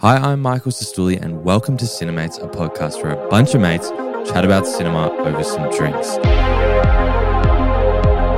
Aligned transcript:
Hi, 0.00 0.16
I'm 0.16 0.40
Michael 0.42 0.70
Cistulli, 0.70 1.20
and 1.20 1.42
welcome 1.42 1.76
to 1.76 1.84
Cinemates, 1.84 2.40
a 2.40 2.46
podcast 2.46 3.02
where 3.02 3.14
a 3.14 3.28
bunch 3.30 3.56
of 3.56 3.60
mates 3.60 3.88
chat 4.30 4.44
about 4.44 4.64
cinema 4.64 5.10
over 5.10 5.42
some 5.42 5.68
drinks. 5.76 6.14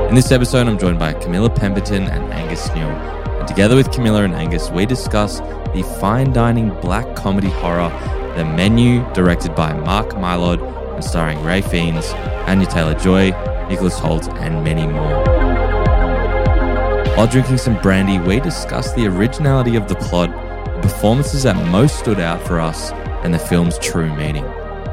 In 0.08 0.14
this 0.14 0.32
episode, 0.32 0.68
I'm 0.68 0.78
joined 0.78 0.98
by 0.98 1.12
Camilla 1.12 1.50
Pemberton 1.50 2.04
and 2.04 2.32
Angus 2.32 2.66
Newell. 2.74 2.88
And 2.88 3.46
together 3.46 3.76
with 3.76 3.92
Camilla 3.92 4.24
and 4.24 4.32
Angus, 4.32 4.70
we 4.70 4.86
discuss 4.86 5.40
the 5.74 5.82
fine 6.00 6.32
dining 6.32 6.70
black 6.80 7.14
comedy 7.14 7.50
horror, 7.50 7.90
The 8.36 8.44
Menu, 8.46 9.04
directed 9.12 9.54
by 9.54 9.74
Mark 9.74 10.12
Mylod 10.12 10.62
and 10.94 11.04
starring 11.04 11.44
Ralph 11.44 11.70
Fiennes, 11.70 12.10
Anya 12.48 12.68
Taylor 12.68 12.94
Joy, 12.94 13.32
Nicholas 13.68 13.98
Hoult, 13.98 14.34
and 14.38 14.64
many 14.64 14.86
more. 14.86 15.24
While 17.18 17.26
drinking 17.26 17.58
some 17.58 17.78
brandy, 17.82 18.18
we 18.18 18.40
discuss 18.40 18.94
the 18.94 19.08
originality 19.08 19.76
of 19.76 19.88
the 19.88 19.96
plot, 19.96 20.30
performances 20.80 21.42
that 21.44 21.56
most 21.70 21.98
stood 21.98 22.20
out 22.20 22.40
for 22.46 22.60
us, 22.60 22.92
and 23.22 23.32
the 23.32 23.38
film's 23.38 23.78
true 23.78 24.14
meaning. 24.16 24.44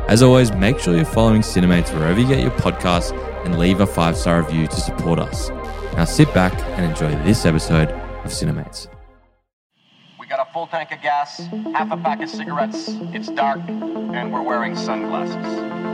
As 0.08 0.22
always, 0.22 0.54
make 0.54 0.80
sure 0.80 0.96
you're 0.96 1.06
following 1.06 1.42
Cinemates 1.42 1.94
wherever 1.94 2.20
you 2.20 2.28
get 2.28 2.40
your 2.40 2.52
podcasts 2.52 3.12
and 3.46 3.58
leave 3.60 3.82
a 3.82 3.88
five 3.88 4.16
star 4.16 4.42
review 4.42 4.68
to 4.68 4.76
support 4.76 5.20
us. 5.20 5.50
Now 5.94 6.06
sit 6.06 6.34
back 6.34 6.54
and 6.78 6.86
enjoy 6.86 7.12
this 7.24 7.46
episode 7.46 7.90
of 7.90 8.32
Cinemates. 8.32 8.88
We 10.20 10.28
got 10.28 10.48
a 10.48 10.54
full 10.54 10.68
tank 10.68 10.92
of 10.92 11.02
gas, 11.02 11.38
half 11.74 11.92
a 11.92 11.98
pack 11.98 12.22
of 12.22 12.30
cigarettes, 12.30 12.90
it's 13.14 13.30
dark, 13.30 13.60
and 13.68 14.32
we're 14.32 14.44
wearing 14.44 14.76
sunglasses. 14.76 15.36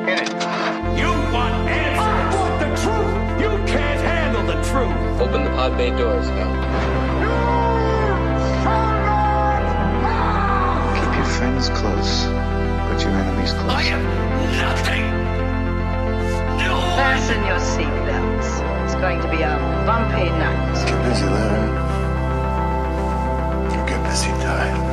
Hit 0.08 0.22
it. 0.22 0.34
You 0.98 1.10
want 1.34 1.54
answers. 1.70 2.36
I 2.36 2.40
want 2.40 2.60
the 2.60 2.70
truth. 2.82 3.42
You 3.42 3.74
can't 3.74 4.02
handle 4.02 4.44
the 4.46 4.62
truth. 4.70 5.22
Open 5.22 5.44
the 5.44 5.50
pod 5.52 5.78
bay 5.78 5.90
doors 5.90 6.28
now. 6.30 7.74
Keep 7.74 7.83
your 11.44 11.52
friends 11.52 11.70
close, 11.70 12.26
but 12.26 13.02
your 13.04 13.12
enemies 13.12 13.54
I 13.54 13.84
am 13.84 14.04
nothing. 14.64 15.04
No. 16.58 16.80
Fasten 16.96 17.44
your 17.46 17.60
seatbelts. 17.60 18.86
It's 18.86 18.96
going 18.96 19.20
to 19.22 19.30
be 19.30 19.42
a 19.42 19.58
bumpy 19.86 20.30
night. 20.30 20.88
Get 20.88 21.04
busy 21.04 21.26
living. 21.26 21.74
You 23.72 23.86
get 23.88 24.04
busy 24.10 24.30
dying. 24.42 24.84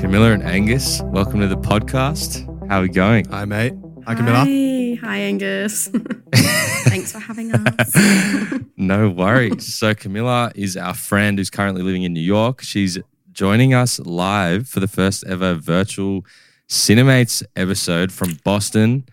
Camilla 0.00 0.32
and 0.32 0.42
Angus, 0.42 1.02
welcome 1.04 1.40
to 1.40 1.48
the 1.48 1.56
podcast. 1.56 2.46
How 2.68 2.78
are 2.78 2.82
we 2.82 2.88
going? 2.88 3.26
Hi, 3.26 3.44
mate. 3.44 3.74
Hi, 4.06 4.14
Camilla. 4.14 4.38
Hi, 4.38 4.98
hi 5.02 5.16
Angus. 5.18 5.90
Thanks 6.88 7.12
for 7.12 7.18
having 7.18 7.52
us. 7.52 7.92
No 8.78 9.08
worries. 9.08 9.74
so 9.74 9.94
Camilla 9.94 10.52
is 10.54 10.76
our 10.76 10.92
friend 10.92 11.38
who's 11.38 11.48
currently 11.48 11.82
living 11.82 12.02
in 12.02 12.12
New 12.12 12.20
York. 12.20 12.60
She's 12.60 12.98
joining 13.32 13.72
us 13.72 13.98
live 14.00 14.68
for 14.68 14.80
the 14.80 14.86
first 14.88 15.24
ever 15.26 15.54
virtual 15.54 16.26
Cinemates 16.68 17.42
episode 17.56 18.12
from 18.12 18.38
Boston. 18.44 19.04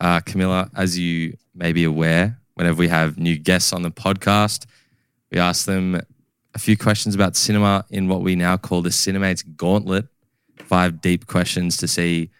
Uh, 0.00 0.18
Camilla, 0.20 0.70
as 0.74 0.98
you 0.98 1.36
may 1.54 1.72
be 1.72 1.84
aware, 1.84 2.36
whenever 2.54 2.78
we 2.78 2.88
have 2.88 3.16
new 3.16 3.38
guests 3.38 3.72
on 3.72 3.82
the 3.82 3.92
podcast, 3.92 4.66
we 5.30 5.38
ask 5.38 5.66
them 5.66 6.00
a 6.54 6.58
few 6.58 6.76
questions 6.76 7.14
about 7.14 7.36
cinema 7.36 7.84
in 7.90 8.08
what 8.08 8.22
we 8.22 8.34
now 8.34 8.56
call 8.56 8.82
the 8.82 8.90
Cinemates 8.90 9.44
Gauntlet. 9.56 10.06
Five 10.56 11.00
deep 11.00 11.26
questions 11.26 11.76
to 11.78 11.86
see 11.86 12.30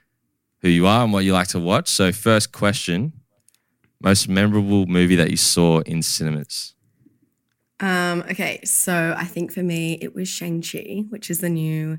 who 0.62 0.68
you 0.68 0.86
are 0.86 1.04
and 1.04 1.12
what 1.12 1.24
you 1.24 1.32
like 1.32 1.48
to 1.48 1.60
watch. 1.60 1.88
So, 1.88 2.10
first 2.12 2.50
question 2.52 3.12
most 4.02 4.28
memorable 4.28 4.86
movie 4.86 5.16
that 5.16 5.30
you 5.30 5.36
saw 5.36 5.80
in 5.80 6.02
cinemas? 6.02 6.74
um, 7.80 8.20
okay, 8.30 8.60
so 8.64 9.14
I 9.18 9.24
think 9.24 9.52
for 9.52 9.62
me 9.62 9.98
it 10.00 10.14
was 10.14 10.28
Shang-Chi, 10.28 11.04
which 11.08 11.30
is 11.30 11.40
the 11.40 11.48
new, 11.48 11.98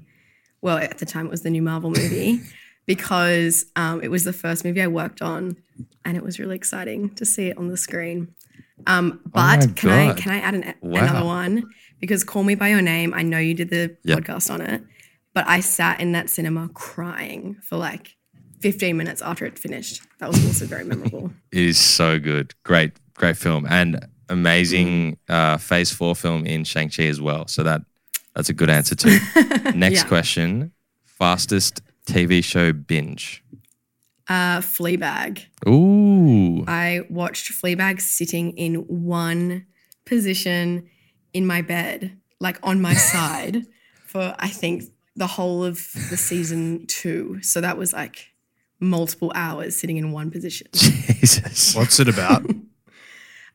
well, 0.62 0.78
at 0.78 1.00
the 1.00 1.06
time 1.06 1.26
it 1.26 1.30
was 1.30 1.42
the 1.42 1.50
new 1.50 1.62
Marvel 1.62 1.90
movie, 1.90 2.40
because 2.86 3.66
um, 3.76 4.02
it 4.02 4.10
was 4.10 4.24
the 4.24 4.32
first 4.34 4.64
movie 4.64 4.82
I 4.82 4.88
worked 4.88 5.22
on 5.22 5.58
and 6.06 6.16
it 6.16 6.24
was 6.24 6.40
really 6.40 6.56
exciting 6.56 7.10
to 7.16 7.26
see 7.26 7.48
it 7.48 7.58
on 7.58 7.68
the 7.68 7.78
screen. 7.78 8.34
Um, 8.88 9.20
Oh 9.26 9.30
but 9.32 9.76
can 9.76 9.90
I 9.90 10.14
can 10.14 10.32
I 10.34 10.40
add 10.40 10.54
an, 10.56 10.74
Wow. 10.82 11.02
another 11.02 11.26
one? 11.26 11.70
Because 12.00 12.24
Call 12.24 12.44
Me 12.44 12.56
by 12.56 12.70
Your 12.70 12.82
Name, 12.82 13.14
I 13.14 13.24
know 13.24 13.38
you 13.40 13.54
did 13.54 13.70
the 13.70 13.98
Yep. 14.04 14.20
podcast 14.20 14.54
on 14.54 14.62
it, 14.62 14.84
but 15.34 15.48
I 15.48 15.60
sat 15.62 16.00
in 16.02 16.12
that 16.14 16.30
cinema 16.30 16.70
crying 16.74 17.56
for 17.62 17.78
like 17.78 18.16
15 18.64 18.96
minutes 18.98 19.22
after 19.22 19.46
it 19.46 19.60
finished. 19.60 20.02
That 20.20 20.30
was 20.30 20.44
also 20.46 20.66
very 20.66 20.86
memorable. 20.86 21.32
It 21.52 21.66
is 21.74 21.78
so 21.78 22.18
good. 22.20 22.54
Great, 22.64 22.92
great 23.14 23.38
film 23.38 23.66
and 23.70 24.00
amazing 24.30 25.18
uh, 25.30 25.58
Phase 25.58 25.92
Four 25.92 26.16
film 26.16 26.46
in 26.46 26.64
Shang 26.64 26.90
Chi 26.90 27.04
as 27.04 27.20
well. 27.20 27.46
So 27.48 27.64
that 27.64 27.82
that's 28.36 28.50
a 28.50 28.54
good 28.54 28.70
answer 28.70 28.96
too. 28.96 29.18
Next 29.76 30.02
Yeah. 30.04 30.08
question: 30.08 30.72
fastest 31.06 31.82
TV 32.08 32.42
show 32.44 32.72
binge. 32.74 33.44
Uh, 34.30 34.60
Fleabag. 34.62 35.42
Ooh, 35.68 36.64
I 36.68 37.02
watched 37.10 37.52
Fleabag 37.52 38.00
sitting 38.02 38.58
in 38.58 38.76
one 39.20 39.66
position 40.06 40.88
in 41.34 41.46
my 41.46 41.62
bed, 41.62 42.18
like 42.40 42.58
on 42.64 42.82
my 42.82 42.94
side, 43.14 43.66
for 44.08 44.34
I 44.40 44.48
think 44.50 44.84
the 45.16 45.28
whole 45.28 45.64
of 45.64 45.76
the 46.10 46.18
season 46.18 46.86
two. 46.88 47.40
So 47.44 47.60
that 47.62 47.78
was 47.78 47.92
like 47.94 48.33
multiple 48.84 49.32
hours 49.36 49.76
sitting 49.76 49.98
in 49.98 50.12
one 50.12 50.30
position. 50.32 50.68
Jesus. 50.74 51.76
What's 51.76 52.00
it 52.00 52.08
about? 52.10 52.46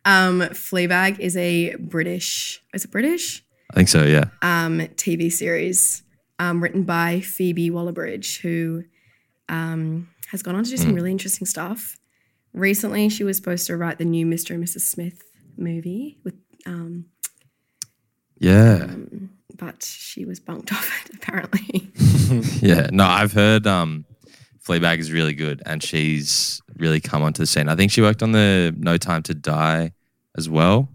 Um, 0.05 0.41
Fleabag 0.41 1.19
is 1.19 1.37
a 1.37 1.75
British, 1.75 2.63
is 2.73 2.85
it 2.87 2.91
British? 2.91 3.45
I 3.71 3.75
think 3.75 3.89
so. 3.89 4.05
Yeah. 4.05 4.27
um, 4.41 4.79
TV 4.97 5.31
series 5.31 6.03
um, 6.39 6.63
written 6.63 6.85
by 6.85 7.21
Phoebe 7.21 7.71
Waller-Bridge, 7.71 8.41
who 8.41 8.85
um, 9.51 10.09
has 10.31 10.43
gone 10.43 10.55
on 10.55 10.65
to 10.65 10.71
do 10.71 10.79
some 10.79 10.95
really 10.95 11.11
interesting 11.11 11.47
stuff. 11.47 11.97
Recently, 12.55 13.11
she 13.11 13.23
was 13.25 13.37
supposed 13.37 13.67
to 13.67 13.77
write 13.77 13.99
the 13.99 14.07
new 14.07 14.25
Mr. 14.25 14.55
and 14.55 14.65
Mrs. 14.65 14.83
Smith 14.83 15.21
movie, 15.59 16.17
with, 16.25 16.37
um, 16.65 17.07
Yeah. 18.39 18.87
but 19.59 19.83
she 19.83 20.25
was 20.25 20.41
bunked 20.41 20.73
off 20.73 21.05
it 21.05 21.15
apparently. 21.17 21.91
Yeah. 22.67 22.89
No, 22.93 23.05
I've 23.05 23.33
heard 23.33 23.67
um, 23.67 24.07
Fleabag 24.69 24.99
is 24.99 25.11
really 25.11 25.33
good, 25.33 25.63
and 25.65 25.83
she's 25.83 26.61
really 26.77 27.01
come 27.01 27.23
onto 27.23 27.43
the 27.43 27.47
scene. 27.47 27.69
I 27.71 27.75
think 27.75 27.91
she 27.91 28.03
worked 28.03 28.23
on 28.23 28.33
the 28.33 28.75
No 28.77 28.99
Time 28.99 29.23
to 29.25 29.35
Die 29.35 29.93
as 30.37 30.49
well. 30.49 30.91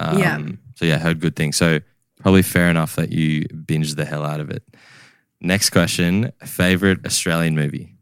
Um, 0.00 0.18
Yeah. 0.18 0.38
So 0.76 0.86
yeah, 0.86 0.98
heard 0.98 1.20
good 1.20 1.36
things. 1.36 1.56
So 1.56 1.80
probably 2.20 2.40
fair 2.42 2.70
enough 2.70 2.96
that 2.96 3.12
you 3.12 3.42
binged 3.42 3.96
the 3.96 4.06
hell 4.06 4.24
out 4.24 4.40
of 4.40 4.48
it. 4.50 4.62
Next 5.40 5.70
question: 5.70 6.32
favorite 6.44 7.04
Australian 7.04 7.54
movie? 7.54 7.94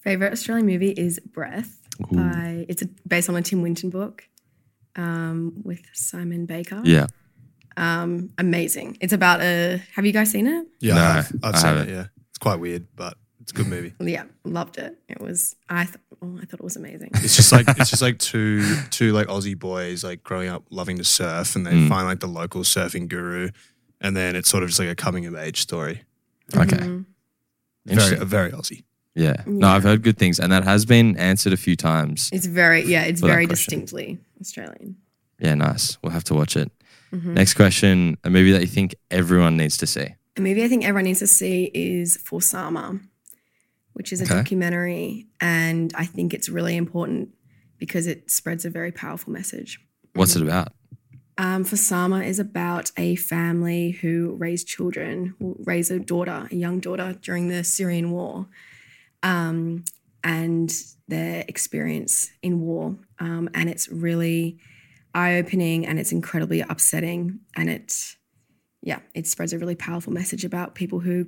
Favorite 0.00 0.32
Australian 0.32 0.66
movie 0.66 0.90
is 0.90 1.18
Breath. 1.20 1.78
By 2.10 2.66
it's 2.68 2.82
a, 2.82 2.88
based 3.06 3.28
on 3.28 3.36
a 3.36 3.42
Tim 3.42 3.62
Winton 3.62 3.88
book 3.90 4.28
um, 4.96 5.54
with 5.64 5.82
Simon 5.92 6.46
Baker. 6.46 6.82
Yeah. 6.84 7.06
Um, 7.76 8.30
amazing. 8.38 8.98
It's 9.00 9.12
about 9.12 9.40
a. 9.40 9.80
Have 9.94 10.04
you 10.04 10.12
guys 10.12 10.30
seen 10.30 10.46
it? 10.46 10.66
Yeah, 10.80 10.94
No, 10.94 11.00
I 11.00 11.12
have. 11.12 11.32
I've 11.42 11.58
seen 11.58 11.76
it. 11.76 11.88
Yeah, 11.88 12.06
it's 12.30 12.38
quite 12.38 12.60
weird, 12.60 12.88
but 12.94 13.16
It's 13.42 13.52
a 13.52 13.54
good 13.54 13.66
movie. 13.66 13.92
Yeah, 14.00 14.24
loved 14.44 14.78
it. 14.78 14.96
It 15.08 15.20
was 15.20 15.56
I 15.68 15.84
th- 15.84 15.96
oh, 16.22 16.38
I 16.40 16.44
thought 16.44 16.60
it 16.60 16.64
was 16.64 16.76
amazing. 16.76 17.10
It's 17.14 17.36
just 17.36 17.52
like 17.52 17.66
it's 17.68 17.90
just 17.90 18.00
like 18.02 18.18
two 18.18 18.62
two 18.90 19.12
like 19.12 19.26
Aussie 19.26 19.58
boys 19.58 20.02
like 20.04 20.22
growing 20.22 20.48
up 20.48 20.64
loving 20.70 20.96
to 20.98 21.04
surf, 21.04 21.56
and 21.56 21.66
they 21.66 21.72
Mm. 21.72 21.88
find 21.88 22.06
like 22.06 22.20
the 22.20 22.28
local 22.28 22.62
surfing 22.62 23.08
guru, 23.08 23.50
and 24.00 24.16
then 24.16 24.36
it's 24.36 24.48
sort 24.48 24.62
of 24.62 24.68
just 24.70 24.78
like 24.78 24.88
a 24.88 24.94
coming 24.94 25.26
of 25.26 25.34
age 25.34 25.60
story. 25.60 26.02
Okay. 26.56 26.76
Mhm. 26.76 27.04
Very 27.86 28.00
Interesting. 28.00 28.28
very 28.28 28.50
Aussie. 28.52 28.84
Yeah. 29.14 29.42
No, 29.46 29.66
Yeah. 29.66 29.74
I've 29.74 29.82
heard 29.82 30.02
good 30.02 30.16
things, 30.18 30.38
and 30.38 30.50
that 30.52 30.64
has 30.64 30.84
been 30.86 31.16
answered 31.18 31.52
a 31.52 31.56
few 31.56 31.74
times. 31.76 32.30
It's 32.32 32.46
very 32.46 32.84
yeah, 32.84 33.02
it's 33.02 33.20
For 33.20 33.26
that 33.26 33.32
very 33.32 33.46
question. 33.46 33.80
distinctly 33.80 34.18
Australian. 34.40 34.96
Yeah, 35.40 35.54
nice. 35.56 35.98
We'll 36.02 36.12
have 36.12 36.24
to 36.24 36.34
watch 36.34 36.56
it. 36.56 36.70
Mhm. 37.12 37.34
Next 37.34 37.54
question: 37.54 38.16
a 38.22 38.30
movie 38.30 38.52
that 38.52 38.60
you 38.60 38.68
think 38.68 38.94
everyone 39.10 39.56
needs 39.56 39.76
to 39.78 39.86
see. 39.86 40.06
A 40.36 40.40
movie 40.40 40.62
I 40.64 40.68
think 40.68 40.84
everyone 40.84 41.04
needs 41.04 41.18
to 41.18 41.26
see 41.26 41.70
is 41.74 42.16
For 42.16 42.40
Sama, 42.40 43.00
which 43.92 44.12
is 44.12 44.20
a 44.20 44.24
Okay. 44.24 44.34
documentary, 44.34 45.26
and 45.40 45.92
I 45.96 46.06
think 46.06 46.34
it's 46.34 46.48
really 46.48 46.76
important 46.76 47.30
because 47.78 48.06
it 48.06 48.30
spreads 48.30 48.64
a 48.64 48.70
very 48.70 48.92
powerful 48.92 49.32
message. 49.32 49.80
What's 50.14 50.36
it 50.36 50.42
about? 50.42 50.72
Um, 51.38 51.64
for 51.64 51.76
Sama 51.76 52.22
is 52.22 52.38
about 52.38 52.92
a 52.96 53.16
family 53.16 53.92
who 53.92 54.36
raise 54.38 54.64
children, 54.64 55.34
raise 55.40 55.90
a 55.90 55.98
daughter, 55.98 56.46
a 56.50 56.54
young 56.54 56.78
daughter 56.78 57.16
during 57.20 57.48
the 57.48 57.64
Syrian 57.64 58.10
war, 58.10 58.46
um, 59.22 59.84
and 60.22 60.72
their 61.08 61.44
experience 61.48 62.30
in 62.42 62.60
war. 62.60 62.96
Um, 63.18 63.48
and 63.54 63.68
it's 63.68 63.88
really 63.88 64.58
eye 65.14 65.36
opening 65.38 65.86
and 65.86 65.98
it's 65.98 66.12
incredibly 66.12 66.60
upsetting. 66.60 67.40
And 67.56 67.68
it, 67.68 68.16
yeah, 68.82 69.00
it 69.14 69.26
spreads 69.26 69.52
a 69.52 69.58
really 69.58 69.74
powerful 69.74 70.12
message 70.12 70.44
about 70.44 70.74
people 70.74 71.00
who 71.00 71.26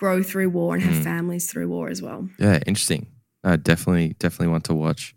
grow 0.00 0.22
through 0.22 0.48
war 0.48 0.74
and 0.74 0.82
have 0.82 0.94
Mm. 1.00 1.04
families 1.04 1.44
through 1.50 1.68
war 1.68 1.90
as 1.90 2.00
well. 2.00 2.26
Yeah, 2.38 2.58
interesting. 2.66 3.06
No, 3.44 3.56
definitely, 3.58 4.16
definitely 4.18 4.48
want 4.48 4.64
to 4.64 4.74
watch. 4.74 5.14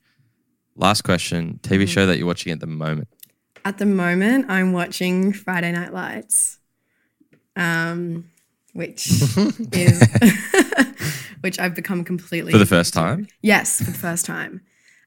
Last 0.76 1.04
question. 1.04 1.60
TV 1.64 1.88
show 1.88 2.06
that 2.06 2.18
you're 2.18 2.28
watching 2.28 2.52
at 2.52 2.60
the 2.60 2.68
moment. 2.68 3.08
At 3.64 3.78
the 3.78 3.86
moment, 3.86 4.48
I'm 4.50 4.74
watching 4.74 5.32
Friday 5.32 5.72
Night 5.72 5.94
Lights, 5.94 6.60
um, 7.56 8.26
which 8.74 9.08
is 9.72 10.04
which 11.42 11.60
I've 11.60 11.76
become 11.76 12.04
completely 12.04 12.52
For 12.52 12.58
the 12.58 12.66
first 12.66 12.94
time? 12.94 13.28
Yes, 13.42 13.78
for 13.78 13.92
the 13.92 13.98
first 14.08 14.26
time. 14.26 14.62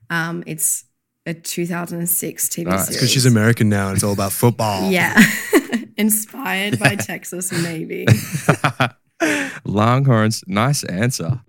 Um, 0.08 0.42
it's 0.46 0.84
a 1.26 1.34
2006 1.34 2.48
TV 2.48 2.64
Nice. 2.64 2.84
series. 2.86 2.96
Because 2.96 3.10
she's 3.12 3.26
American 3.26 3.68
now, 3.68 3.88
and 3.88 3.96
it's 3.96 4.04
all 4.04 4.14
about 4.14 4.32
football. 4.32 4.90
Yeah, 4.90 5.20
inspired 5.98 6.78
by 6.78 6.94
Texas, 6.96 7.52
maybe. 7.52 8.06
Longhorns, 9.64 10.44
nice 10.46 10.84
answer. 10.84 11.40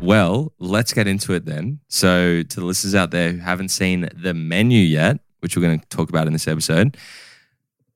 Well, 0.00 0.52
let's 0.58 0.92
get 0.92 1.06
into 1.06 1.32
it 1.32 1.44
then. 1.46 1.80
So, 1.88 2.42
to 2.42 2.60
the 2.60 2.64
listeners 2.66 2.94
out 2.94 3.10
there 3.10 3.32
who 3.32 3.38
haven't 3.38 3.68
seen 3.70 4.08
the 4.14 4.34
menu 4.34 4.80
yet, 4.80 5.18
which 5.40 5.56
we're 5.56 5.62
going 5.62 5.80
to 5.80 5.86
talk 5.88 6.08
about 6.10 6.26
in 6.26 6.32
this 6.32 6.46
episode, 6.48 6.96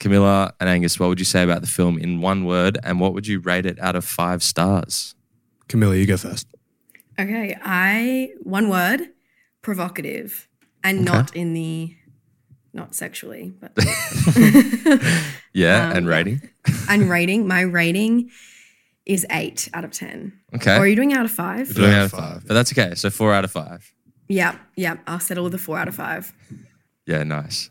Camilla 0.00 0.54
and 0.60 0.68
Angus, 0.68 0.98
what 0.98 1.08
would 1.08 1.18
you 1.18 1.24
say 1.24 1.42
about 1.42 1.60
the 1.60 1.66
film 1.66 1.98
in 1.98 2.20
one 2.20 2.44
word, 2.44 2.78
and 2.82 3.00
what 3.00 3.12
would 3.14 3.26
you 3.26 3.40
rate 3.40 3.66
it 3.66 3.78
out 3.80 3.96
of 3.96 4.04
five 4.04 4.42
stars? 4.42 5.14
Camilla, 5.68 5.96
you 5.96 6.06
go 6.06 6.16
first. 6.16 6.46
Okay, 7.18 7.56
I 7.62 8.30
one 8.42 8.68
word, 8.68 9.00
provocative, 9.60 10.48
and 10.84 11.00
Okay. 11.00 11.04
not 11.18 11.34
in 11.36 11.52
the 11.52 11.94
not 12.72 12.94
sexually, 12.94 13.52
but 13.60 13.72
Yeah, 15.52 15.88
Um, 15.90 15.96
and 15.96 16.06
yeah. 16.06 16.12
rating. 16.12 16.40
and 16.88 17.10
rating. 17.10 17.48
My 17.48 17.62
rating 17.62 18.30
is 19.08 19.26
eight 19.30 19.68
out 19.74 19.84
of 19.84 19.90
ten. 19.90 20.32
Okay. 20.54 20.76
Or 20.76 20.80
are 20.82 20.86
you 20.86 20.94
doing 20.94 21.12
out 21.14 21.24
of 21.24 21.32
five? 21.32 21.74
Doing 21.74 21.90
Yeah, 21.90 21.98
out 22.00 22.04
of 22.04 22.10
five. 22.12 22.32
five. 22.34 22.46
But 22.46 22.54
that's 22.54 22.72
okay. 22.72 22.94
So, 22.94 23.10
four 23.10 23.32
out 23.34 23.44
of 23.44 23.50
five. 23.50 23.92
Yeah, 24.28 24.56
yeah. 24.76 24.98
I'll 25.06 25.18
settle 25.20 25.44
with 25.44 25.54
a 25.54 25.58
four 25.58 25.78
out 25.78 25.88
of 25.88 25.94
five. 25.96 26.32
Yeah, 27.06 27.24
nice. 27.24 27.70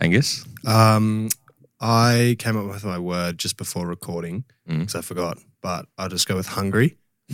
Angus? 0.00 0.44
Um, 0.66 1.28
I 1.80 2.36
came 2.38 2.56
up 2.56 2.66
with 2.66 2.84
my 2.84 2.98
word 2.98 3.38
just 3.38 3.56
before 3.56 3.86
recording 3.86 4.44
Mm. 4.68 4.78
because 4.80 4.94
I 4.94 5.00
forgot, 5.02 5.38
but 5.60 5.86
I'll 5.98 6.08
just 6.08 6.26
go 6.28 6.36
with 6.36 6.46
hungry 6.46 6.96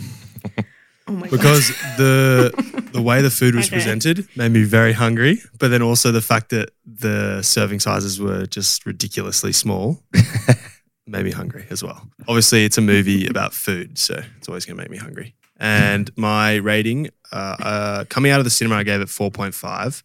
Oh 1.07 1.11
my 1.13 1.27
because 1.27 1.69
god. 1.71 1.97
the 1.97 2.89
the 2.93 3.01
way 3.01 3.21
the 3.21 3.29
food 3.31 3.55
was 3.55 3.67
Okay. 3.67 3.75
presented 3.77 4.27
made 4.35 4.51
me 4.51 4.63
very 4.63 4.93
hungry. 4.93 5.41
But 5.59 5.69
then 5.69 5.81
also 5.81 6.11
the 6.11 6.21
fact 6.21 6.49
that 6.49 6.69
the 6.85 7.41
serving 7.43 7.79
sizes 7.79 8.19
were 8.19 8.45
just 8.45 8.85
ridiculously 8.85 9.51
small 9.53 10.03
made 11.09 11.25
me 11.25 11.31
hungry 11.31 11.65
as 11.69 11.83
well. 11.83 12.07
Obviously, 12.27 12.65
it's 12.65 12.77
a 12.77 12.81
movie 12.81 13.27
about 13.33 13.53
food, 13.53 13.97
so 13.97 14.21
it's 14.37 14.47
always 14.47 14.65
going 14.65 14.77
to 14.77 14.83
make 14.83 14.91
me 14.91 14.97
hungry. 14.97 15.35
And 15.57 16.09
my 16.17 16.55
rating, 16.55 17.09
uh, 17.31 17.55
uh, 17.59 18.03
coming 18.05 18.31
out 18.31 18.39
of 18.39 18.45
the 18.45 18.49
cinema, 18.49 18.75
I 18.75 18.83
gave 18.83 19.01
it 19.01 19.09
four 19.09 19.29
point 19.29 19.53
five, 19.53 20.03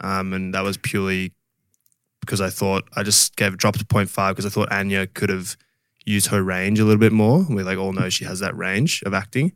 um, 0.00 0.32
and 0.32 0.54
that 0.54 0.62
was 0.62 0.76
purely 0.76 1.32
because 2.20 2.40
I 2.40 2.50
thought 2.50 2.84
I 2.94 3.02
just 3.02 3.36
gave 3.36 3.54
it 3.54 3.58
dropped 3.58 3.78
to 3.78 3.84
0.5 3.84 4.30
because 4.30 4.44
I 4.44 4.48
thought 4.48 4.72
Anya 4.72 5.06
could 5.06 5.28
have 5.28 5.56
used 6.04 6.26
her 6.28 6.42
range 6.42 6.80
a 6.80 6.84
little 6.84 6.98
bit 6.98 7.12
more. 7.12 7.46
We 7.48 7.62
like 7.62 7.78
all 7.78 7.92
know 7.92 8.08
she 8.08 8.24
has 8.24 8.40
that 8.40 8.56
range 8.56 9.02
of 9.06 9.14
acting. 9.14 9.52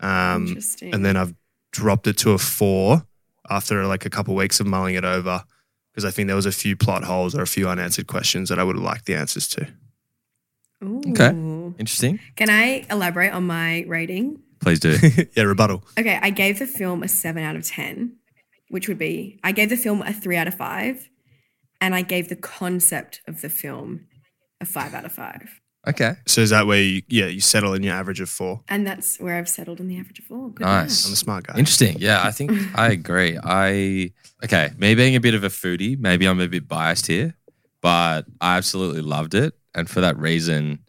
Um, 0.00 0.48
Interesting. 0.48 0.94
and 0.94 1.04
then 1.04 1.16
I've 1.16 1.34
dropped 1.70 2.06
it 2.08 2.18
to 2.18 2.32
a 2.32 2.38
four 2.38 3.04
after 3.48 3.86
like 3.86 4.04
a 4.04 4.10
couple 4.10 4.34
weeks 4.34 4.58
of 4.58 4.66
mulling 4.66 4.96
it 4.96 5.04
over 5.04 5.44
because 5.92 6.04
I 6.04 6.10
think 6.10 6.26
there 6.26 6.36
was 6.36 6.46
a 6.46 6.52
few 6.52 6.76
plot 6.76 7.04
holes 7.04 7.34
or 7.34 7.42
a 7.42 7.46
few 7.46 7.68
unanswered 7.68 8.06
questions 8.06 8.48
that 8.48 8.58
I 8.58 8.64
would 8.64 8.76
have 8.76 8.84
liked 8.84 9.06
the 9.06 9.14
answers 9.14 9.48
to. 9.48 9.68
Okay. 10.82 11.28
Interesting. 11.78 12.20
Can 12.36 12.50
I 12.50 12.86
elaborate 12.90 13.32
on 13.32 13.46
my 13.46 13.84
rating? 13.88 14.40
Please 14.60 14.80
do. 14.80 14.96
yeah, 15.36 15.44
rebuttal. 15.44 15.84
Okay, 15.98 16.18
I 16.20 16.30
gave 16.30 16.58
the 16.58 16.66
film 16.66 17.02
a 17.02 17.08
seven 17.08 17.42
out 17.42 17.56
of 17.56 17.64
10, 17.64 18.16
which 18.68 18.88
would 18.88 18.98
be, 18.98 19.38
I 19.42 19.52
gave 19.52 19.68
the 19.70 19.76
film 19.76 20.02
a 20.02 20.12
three 20.12 20.36
out 20.36 20.48
of 20.48 20.54
five, 20.54 21.08
and 21.80 21.94
I 21.94 22.02
gave 22.02 22.28
the 22.28 22.36
concept 22.36 23.20
of 23.28 23.40
the 23.40 23.48
film 23.48 24.06
a 24.60 24.64
five 24.66 24.94
out 24.94 25.04
of 25.04 25.12
five. 25.12 25.60
okay. 25.86 26.14
So 26.26 26.40
is 26.40 26.50
that 26.50 26.66
where 26.66 26.82
you, 26.82 27.02
yeah, 27.08 27.26
you 27.26 27.40
settle 27.40 27.72
in 27.74 27.82
your 27.84 27.94
average 27.94 28.20
of 28.20 28.28
four? 28.28 28.62
And 28.68 28.84
that's 28.86 29.18
where 29.20 29.36
I've 29.36 29.48
settled 29.48 29.78
in 29.80 29.86
the 29.88 29.98
average 29.98 30.18
of 30.18 30.24
four. 30.26 30.50
Good 30.50 30.64
Nice. 30.64 31.06
I'm 31.06 31.12
a 31.12 31.16
smart 31.16 31.46
guy. 31.46 31.56
Interesting. 31.58 31.96
Yeah, 32.00 32.20
I 32.24 32.32
think 32.32 32.50
I 32.76 32.90
agree. 32.90 33.38
I 33.42 34.12
okay, 34.44 34.70
me 34.76 34.94
being 34.96 35.14
a 35.14 35.20
bit 35.20 35.34
of 35.34 35.44
a 35.44 35.48
foodie, 35.48 35.98
maybe 35.98 36.26
I'm 36.26 36.40
a 36.40 36.48
bit 36.48 36.66
biased 36.66 37.06
here, 37.06 37.36
but 37.80 38.22
I 38.40 38.56
absolutely 38.56 39.02
loved 39.02 39.34
it. 39.34 39.54
And 39.78 39.88
for 39.88 40.00
that 40.00 40.18
reason, 40.18 40.80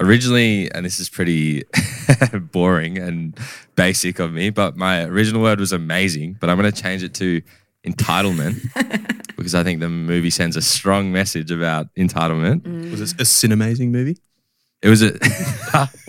originally, 0.00 0.70
and 0.72 0.84
this 0.84 0.98
is 0.98 1.08
pretty 1.08 1.64
boring 2.52 2.98
and 2.98 3.38
basic 3.76 4.18
of 4.18 4.32
me, 4.32 4.50
but 4.50 4.76
my 4.76 5.04
original 5.04 5.42
word 5.42 5.60
was 5.60 5.72
amazing, 5.72 6.36
but 6.40 6.48
I'm 6.50 6.56
gonna 6.56 6.72
change 6.72 7.02
it 7.02 7.14
to 7.14 7.42
entitlement 7.86 8.56
because 9.36 9.54
I 9.54 9.62
think 9.62 9.80
the 9.80 9.90
movie 9.90 10.30
sends 10.30 10.56
a 10.56 10.62
strong 10.62 11.12
message 11.12 11.50
about 11.50 11.94
entitlement. 11.96 12.90
Was 12.90 13.00
it 13.00 13.20
a 13.20 13.24
cinemazing 13.24 13.90
movie? 13.90 14.16
It 14.82 14.88
was 14.88 15.02
a 15.02 15.18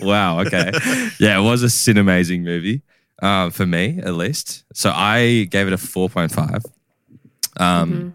wow. 0.00 0.40
Okay, 0.40 0.72
yeah, 1.20 1.38
it 1.38 1.42
was 1.42 1.62
a 1.62 1.66
cinemazing 1.66 2.42
movie 2.42 2.82
um, 3.22 3.50
for 3.50 3.66
me 3.66 4.00
at 4.02 4.14
least. 4.14 4.64
So 4.74 4.90
I 4.94 5.48
gave 5.50 5.66
it 5.66 5.72
a 5.72 5.78
four 5.78 6.08
point 6.08 6.32
five. 6.32 6.64
Um, 7.58 8.12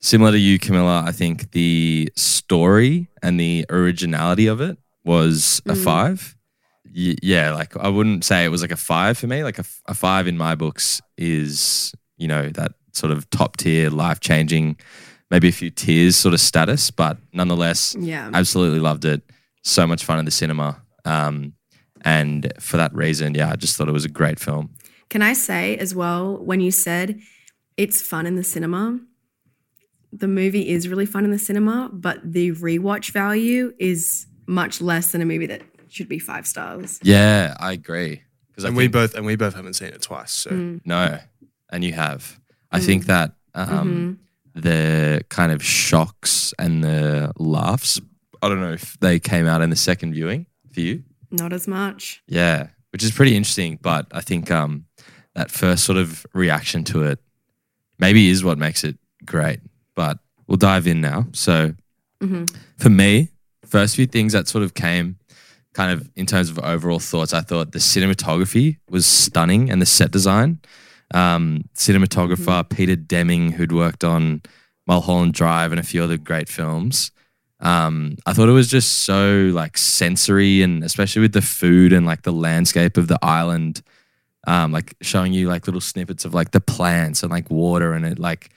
Similar 0.00 0.32
to 0.32 0.38
you, 0.38 0.58
Camilla, 0.58 1.02
I 1.06 1.12
think 1.12 1.50
the 1.52 2.10
story 2.16 3.08
and 3.22 3.40
the 3.40 3.64
originality 3.70 4.46
of 4.46 4.60
it 4.60 4.78
was 5.04 5.60
a 5.66 5.74
five. 5.74 6.36
Y- 6.94 7.16
yeah, 7.22 7.52
like 7.52 7.76
I 7.76 7.88
wouldn't 7.88 8.24
say 8.24 8.44
it 8.44 8.48
was 8.48 8.62
like 8.62 8.70
a 8.72 8.76
five 8.76 9.18
for 9.18 9.26
me. 9.26 9.42
Like 9.42 9.58
a, 9.58 9.60
f- 9.60 9.82
a 9.86 9.94
five 9.94 10.26
in 10.26 10.36
my 10.36 10.54
books 10.54 11.00
is 11.16 11.92
you 12.18 12.28
know 12.28 12.48
that 12.50 12.72
sort 12.92 13.12
of 13.12 13.28
top 13.30 13.56
tier, 13.56 13.90
life 13.90 14.20
changing, 14.20 14.76
maybe 15.30 15.48
a 15.48 15.52
few 15.52 15.70
tears 15.70 16.16
sort 16.16 16.34
of 16.34 16.40
status, 16.40 16.90
but 16.90 17.18
nonetheless, 17.32 17.94
Yeah. 17.98 18.30
absolutely 18.32 18.78
loved 18.80 19.04
it. 19.04 19.22
So 19.64 19.86
much 19.86 20.04
fun 20.04 20.18
in 20.18 20.24
the 20.24 20.30
cinema. 20.30 20.80
Um, 21.04 21.52
and 22.02 22.52
for 22.60 22.76
that 22.78 22.94
reason, 22.94 23.34
yeah, 23.34 23.50
I 23.50 23.56
just 23.56 23.76
thought 23.76 23.88
it 23.88 23.92
was 23.92 24.04
a 24.04 24.08
great 24.10 24.38
film. 24.38 24.70
Can 25.10 25.20
I 25.22 25.32
say 25.34 25.76
as 25.76 25.94
well, 25.94 26.36
when 26.38 26.60
you 26.60 26.70
said 26.70 27.20
it's 27.76 28.00
fun 28.00 28.24
in 28.26 28.36
the 28.36 28.44
cinema, 28.44 28.98
the 30.18 30.28
movie 30.28 30.68
is 30.68 30.88
really 30.88 31.06
fun 31.06 31.24
in 31.24 31.30
the 31.30 31.38
cinema, 31.38 31.90
but 31.92 32.18
the 32.24 32.52
rewatch 32.52 33.10
value 33.12 33.72
is 33.78 34.26
much 34.46 34.80
less 34.80 35.12
than 35.12 35.20
a 35.22 35.24
movie 35.26 35.46
that 35.46 35.62
should 35.88 36.08
be 36.08 36.18
five 36.18 36.46
stars. 36.46 36.98
Yeah, 37.02 37.56
I 37.58 37.72
agree. 37.72 38.22
Because 38.48 38.64
And 38.64 38.76
we 38.76 38.88
both 38.88 39.14
and 39.14 39.26
we 39.26 39.36
both 39.36 39.54
haven't 39.54 39.74
seen 39.74 39.88
it 39.88 40.02
twice. 40.02 40.32
So 40.32 40.50
Mm. 40.50 40.80
no, 40.84 41.18
and 41.70 41.84
you 41.84 41.92
have. 41.92 42.40
I 42.72 42.80
think 42.80 43.06
that 43.06 43.32
um, 43.54 44.18
the 44.54 45.22
kind 45.28 45.52
of 45.52 45.62
shocks 45.62 46.54
and 46.58 46.82
the 46.82 47.32
laughs. 47.38 48.00
I 48.42 48.48
don't 48.48 48.60
know 48.60 48.72
if 48.72 48.98
they 49.00 49.18
came 49.18 49.46
out 49.46 49.62
in 49.62 49.70
the 49.70 49.76
second 49.76 50.12
viewing 50.14 50.46
for 50.72 50.80
you. 50.80 51.02
Not 51.30 51.52
as 51.52 51.66
much. 51.68 52.22
Yeah, 52.28 52.68
which 52.92 53.02
is 53.02 53.10
pretty 53.10 53.36
interesting. 53.36 53.78
But 53.82 54.06
I 54.12 54.20
think 54.20 54.50
um, 54.50 54.86
that 55.34 55.50
first 55.50 55.84
sort 55.84 55.98
of 55.98 56.24
reaction 56.34 56.84
to 56.84 57.02
it 57.02 57.18
maybe 57.98 58.28
is 58.28 58.42
what 58.44 58.58
makes 58.58 58.84
it 58.84 58.96
great. 59.24 59.60
But 59.96 60.18
we'll 60.46 60.56
dive 60.58 60.86
in 60.86 61.00
now. 61.00 61.26
So 61.32 61.74
Mhm. 62.22 62.48
for 62.78 62.88
me, 62.90 63.30
first 63.64 63.96
few 63.96 64.06
things 64.06 64.32
that 64.32 64.46
sort 64.46 64.62
of 64.62 64.74
came 64.74 65.16
kind 65.74 65.90
of 65.92 66.08
in 66.14 66.24
terms 66.24 66.48
of 66.48 66.58
overall 66.60 67.00
thoughts, 67.00 67.34
I 67.34 67.40
thought 67.40 67.72
the 67.72 67.78
cinematography 67.80 68.78
was 68.88 69.04
stunning 69.04 69.68
and 69.70 69.82
the 69.82 69.86
set 69.86 70.10
design. 70.10 70.60
Um, 71.12 71.64
cinematographer 71.74 72.66
Peter 72.68 72.96
Deming, 72.96 73.52
who'd 73.52 73.72
worked 73.72 74.02
on 74.04 74.42
Mulholland 74.86 75.34
Drive 75.34 75.72
and 75.72 75.78
a 75.80 75.82
few 75.82 76.02
other 76.02 76.16
great 76.16 76.48
films. 76.48 77.10
Um, 77.60 78.16
I 78.26 78.32
thought 78.32 78.48
it 78.48 78.52
was 78.52 78.68
just 78.68 79.00
so 79.00 79.50
like 79.52 79.76
sensory 79.78 80.62
and 80.62 80.82
especially 80.84 81.22
with 81.22 81.32
the 81.32 81.42
food 81.42 81.92
and 81.92 82.04
like 82.06 82.22
the 82.22 82.32
landscape 82.32 82.96
of 82.96 83.08
the 83.08 83.18
island, 83.22 83.82
um, 84.46 84.72
like 84.72 84.94
showing 85.00 85.32
you 85.32 85.48
like 85.48 85.66
little 85.66 85.80
snippets 85.80 86.24
of 86.24 86.34
like 86.34 86.50
the 86.52 86.60
plants 86.60 87.22
and 87.22 87.30
like 87.30 87.50
water 87.50 87.92
and 87.92 88.04
it 88.06 88.18
like 88.18 88.50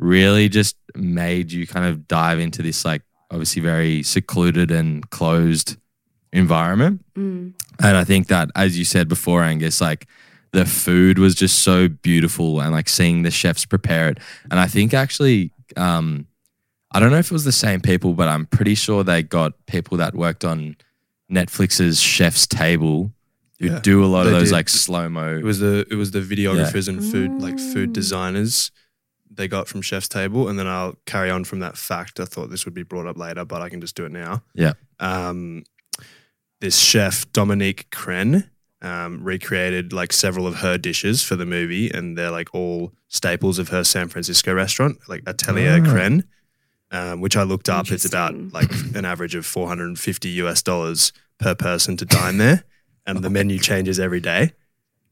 really 0.00 0.48
just 0.48 0.76
made 0.96 1.52
you 1.52 1.66
kind 1.66 1.86
of 1.86 2.08
dive 2.08 2.40
into 2.40 2.62
this 2.62 2.84
like 2.84 3.02
obviously 3.30 3.62
very 3.62 4.02
secluded 4.02 4.70
and 4.70 5.08
closed 5.10 5.76
environment. 6.32 7.04
Mm. 7.14 7.52
And 7.82 7.96
I 7.96 8.04
think 8.04 8.28
that, 8.28 8.50
as 8.56 8.78
you 8.78 8.84
said 8.84 9.08
before, 9.08 9.42
Angus, 9.42 9.80
like 9.80 10.06
the 10.52 10.64
food 10.66 11.18
was 11.18 11.34
just 11.34 11.60
so 11.60 11.88
beautiful 11.88 12.60
and 12.60 12.72
like 12.72 12.88
seeing 12.88 13.22
the 13.22 13.30
chefs 13.30 13.64
prepare 13.64 14.08
it. 14.08 14.18
And 14.50 14.58
I 14.58 14.66
think 14.66 14.94
actually, 14.94 15.52
um, 15.76 16.26
I 16.92 16.98
don't 16.98 17.10
know 17.12 17.18
if 17.18 17.26
it 17.26 17.32
was 17.32 17.44
the 17.44 17.52
same 17.52 17.80
people, 17.80 18.14
but 18.14 18.26
I'm 18.26 18.46
pretty 18.46 18.74
sure 18.74 19.04
they 19.04 19.22
got 19.22 19.52
people 19.66 19.98
that 19.98 20.14
worked 20.14 20.44
on 20.44 20.76
Netflix's 21.30 22.00
Chef's 22.00 22.46
Table 22.46 23.12
who 23.60 23.66
Yeah, 23.66 23.78
do 23.80 24.04
a 24.04 24.06
lot 24.06 24.26
of 24.26 24.32
those 24.32 24.48
did. 24.48 24.54
like 24.54 24.68
slow 24.68 25.08
mo. 25.08 25.36
It 25.36 25.44
was 25.44 25.60
the 25.60 25.86
it 25.90 25.94
was 25.94 26.10
the 26.10 26.20
videographers 26.20 26.88
and 26.88 27.04
food 27.04 27.40
like 27.40 27.58
food 27.58 27.92
designers 27.92 28.72
they 29.40 29.48
got 29.48 29.66
from 29.68 29.80
Chef's 29.80 30.06
Table, 30.06 30.48
and 30.48 30.58
then 30.58 30.66
I'll 30.66 30.96
carry 31.06 31.30
on 31.30 31.44
from 31.44 31.60
that 31.60 31.78
fact. 31.78 32.20
I 32.20 32.26
thought 32.26 32.50
this 32.50 32.66
would 32.66 32.74
be 32.74 32.82
brought 32.82 33.06
up 33.06 33.16
later, 33.16 33.44
but 33.46 33.62
I 33.62 33.70
can 33.70 33.80
just 33.80 33.96
do 33.96 34.04
it 34.04 34.12
now. 34.12 34.42
Yeah. 34.54 34.74
Um, 34.98 35.64
this 36.60 36.78
chef 36.78 37.24
Dominique 37.32 37.88
Crenn 37.90 38.50
um, 38.82 39.24
recreated 39.24 39.94
like 39.94 40.12
several 40.12 40.46
of 40.46 40.56
her 40.56 40.76
dishes 40.76 41.22
for 41.22 41.36
the 41.36 41.46
movie, 41.46 41.90
and 41.90 42.18
they're 42.18 42.30
like 42.30 42.54
all 42.54 42.92
staples 43.08 43.58
of 43.58 43.70
her 43.70 43.82
San 43.82 44.08
Francisco 44.08 44.52
restaurant, 44.52 44.98
like 45.08 45.22
Atelier 45.26 45.80
Ah. 45.82 45.90
Crenn, 45.90 46.24
um, 46.90 47.22
which 47.22 47.34
I 47.34 47.42
looked 47.42 47.70
up. 47.70 47.90
It's 47.90 48.04
about 48.04 48.34
like 48.52 48.70
an 48.94 49.06
average 49.06 49.34
of 49.34 49.46
450 49.46 50.28
US 50.44 50.60
dollars 50.62 51.14
per 51.38 51.54
person 51.54 51.96
to 51.96 52.04
dine 52.04 52.36
there, 52.36 52.64
and 53.06 53.22
the 53.24 53.30
menu 53.30 53.58
changes 53.58 53.98
every 53.98 54.20
day. 54.20 54.52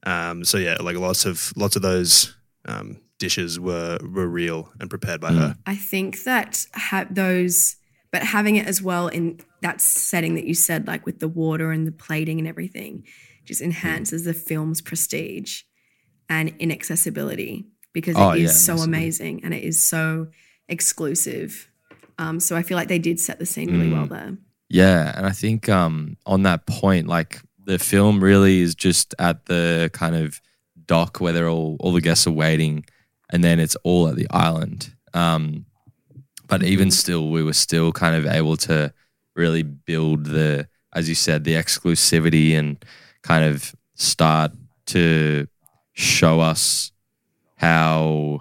Um, 0.03 0.45
so 0.45 0.59
yeah, 0.59 0.77
like 0.81 0.97
lots 0.99 1.25
of 1.25 1.51
lots 1.57 1.77
of 1.77 1.83
those 1.83 2.37
um, 2.67 2.99
dishes 3.19 3.59
were 3.61 3.99
were 4.03 4.29
real 4.29 4.73
and 4.81 4.89
prepared 4.91 5.21
by 5.21 5.33
her. 5.33 5.57
I 5.67 5.75
think 5.77 6.25
that 6.25 6.67
ha- 6.75 7.07
those, 7.11 7.77
but 8.13 8.23
having 8.23 8.57
it 8.57 8.67
as 8.67 8.81
well 8.83 9.09
in 9.09 9.41
that 9.63 9.81
setting 9.81 10.35
that 10.37 10.45
you 10.45 10.55
said, 10.55 10.87
like 10.87 11.05
with 11.05 11.19
the 11.19 11.29
water 11.29 11.71
and 11.73 11.87
the 11.87 11.93
plating 11.93 12.39
and 12.39 12.47
everything, 12.49 13.05
just 13.45 13.61
enhances 13.61 14.25
the 14.25 14.35
film's 14.35 14.81
prestige 14.81 15.63
and 16.29 16.55
inaccessibility 16.59 17.67
because 17.93 18.15
it 18.17 18.21
is 18.21 18.25
Oh, 18.25 18.33
yeah, 18.35 18.49
so 18.49 18.73
massively. 18.75 18.85
amazing 18.99 19.41
and 19.45 19.55
it 19.55 19.65
is 19.65 19.81
so 19.81 20.29
exclusive. 20.69 21.71
Um, 22.19 22.41
so 22.41 22.57
I 22.57 22.63
feel 22.63 22.77
like 22.77 22.89
they 22.89 22.99
did 22.99 23.19
set 23.21 23.39
the 23.39 23.47
scene 23.47 23.71
really 23.73 23.93
well 23.93 24.07
there. 24.07 24.37
Yeah, 24.69 25.13
and 25.17 25.27
I 25.27 25.31
think 25.31 25.69
um, 25.69 26.17
on 26.27 26.43
that 26.43 26.67
point, 26.67 27.07
like 27.07 27.41
the 27.65 27.79
film 27.79 28.23
really 28.23 28.61
is 28.61 28.75
just 28.75 29.15
at 29.19 29.47
the 29.47 29.91
kind 29.93 30.15
of 30.17 30.41
dock 30.87 31.21
where 31.21 31.33
they're 31.33 31.49
all 31.49 31.77
all 31.81 31.93
the 31.93 32.01
guests 32.01 32.27
are 32.27 32.33
waiting, 32.33 32.85
and 33.33 33.45
then 33.45 33.61
it's 33.61 33.77
all 33.85 34.09
at 34.09 34.17
the 34.17 34.29
island. 34.31 34.95
Um, 35.15 35.67
but 36.47 36.63
even 36.63 36.91
still, 36.91 37.31
we 37.31 37.43
were 37.43 37.53
still 37.53 37.93
kind 37.93 38.17
of 38.17 38.27
able 38.27 38.57
to 38.59 38.93
really 39.37 39.63
build 39.63 40.27
the, 40.27 40.69
as 40.95 41.09
you 41.09 41.15
said, 41.15 41.45
the 41.45 41.55
exclusivity 41.55 42.59
and 42.59 42.83
kind 43.23 43.45
of 43.45 43.75
start 43.95 44.53
to 44.87 45.47
show 45.93 46.41
us 46.41 46.93
how 47.57 48.41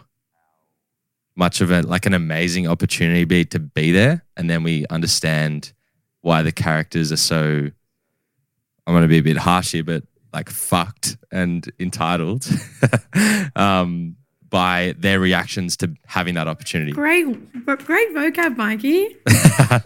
much 1.36 1.62
of 1.62 1.72
a 1.72 1.82
like 1.82 2.06
an 2.06 2.14
amazing 2.14 2.68
opportunity 2.68 3.24
be 3.24 3.46
to 3.46 3.60
be 3.60 3.92
there 3.92 4.24
and 4.36 4.50
then 4.50 4.64
we 4.64 4.86
understand 4.90 5.72
why 6.22 6.42
the 6.42 6.52
characters 6.52 7.12
are 7.12 7.18
so 7.18 7.70
I'm 8.88 8.94
gonna 8.94 9.08
be 9.10 9.18
a 9.18 9.24
bit 9.24 9.38
harsh 9.38 9.74
here, 9.74 9.84
but 9.84 10.04
like 10.34 10.50
fucked 10.50 11.18
and 11.32 11.70
entitled 11.80 12.48
um, 13.56 14.17
by 14.50 14.96
their 14.98 15.20
reactions 15.20 15.78
to 15.78 15.94
having 16.06 16.36
that 16.36 16.48
opportunity. 16.48 16.92
Great, 16.92 17.26
great 17.66 18.14
vocab, 18.14 18.56
Mikey. 18.58 19.16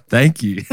Thank 0.08 0.44
you. 0.44 0.64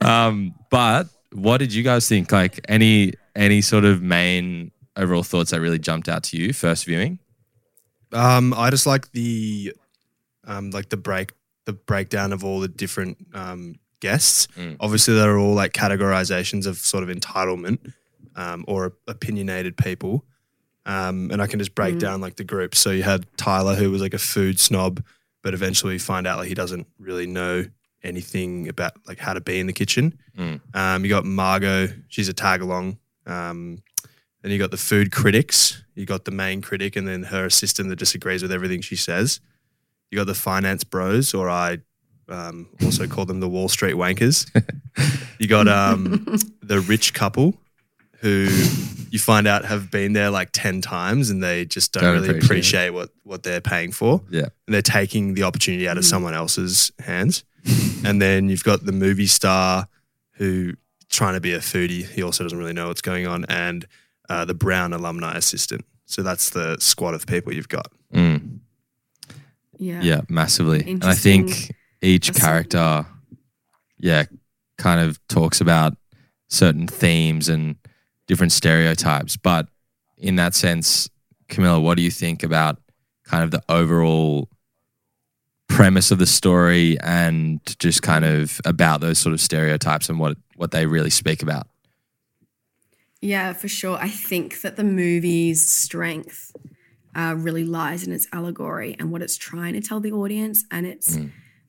um, 0.00 0.54
but 0.70 1.08
what 1.32 1.58
did 1.58 1.72
you 1.72 1.82
guys 1.82 2.08
think? 2.08 2.32
Like 2.32 2.60
any 2.68 3.14
any 3.34 3.60
sort 3.60 3.84
of 3.84 4.02
main 4.02 4.70
overall 4.96 5.22
thoughts 5.22 5.50
that 5.50 5.60
really 5.60 5.78
jumped 5.78 6.08
out 6.08 6.22
to 6.24 6.36
you 6.36 6.52
first 6.52 6.84
viewing? 6.84 7.18
Um, 8.12 8.54
I 8.54 8.70
just 8.70 8.86
like 8.86 9.10
the 9.12 9.72
um, 10.46 10.70
like 10.70 10.88
the 10.88 10.96
break 10.96 11.32
the 11.66 11.72
breakdown 11.72 12.32
of 12.32 12.44
all 12.44 12.60
the 12.60 12.68
different 12.68 13.18
um, 13.34 13.76
guests. 14.00 14.46
Mm. 14.56 14.76
Obviously, 14.80 15.14
they're 15.14 15.38
all 15.38 15.54
like 15.54 15.72
categorizations 15.72 16.66
of 16.66 16.78
sort 16.78 17.02
of 17.02 17.14
entitlement 17.14 17.92
um, 18.36 18.64
or 18.66 18.94
opinionated 19.06 19.76
people. 19.76 20.24
Um, 20.88 21.30
and 21.30 21.40
I 21.40 21.46
can 21.46 21.58
just 21.60 21.74
break 21.74 21.96
Mm. 21.96 22.00
down 22.00 22.20
like 22.20 22.36
the 22.36 22.44
groups. 22.44 22.78
So 22.78 22.90
you 22.90 23.02
had 23.04 23.26
Tyler, 23.36 23.74
who 23.76 23.90
was 23.90 24.00
like 24.00 24.14
a 24.14 24.18
food 24.18 24.58
snob, 24.58 25.04
but 25.42 25.52
eventually 25.54 25.92
we 25.94 25.98
find 25.98 26.26
out 26.26 26.38
like 26.38 26.48
he 26.48 26.54
doesn't 26.54 26.86
really 26.98 27.26
know 27.26 27.66
anything 28.02 28.68
about 28.68 28.92
like 29.06 29.18
how 29.18 29.34
to 29.34 29.40
be 29.40 29.60
in 29.60 29.66
the 29.66 29.72
kitchen. 29.72 30.18
Mm. 30.36 30.60
Um, 30.74 31.04
you 31.04 31.10
got 31.10 31.24
Margot, 31.24 31.88
she's 32.08 32.28
a 32.28 32.32
tag 32.32 32.62
along. 32.62 32.98
Um, 33.26 33.82
then 34.42 34.50
you 34.52 34.58
got 34.58 34.70
the 34.70 34.76
food 34.78 35.12
critics. 35.12 35.82
You 35.94 36.06
got 36.06 36.24
the 36.24 36.30
main 36.30 36.62
critic, 36.62 36.96
and 36.96 37.06
then 37.06 37.24
her 37.24 37.44
assistant 37.44 37.88
that 37.90 37.96
disagrees 37.98 38.40
with 38.40 38.52
everything 38.52 38.80
she 38.80 38.96
says. 38.96 39.40
You 40.10 40.16
got 40.16 40.26
the 40.28 40.34
finance 40.34 40.84
bros, 40.84 41.34
or 41.34 41.50
I 41.50 41.78
um, 42.28 42.68
also 42.82 43.06
call 43.08 43.26
them 43.26 43.40
the 43.40 43.48
Wall 43.48 43.68
Street 43.68 43.96
wankers. 43.96 44.46
you 45.38 45.48
got 45.48 45.66
um, 45.68 46.24
the 46.62 46.80
rich 46.80 47.12
couple 47.14 47.58
who 48.20 48.46
you 49.10 49.18
find 49.18 49.46
out 49.46 49.64
have 49.64 49.90
been 49.90 50.12
there 50.12 50.30
like 50.30 50.50
10 50.52 50.80
times 50.80 51.30
and 51.30 51.42
they 51.42 51.64
just 51.64 51.92
don't, 51.92 52.02
Don't 52.02 52.14
really 52.14 52.28
appreciate 52.28 52.44
appreciate, 52.44 52.90
what, 52.90 53.10
what 53.22 53.42
they're 53.42 53.60
paying 53.60 53.92
for. 53.92 54.22
Yeah. 54.30 54.46
And 54.66 54.74
they're 54.74 54.82
taking 54.82 55.34
the 55.34 55.44
opportunity 55.44 55.88
out 55.88 55.98
of 55.98 56.04
someone 56.04 56.34
else's 56.34 56.92
hands. 56.98 57.44
and 58.04 58.20
then 58.20 58.48
you've 58.48 58.64
got 58.64 58.84
the 58.84 58.92
movie 58.92 59.26
star 59.26 59.88
who 60.32 60.74
trying 61.10 61.34
to 61.34 61.40
be 61.40 61.54
a 61.54 61.58
foodie. 61.58 62.06
He 62.06 62.22
also 62.22 62.44
doesn't 62.44 62.58
really 62.58 62.72
know 62.72 62.88
what's 62.88 63.02
going 63.02 63.26
on. 63.26 63.44
And 63.46 63.86
uh, 64.28 64.44
the 64.44 64.54
Brown 64.54 64.92
alumni 64.92 65.36
assistant. 65.36 65.84
So 66.06 66.22
that's 66.22 66.50
the 66.50 66.76
squad 66.80 67.14
of 67.14 67.26
people 67.26 67.52
you've 67.52 67.68
got. 67.68 67.90
Mm. 68.12 68.60
Yeah. 69.78 70.00
Yeah, 70.02 70.20
massively. 70.28 70.84
And 70.86 71.04
I 71.04 71.14
think 71.14 71.74
each 72.02 72.34
character, 72.34 73.06
yeah, 73.98 74.24
kind 74.76 75.00
of 75.00 75.18
talks 75.28 75.60
about 75.60 75.96
certain 76.48 76.86
themes 76.86 77.48
and 77.48 77.76
different 78.28 78.52
stereotypes. 78.52 79.36
But 79.36 79.68
in 80.16 80.36
that 80.36 80.54
sense, 80.54 81.10
Camilla, 81.48 81.80
what 81.80 81.96
do 81.96 82.02
you 82.02 82.10
think 82.10 82.44
about 82.44 82.78
kind 83.24 83.42
of 83.42 83.50
the 83.50 83.62
overall 83.68 84.48
premise 85.68 86.10
of 86.10 86.18
the 86.18 86.26
story 86.26 86.98
and 87.00 87.60
just 87.78 88.02
kind 88.02 88.24
of 88.24 88.60
about 88.64 89.00
those 89.00 89.18
sort 89.18 89.32
of 89.32 89.40
stereotypes 89.40 90.08
and 90.08 90.20
what 90.20 90.36
what 90.56 90.70
they 90.70 90.86
really 90.86 91.10
speak 91.10 91.42
about? 91.42 91.66
Yeah, 93.20 93.52
for 93.52 93.68
sure. 93.68 93.98
I 94.00 94.08
think 94.08 94.60
that 94.60 94.76
the 94.76 94.84
movie's 94.84 95.68
strength 95.68 96.52
uh, 97.16 97.34
really 97.36 97.64
lies 97.64 98.06
in 98.06 98.12
its 98.12 98.28
allegory 98.32 98.94
and 98.98 99.10
what 99.10 99.22
it's 99.22 99.36
trying 99.36 99.74
to 99.74 99.80
tell 99.80 99.98
the 99.98 100.12
audience 100.12 100.64
and 100.70 100.86
its 100.86 101.18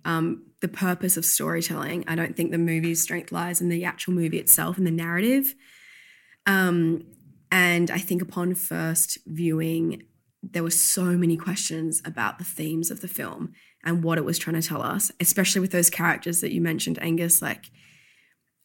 um, 0.05 0.43
the 0.61 0.67
purpose 0.67 1.17
of 1.17 1.25
storytelling. 1.25 2.03
I 2.07 2.15
don't 2.15 2.35
think 2.35 2.51
the 2.51 2.57
movie's 2.57 3.01
strength 3.01 3.31
lies 3.31 3.61
in 3.61 3.69
the 3.69 3.83
actual 3.85 4.13
movie 4.13 4.37
itself 4.37 4.77
and 4.77 4.85
the 4.85 4.91
narrative. 4.91 5.55
Um, 6.49 7.03
and 7.51 7.89
I 7.91 7.99
think 7.99 8.21
upon 8.21 8.55
first 8.55 9.17
viewing, 9.25 10.03
there 10.43 10.63
were 10.63 10.69
so 10.71 11.03
many 11.17 11.37
questions 11.37 12.01
about 12.05 12.37
the 12.37 12.43
themes 12.43 12.91
of 12.91 13.01
the 13.01 13.07
film 13.07 13.53
and 13.83 14.03
what 14.03 14.17
it 14.17 14.25
was 14.25 14.37
trying 14.37 14.59
to 14.59 14.67
tell 14.67 14.81
us, 14.81 15.11
especially 15.19 15.61
with 15.61 15.71
those 15.71 15.89
characters 15.89 16.41
that 16.41 16.51
you 16.53 16.61
mentioned, 16.61 16.97
Angus. 17.01 17.41
Like, 17.41 17.65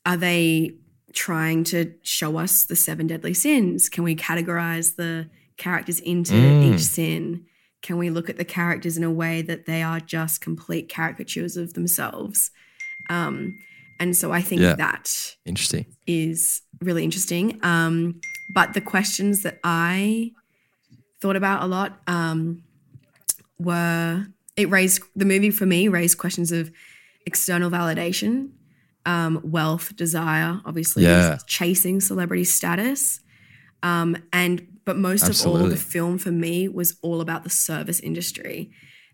are 0.06 0.16
they 0.16 0.76
trying 1.12 1.64
to 1.64 1.94
show 2.02 2.36
us 2.38 2.64
the 2.64 2.76
seven 2.76 3.06
deadly 3.06 3.34
sins? 3.34 3.88
Can 3.88 4.02
we 4.04 4.16
categorize 4.16 4.96
the 4.96 5.28
characters 5.56 6.00
into 6.00 6.32
Mm. 6.34 6.74
each 6.74 6.80
sin? 6.80 7.44
Can 7.82 7.98
we 7.98 8.10
look 8.10 8.28
at 8.30 8.36
the 8.38 8.44
characters 8.44 8.96
in 8.96 9.04
a 9.04 9.10
way 9.10 9.42
that 9.42 9.66
they 9.66 9.82
are 9.82 10.00
just 10.00 10.40
complete 10.40 10.88
caricatures 10.88 11.56
of 11.56 11.74
themselves? 11.74 12.50
Um, 13.10 13.58
and 14.00 14.16
so 14.16 14.32
I 14.32 14.42
think 14.42 14.62
Yeah. 14.62 14.74
that 14.76 15.36
Interesting. 15.44 15.86
is 16.06 16.62
really 16.84 17.04
interesting. 17.04 17.58
Um, 17.62 18.20
but 18.54 18.74
the 18.74 18.80
questions 18.80 19.42
that 19.42 19.58
I 19.64 20.32
thought 21.20 21.36
about 21.36 21.62
a 21.62 21.66
lot 21.66 22.00
um, 22.06 22.62
were 23.58 24.26
it 24.56 24.68
raised 24.70 25.02
the 25.16 25.24
movie 25.24 25.50
for 25.50 25.66
me 25.66 25.88
raised 25.88 26.18
questions 26.18 26.52
of 26.52 26.70
external 27.26 27.70
validation 27.70 28.50
um, 29.06 29.40
wealth, 29.44 29.94
desire, 29.96 30.60
obviously, 30.64 31.02
Yeah. 31.02 31.36
chasing 31.46 32.00
celebrity 32.00 32.44
status. 32.44 33.20
Um, 33.82 34.16
and 34.32 34.66
but 34.86 34.96
most 34.96 35.28
of 35.28 35.46
all, 35.46 35.66
the 35.68 35.76
film 35.76 36.16
for 36.18 36.30
me 36.30 36.68
was 36.68 36.96
all 37.02 37.20
about 37.20 37.44
the 37.44 37.50
service 37.50 38.00
industry, 38.00 38.70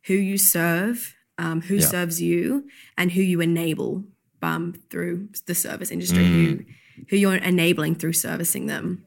who 0.07 0.15
you 0.15 0.37
serve, 0.39 1.15
um, 1.39 1.61
who 1.62 1.77
Yeah. 1.77 1.87
serves 1.87 2.21
you, 2.23 2.69
and 2.97 3.11
who 3.12 3.23
you 3.23 3.41
enable 3.41 4.05
um, 4.43 4.75
through 4.91 5.29
the 5.47 5.55
service 5.55 5.91
industry, 5.91 6.25
Mm. 6.25 6.33
who 6.33 6.65
who 7.09 7.16
you're 7.16 7.35
enabling 7.37 7.95
through 7.97 8.12
servicing 8.14 8.66
them. 8.66 9.04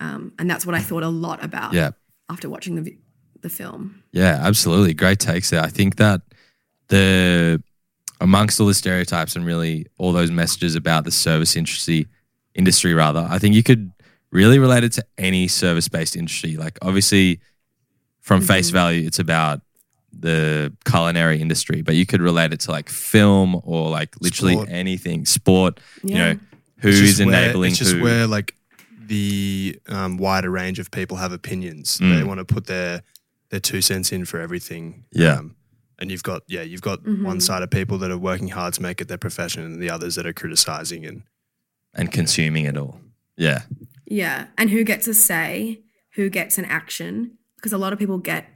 Um, 0.00 0.32
and 0.38 0.48
that's 0.50 0.64
what 0.66 0.74
I 0.74 0.80
thought 0.80 1.02
a 1.02 1.08
lot 1.08 1.42
about 1.44 1.72
Yeah. 1.72 1.90
after 2.28 2.48
watching 2.48 2.82
the 2.82 2.96
the 3.42 3.48
film. 3.50 4.02
Yeah, 4.12 4.38
absolutely. 4.42 4.94
Great 4.94 5.18
takes 5.18 5.50
there. 5.50 5.62
I 5.62 5.68
think 5.68 5.96
that 5.96 6.22
the 6.88 7.62
amongst 8.20 8.58
all 8.60 8.66
the 8.66 8.74
stereotypes 8.74 9.36
and 9.36 9.44
really 9.44 9.86
all 9.98 10.12
those 10.12 10.30
messages 10.30 10.74
about 10.74 11.04
the 11.04 11.10
service 11.10 11.54
industry 11.56 12.06
industry 12.54 12.94
rather, 12.94 13.26
I 13.30 13.38
think 13.38 13.54
you 13.54 13.62
could 13.62 13.92
really 14.30 14.58
relate 14.58 14.84
it 14.84 14.92
to 14.92 15.04
any 15.18 15.48
service 15.48 15.88
based 15.88 16.16
industry. 16.16 16.56
Like 16.56 16.78
obviously 16.82 17.40
from 18.20 18.40
face 18.40 18.70
value 18.70 19.06
it's 19.06 19.18
about 19.18 19.60
the 20.18 20.72
culinary 20.86 21.40
industry, 21.40 21.82
but 21.82 21.94
you 21.94 22.06
could 22.06 22.22
relate 22.22 22.52
it 22.52 22.60
to 22.60 22.70
like 22.70 22.88
film 22.88 23.60
or 23.64 23.90
like 23.90 24.14
literally 24.20 24.54
Sport. 24.54 24.68
anything, 24.70 25.26
sport, 25.26 25.80
you 26.02 26.14
know, 26.14 26.38
It's 26.78 26.84
who's 26.84 27.00
just 27.16 27.24
where- 27.26 27.44
enabling 27.44 27.70
It's 27.72 27.78
just 27.78 27.94
who. 27.94 28.02
where 28.02 28.26
like 28.26 28.54
the 29.06 29.78
um, 29.88 30.16
wider 30.16 30.50
range 30.50 30.78
of 30.78 30.90
people 30.90 31.16
have 31.18 31.32
opinions. 31.32 31.98
Mm. 31.98 32.18
They 32.18 32.24
want 32.24 32.38
to 32.38 32.44
put 32.44 32.66
their 32.66 33.02
their 33.50 33.60
two 33.60 33.80
cents 33.80 34.10
in 34.12 34.24
for 34.24 34.40
everything. 34.40 35.04
Yeah. 35.12 35.34
Um, 35.38 35.54
and 35.98 36.10
you've 36.10 36.22
got 36.24 36.42
yeah, 36.48 36.62
you've 36.62 36.82
got 36.82 37.02
Mhm. 37.04 37.22
one 37.22 37.40
side 37.40 37.62
of 37.62 37.70
people 37.70 37.98
that 37.98 38.10
are 38.10 38.18
working 38.18 38.48
hard 38.48 38.74
to 38.74 38.82
make 38.82 39.00
it 39.00 39.08
their 39.08 39.18
profession, 39.18 39.62
and 39.64 39.80
the 39.80 39.88
others 39.90 40.16
that 40.16 40.26
are 40.26 40.32
criticizing 40.32 41.06
and 41.06 41.22
and 41.94 42.12
consuming 42.12 42.64
it 42.66 42.76
all. 42.76 43.00
Yeah. 43.36 43.62
Yeah. 44.06 44.46
And 44.58 44.70
who 44.70 44.84
gets 44.84 45.06
a 45.08 45.14
say, 45.14 45.82
who 46.14 46.28
gets 46.28 46.58
an 46.58 46.64
action. 46.66 47.38
Because 47.56 47.72
a 47.72 47.78
lot 47.78 47.92
of 47.94 47.98
people 47.98 48.18
get 48.18 48.46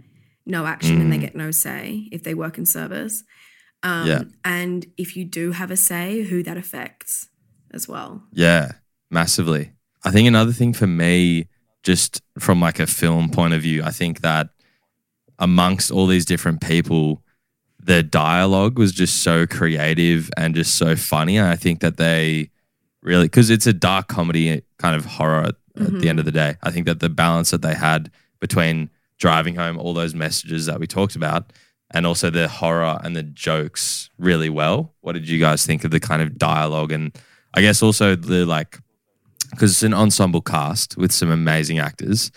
no 0.47 0.67
action 0.67 1.01
and 1.01 1.11
they 1.13 1.17
Mm. 1.17 1.21
get 1.23 1.35
no 1.37 1.51
say 1.51 2.09
if 2.13 2.23
they 2.23 2.35
work 2.35 2.59
in 2.59 2.67
service. 2.67 3.25
Um, 3.83 4.07
Yeah. 4.07 4.23
And 4.45 4.87
if 4.99 5.17
you 5.17 5.25
do 5.25 5.53
have 5.53 5.71
a 5.71 5.77
say, 5.77 6.23
who 6.25 6.43
that 6.43 6.57
affects 6.59 7.29
as 7.73 7.89
well. 7.89 8.23
Yeah, 8.33 8.73
massively. 9.11 9.73
I 10.05 10.11
think 10.11 10.27
another 10.27 10.53
thing 10.53 10.73
for 10.73 10.87
me, 10.87 11.49
just 11.83 12.23
from 12.39 12.61
like 12.61 12.79
a 12.79 12.87
film 12.87 13.31
point 13.31 13.55
of 13.55 13.63
view, 13.63 13.83
I 13.83 13.91
think 13.91 14.21
that 14.21 14.51
amongst 15.39 15.91
all 15.91 16.07
these 16.07 16.25
different 16.25 16.61
people, 16.61 17.23
the 17.83 18.03
dialogue 18.03 18.79
was 18.79 18.93
just 18.93 19.23
so 19.23 19.47
creative 19.47 20.31
and 20.37 20.55
just 20.55 20.77
so 20.77 20.97
funny. 20.97 21.39
And 21.39 21.49
I 21.49 21.57
think 21.57 21.81
that 21.81 21.97
they 21.97 22.51
really, 23.03 23.25
because 23.25 23.51
it's 23.51 23.67
a 23.67 23.73
dark 23.73 24.09
comedy 24.09 24.51
eh, 24.51 24.61
kind 24.79 24.95
of 24.95 25.05
horror 25.05 25.45
at, 25.45 25.55
at 25.81 26.01
the 26.01 26.09
end 26.09 26.19
of 26.19 26.25
the 26.25 26.31
mm-hmm. 26.31 26.53
day. 26.53 26.57
I 26.63 26.71
think 26.71 26.87
that 26.87 27.01
the 27.01 27.09
balance 27.09 27.51
that 27.51 27.63
they 27.63 27.75
had 27.75 28.11
between 28.41 28.91
driving 29.19 29.55
home 29.55 29.79
all 29.79 29.95
those 29.95 30.15
messages 30.15 30.67
that 30.67 30.81
we 30.81 30.87
talked 30.87 31.17
about 31.17 31.53
and 31.93 32.07
also 32.07 32.31
the 32.31 32.49
horror 32.49 32.99
and 33.03 33.17
the 33.17 33.23
jokes 33.23 34.11
really 34.19 34.49
well. 34.49 34.95
What 35.01 35.13
did 35.13 35.29
you 35.29 35.39
guys 35.39 35.67
think 35.67 35.85
of 35.85 35.91
the 35.91 36.01
kind 36.01 36.23
of 36.23 36.39
dialogue 36.39 36.93
and 36.93 37.17
I 37.55 37.61
guess 37.63 37.83
also 37.83 38.15
the 38.17 38.45
like 38.47 38.79
because 39.51 39.73
it's 39.73 39.83
an 39.83 39.95
ensemble 39.95 40.41
cast 40.41 40.97
with 40.97 41.13
some 41.13 41.31
amazing 41.31 41.79
actors. 41.79 42.31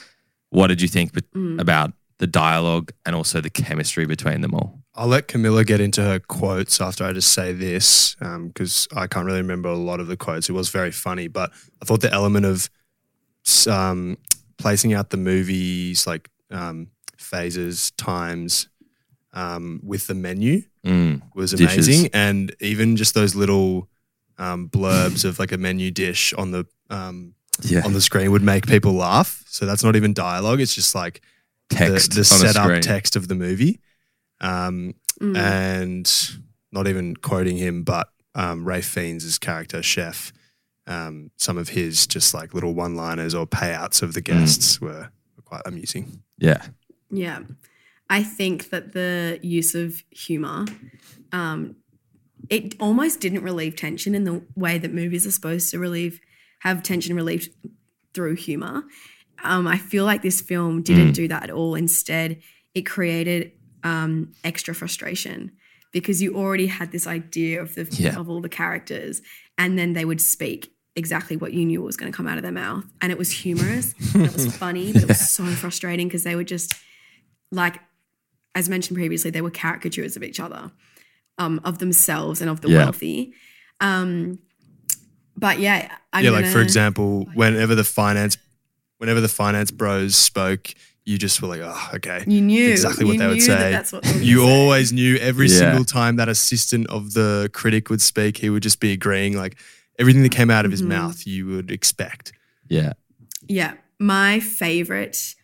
What 0.49 0.67
did 0.67 0.81
you 0.81 0.87
think 0.87 1.13
bet- 1.13 1.31
Mm. 1.35 1.59
about 1.61 1.93
the 2.19 2.27
dialogue 2.27 2.91
and 3.05 3.15
also 3.15 3.41
the 3.41 3.49
chemistry 3.49 4.05
between 4.05 4.41
them 4.41 4.53
all? 4.53 4.79
I'll 4.95 5.07
let 5.07 5.27
Camilla 5.27 5.63
get 5.65 5.79
into 5.81 6.01
her 6.03 6.19
quotes 6.19 6.79
after 6.79 7.03
I 7.03 7.13
just 7.13 7.33
say 7.33 7.51
this 7.53 8.15
because 8.19 8.87
I 8.95 9.07
can't 9.07 9.25
really 9.25 9.41
remember 9.41 9.69
a 9.69 9.75
lot 9.77 9.99
of 9.99 10.07
the 10.07 10.15
quotes. 10.17 10.49
It 10.49 10.53
was 10.53 10.69
very 10.69 10.91
funny, 10.91 11.27
but 11.27 11.51
I 11.81 11.85
thought 11.85 12.01
the 12.01 12.11
element 12.13 12.45
of 12.45 12.69
um, 13.67 14.17
placing 14.57 14.93
out 14.93 15.09
the 15.09 15.17
movies 15.17 16.05
like 16.07 16.29
um, 16.51 16.87
phases, 17.17 17.91
times 17.91 18.69
um, 19.33 19.79
with 19.83 20.07
the 20.07 20.13
menu 20.15 20.63
Mm. 20.85 21.21
was 21.33 21.51
Dishes. 21.53 21.87
amazing, 21.87 22.09
and 22.13 22.53
even 22.59 22.97
just 22.97 23.13
those 23.13 23.35
little 23.35 23.87
um, 24.43 24.69
blurbs 24.69 25.23
of 25.25 25.39
like 25.39 25.51
a 25.51 25.57
menu 25.57 25.91
dish 25.91 26.33
on 26.33 26.51
the 26.51 26.65
um, 26.89 27.33
Yeah, 27.61 27.83
on 27.85 27.93
the 27.93 28.01
screen 28.01 28.31
would 28.31 28.43
make 28.43 28.65
people 28.67 28.93
laugh. 28.93 29.43
So 29.47 29.65
that's 29.65 29.83
not 29.83 29.95
even 29.95 30.13
dialogue; 30.13 30.59
it's 30.61 30.75
just 30.75 30.93
like 30.95 31.21
text 31.69 32.11
the, 32.11 32.15
the 32.15 32.19
on 32.33 32.39
setup 32.53 32.81
text 32.81 33.15
of 33.15 33.27
the 33.27 33.35
movie. 33.35 33.79
Um, 34.41 34.95
Mm. 35.21 35.37
and 35.37 36.07
not 36.71 36.87
even 36.87 37.15
quoting 37.15 37.55
him, 37.57 37.83
but 37.83 38.07
um, 38.33 38.65
Ralph 38.65 38.85
Fiennes' 38.85 39.37
character, 39.37 39.83
Chef, 39.83 40.33
um, 40.87 41.29
some 41.37 41.55
of 41.59 41.69
his 41.69 42.07
just 42.07 42.33
like 42.33 42.53
little 42.55 42.73
one 42.73 42.95
liners 42.95 43.35
or 43.35 43.45
payouts 43.45 44.01
of 44.01 44.13
the 44.15 44.21
Mm. 44.21 44.25
guests 44.39 44.81
were, 44.81 45.11
were 45.35 45.43
quite 45.45 45.61
amusing. 45.65 46.23
Yeah, 46.39 46.61
Yeah. 47.11 47.39
I 48.09 48.23
think 48.23 48.69
that 48.71 48.93
the 48.93 49.39
use 49.43 49.75
of 49.75 50.03
humor, 50.09 50.65
um, 51.31 51.75
it 52.49 52.75
almost 52.79 53.19
didn't 53.19 53.41
relieve 53.43 53.75
tension 53.75 54.13
in 54.15 54.23
the 54.25 54.43
way 54.55 54.77
that 54.77 54.93
movies 54.93 55.25
are 55.25 55.31
supposed 55.31 55.71
to 55.71 55.79
relieve, 55.79 56.19
have 56.59 56.83
tension 56.83 57.15
relieved 57.15 57.49
through 58.13 58.35
humor. 58.35 58.83
Um, 59.43 59.67
I 59.67 59.77
feel 59.77 60.05
like 60.05 60.21
this 60.21 60.41
film 60.41 60.81
didn't 60.81 61.11
Mm. 61.11 61.15
do 61.15 61.27
that 61.29 61.43
at 61.43 61.49
all. 61.51 61.75
Instead, 61.75 62.41
it 62.73 62.83
created 62.85 63.51
um, 63.83 64.31
extra 64.45 64.73
frustration 64.73 65.51
because 65.91 66.21
you 66.21 66.35
already 66.35 66.67
had 66.67 66.91
this 66.93 67.05
idea 67.05 67.61
of 67.61 67.75
the 67.75 67.85
Yeah. 67.91 68.17
of 68.17 68.29
all 68.29 68.39
the 68.41 68.47
characters, 68.49 69.21
and 69.57 69.77
then 69.77 69.91
they 69.93 70.05
would 70.05 70.21
speak 70.21 70.71
exactly 70.95 71.35
what 71.35 71.51
you 71.53 71.65
knew 71.65 71.81
was 71.81 71.97
going 71.97 72.09
to 72.11 72.15
come 72.15 72.27
out 72.27 72.37
of 72.37 72.43
their 72.43 72.51
mouth, 72.51 72.85
and 73.01 73.11
it 73.11 73.17
was 73.17 73.29
humorous, 73.31 73.93
and 74.13 74.25
it 74.25 74.33
was 74.33 74.55
funny, 74.63 74.93
but 74.93 75.01
it 75.03 75.07
was 75.09 75.29
so 75.31 75.45
frustrating 75.47 76.07
because 76.07 76.23
they 76.23 76.35
were 76.35 76.43
just 76.45 76.73
like, 77.51 77.79
as 78.55 78.69
mentioned 78.69 78.95
previously, 78.97 79.31
they 79.31 79.41
were 79.41 79.51
caricatures 79.51 80.15
of 80.15 80.23
each 80.23 80.39
other, 80.39 80.71
um, 81.37 81.59
of 81.63 81.79
themselves 81.79 82.41
and 82.41 82.49
of 82.49 82.61
the 82.61 82.69
Yeah. 82.69 82.77
wealthy. 82.77 83.33
Um, 83.81 84.39
but 85.35 85.59
yeah, 85.59 85.95
I'm 86.13 86.23
yeah, 86.23 86.31
like 86.31 86.45
for 86.45 86.61
example, 86.61 87.27
whenever 87.33 87.75
the 87.75 87.83
finance, 87.83 88.37
whenever 88.99 89.19
the 89.19 89.27
finance 89.27 89.71
bros 89.71 90.15
spoke, 90.15 90.73
you 91.05 91.17
just 91.17 91.41
were 91.41 91.47
like, 91.49 91.61
oh, 91.63 91.89
okay, 91.95 92.23
you 92.27 92.39
knew 92.39 92.69
exactly 92.69 93.03
what 93.03 93.13
you 93.13 93.19
they 93.19 93.27
would 93.27 93.37
knew 93.39 93.47
that 93.47 93.59
say. 93.59 93.71
that's 93.71 93.91
what 93.91 94.05
you 94.21 94.39
say. 94.41 94.45
always 94.45 94.93
knew 94.93 95.17
every 95.17 95.47
Yeah. 95.49 95.57
single 95.59 95.83
time 95.85 96.15
that 96.17 96.29
assistant 96.29 96.87
of 96.87 97.13
the 97.13 97.49
critic 97.53 97.89
would 97.89 98.01
speak, 98.01 98.37
he 98.37 98.49
would 98.49 98.63
just 98.63 98.79
be 98.79 98.93
agreeing. 98.93 99.35
Like 99.35 99.57
everything 99.99 100.23
that 100.23 100.31
came 100.31 100.49
out 100.49 100.65
of 100.65 100.71
his 100.71 100.81
Mhm. 100.81 100.87
mouth, 100.87 101.25
you 101.27 101.45
would 101.47 101.71
expect. 101.71 102.31
yeah, 102.69 102.93
Yeah, 103.49 103.73
my 103.99 104.39
favorite. 104.39 105.35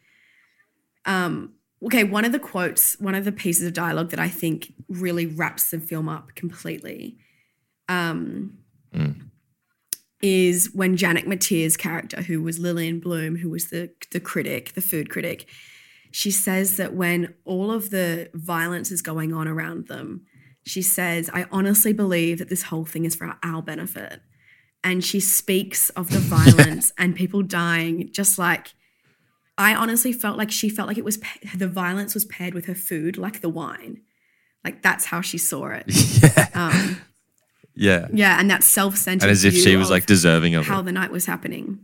Um, 1.05 1.53
okay, 1.83 2.03
one 2.03 2.25
of 2.25 2.31
the 2.31 2.39
quotes, 2.39 2.99
one 2.99 3.15
of 3.15 3.25
the 3.25 3.31
pieces 3.31 3.65
of 3.67 3.73
dialogue 3.73 4.09
that 4.09 4.19
I 4.19 4.27
think 4.29 4.73
really 4.87 5.25
wraps 5.25 5.71
the 5.71 5.79
film 5.79 6.09
up 6.09 6.35
completely, 6.35 7.17
um, 7.87 8.57
Mm. 8.93 9.29
is 10.21 10.71
when 10.73 10.97
Janet 10.97 11.25
McTeer's 11.25 11.77
character, 11.77 12.23
who 12.23 12.41
was 12.41 12.59
Lillian 12.59 12.99
Bloom, 12.99 13.37
who 13.37 13.49
was 13.49 13.69
the 13.69 13.91
the 14.11 14.19
critic, 14.19 14.73
the 14.73 14.81
food 14.81 15.09
critic, 15.09 15.47
she 16.11 16.31
says 16.31 16.77
that 16.77 16.93
when 16.95 17.33
all 17.45 17.71
of 17.71 17.91
the 17.91 18.29
violence 18.33 18.91
is 18.91 19.01
going 19.01 19.31
on 19.33 19.47
around 19.47 19.87
them, 19.87 20.25
she 20.65 20.81
says, 20.81 21.29
"I 21.31 21.45
honestly 21.51 21.93
believe 21.93 22.39
that 22.39 22.49
this 22.49 22.63
whole 22.63 22.85
thing 22.85 23.05
is 23.05 23.15
for 23.15 23.37
our 23.43 23.61
benefit." 23.61 24.21
and 24.81 25.03
she 25.03 25.19
speaks 25.19 25.89
of 25.89 26.09
the 26.09 26.19
violence 26.37 26.93
and 26.97 27.13
people 27.13 27.41
dying 27.41 28.09
just 28.13 28.39
like 28.39 28.69
i 29.59 29.75
honestly 29.75 30.11
felt 30.13 30.37
like 30.37 30.49
she 30.51 30.69
felt 30.69 30.87
like 30.87 30.97
it 30.97 31.05
was 31.05 31.17
pa- 31.17 31.39
the 31.55 31.67
violence 31.67 32.13
was 32.13 32.25
paired 32.25 32.53
with 32.53 32.65
her 32.65 32.75
food 32.75 33.17
like 33.17 33.41
the 33.41 33.49
wine. 33.49 34.01
Like 34.65 34.81
that's 34.81 35.05
how 35.05 35.21
she 35.21 35.37
saw 35.37 35.67
it. 35.67 35.85
Yeah, 36.21 36.47
um, 36.53 37.01
yeah. 37.75 38.07
yeah 38.11 38.39
and 38.39 38.49
that 38.51 38.63
self-centered 38.63 39.23
And 39.23 39.31
as 39.31 39.45
if 39.45 39.53
she 39.55 39.77
was 39.77 39.89
like 39.89 40.05
deserving 40.05 40.55
of 40.55 40.65
how 40.65 40.79
it. 40.81 40.83
the 40.83 40.91
night 40.91 41.11
was 41.11 41.25
happening. 41.25 41.79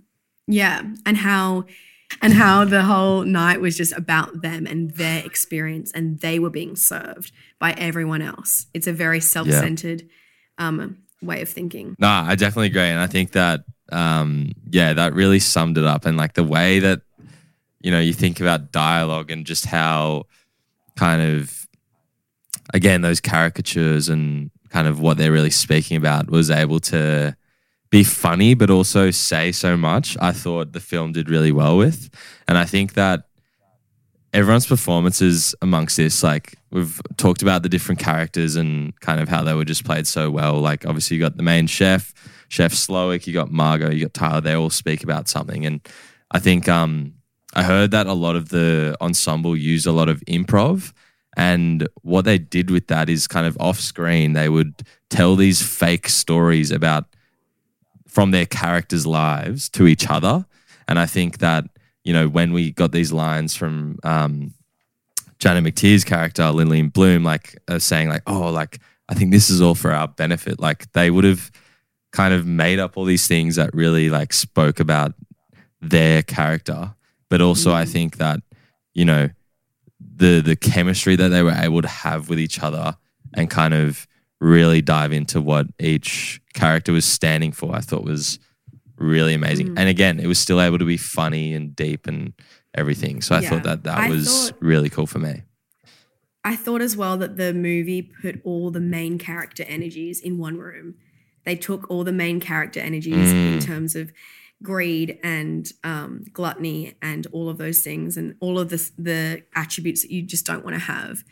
Yeah 0.47 0.81
and 1.05 1.17
how 1.17 1.65
and 2.21 2.33
how 2.33 2.65
the 2.65 2.83
whole 2.83 3.23
night 3.23 3.61
was 3.61 3.77
just 3.77 3.93
about 3.93 4.41
them 4.41 4.65
and 4.67 4.91
their 4.91 5.25
experience 5.25 5.91
and 5.93 6.19
they 6.19 6.38
were 6.39 6.49
being 6.49 6.75
served 6.75 7.31
by 7.59 7.71
everyone 7.77 8.21
else. 8.21 8.67
It's 8.73 8.88
a 8.88 8.93
very 8.93 9.19
self-centered 9.19 10.03
um, 10.57 10.97
way 11.21 11.41
of 11.41 11.49
thinking. 11.49 11.95
No, 11.99 12.07
I 12.07 12.35
definitely 12.35 12.67
agree, 12.67 12.83
and 12.83 12.99
I 12.99 13.07
think 13.07 13.31
that 13.31 13.61
um, 13.91 14.51
yeah, 14.69 14.93
that 14.93 15.13
really 15.13 15.39
summed 15.39 15.77
it 15.77 15.85
up, 15.85 16.05
and 16.05 16.17
like 16.17 16.33
the 16.33 16.43
way 16.43 16.79
that 16.79 17.01
you 17.85 17.91
know 17.91 17.99
you 17.99 18.13
think 18.13 18.41
about 18.41 18.71
dialogue 18.71 19.29
and 19.29 19.45
just 19.45 19.67
how 19.67 20.23
kind 20.95 21.21
of 21.21 21.67
again 22.73 23.01
those 23.01 23.21
caricatures 23.21 24.09
and 24.09 24.49
kind 24.69 24.87
of 24.87 24.99
what 24.99 25.17
they're 25.17 25.31
really 25.31 25.51
speaking 25.51 25.95
about 25.95 26.31
was 26.31 26.49
able 26.49 26.79
to 26.79 27.37
be 27.91 28.03
funny 28.03 28.55
but 28.55 28.71
also 28.71 29.11
say 29.11 29.51
so 29.51 29.77
much. 29.77 30.17
I 30.19 30.31
thought 30.31 30.73
the 30.73 30.79
film 30.79 31.11
did 31.11 31.29
really 31.29 31.51
well 31.51 31.77
with, 31.77 32.09
and 32.47 32.57
I 32.57 32.65
think 32.65 32.93
that 32.93 33.25
everyone's 34.33 34.65
performances 34.65 35.53
amongst 35.61 35.95
this 35.95 36.23
like 36.23 36.55
we've 36.71 36.99
talked 37.17 37.43
about 37.43 37.61
the 37.61 37.69
different 37.69 37.99
characters 37.99 38.55
and 38.55 38.99
kind 38.99 39.21
of 39.21 39.29
how 39.29 39.43
they 39.43 39.53
were 39.53 39.63
just 39.63 39.85
played 39.85 40.07
so 40.07 40.31
well. 40.31 40.59
Like 40.59 40.87
obviously 40.87 41.17
you 41.17 41.23
got 41.23 41.37
the 41.37 41.43
main 41.43 41.67
chef, 41.67 42.15
Chef 42.49 42.73
Slowik, 42.73 43.27
you 43.27 43.33
got 43.33 43.51
Margot, 43.51 43.91
you 43.91 44.05
got 44.05 44.15
Tyler. 44.15 44.41
They 44.41 44.55
all 44.55 44.71
speak 44.71 45.03
about 45.03 45.29
something, 45.29 45.67
and 45.67 45.87
I 46.31 46.39
think 46.39 46.67
um, 46.67 47.13
I 47.55 47.63
heard 47.63 47.91
that 47.91 48.07
a 48.07 48.13
lot 48.13 48.35
of 48.35 48.49
the 48.49 48.97
ensemble 48.99 49.55
used 49.55 49.87
a 49.87 49.91
lot 49.91 50.09
of 50.09 50.19
improv. 50.27 50.91
And 51.37 51.87
what 52.01 52.25
they 52.25 52.37
did 52.37 52.69
with 52.69 52.87
that 52.87 53.09
is 53.09 53.27
kind 53.27 53.47
of 53.47 53.57
off 53.59 53.79
screen, 53.79 54.33
they 54.33 54.49
would 54.49 54.83
tell 55.09 55.35
these 55.35 55.61
fake 55.61 56.07
stories 56.09 56.71
about 56.71 57.05
from 58.07 58.31
their 58.31 58.45
characters' 58.45 59.05
lives 59.05 59.69
to 59.69 59.87
each 59.87 60.09
other. 60.09 60.45
And 60.87 60.99
I 60.99 61.05
think 61.05 61.39
that, 61.39 61.65
you 62.03 62.13
know, 62.13 62.27
when 62.27 62.53
we 62.53 62.71
got 62.71 62.91
these 62.91 63.11
lines 63.11 63.55
from 63.55 63.99
um, 64.03 64.53
Janet 65.39 65.63
McTeer's 65.63 66.03
character, 66.03 66.49
Lillian 66.51 66.89
Bloom, 66.89 67.23
like 67.23 67.57
uh, 67.67 67.79
saying, 67.79 68.09
like, 68.09 68.23
oh, 68.27 68.49
like, 68.49 68.79
I 69.09 69.13
think 69.13 69.31
this 69.31 69.49
is 69.49 69.61
all 69.61 69.75
for 69.75 69.91
our 69.91 70.07
benefit. 70.07 70.59
Like, 70.59 70.91
they 70.93 71.11
would 71.11 71.25
have 71.25 71.51
kind 72.11 72.33
of 72.33 72.45
made 72.45 72.79
up 72.79 72.97
all 72.97 73.03
these 73.03 73.27
things 73.27 73.57
that 73.57 73.73
really 73.73 74.09
like 74.09 74.31
spoke 74.31 74.79
about 74.79 75.13
their 75.81 76.23
character. 76.23 76.93
But 77.29 77.41
also, 77.41 77.73
I 77.73 77.85
think 77.85 78.17
that, 78.17 78.39
you 78.93 79.05
know, 79.05 79.29
the 79.99 80.41
the 80.41 80.55
chemistry 80.55 81.15
that 81.15 81.29
they 81.29 81.41
were 81.43 81.51
able 81.57 81.81
to 81.81 81.88
have 81.88 82.29
with 82.29 82.39
each 82.39 82.61
other 82.61 82.95
and 83.33 83.49
kind 83.49 83.73
of 83.73 84.07
really 84.39 84.81
dive 84.81 85.11
into 85.11 85.41
what 85.41 85.67
each 85.79 86.39
character 86.53 86.91
was 86.91 87.05
standing 87.05 87.51
for, 87.51 87.75
I 87.75 87.79
thought 87.81 88.03
was 88.03 88.38
really 88.97 89.33
amazing. 89.33 89.69
Mm. 89.69 89.79
And 89.79 89.89
again, 89.89 90.19
it 90.19 90.27
was 90.27 90.39
still 90.39 90.61
able 90.61 90.77
to 90.77 90.85
be 90.85 90.97
funny 90.97 91.53
and 91.53 91.75
deep 91.75 92.07
and 92.07 92.33
everything. 92.73 93.21
So 93.21 93.35
I 93.35 93.41
Yeah. 93.41 93.49
thought 93.49 93.63
that 93.63 93.83
that 93.83 93.97
I 93.97 94.09
was 94.09 94.49
thought- 94.51 94.61
really 94.61 94.89
cool 94.89 95.07
for 95.07 95.19
me. 95.19 95.41
I 96.43 96.55
thought 96.55 96.81
as 96.81 96.95
well 96.95 97.17
that 97.17 97.38
the 97.38 97.53
movie 97.53 98.01
put 98.03 98.39
all 98.43 98.69
the 98.69 98.79
main 98.79 99.17
character 99.17 99.63
energies 99.67 100.19
in 100.19 100.38
one 100.38 100.57
room. 100.57 100.95
They 101.43 101.55
took 101.55 101.89
all 101.89 102.03
the 102.03 102.11
main 102.13 102.39
character 102.39 102.79
energies 102.79 103.31
in 103.31 103.59
Mm. 103.59 103.65
terms 103.65 103.95
of 103.95 104.11
greed 104.63 105.19
and 105.23 105.71
um, 105.83 106.23
gluttony 106.33 106.95
and 107.01 107.27
all 107.31 107.49
of 107.49 107.57
those 107.57 107.81
things 107.81 108.17
and 108.17 108.35
all 108.39 108.57
of 108.57 108.69
the, 108.69 108.91
the 108.97 109.43
attributes 109.55 110.01
that 110.01 110.11
you 110.11 110.21
just 110.21 110.45
don't 110.45 110.63
want 110.63 110.75
to 110.75 110.79
have. 110.81 111.23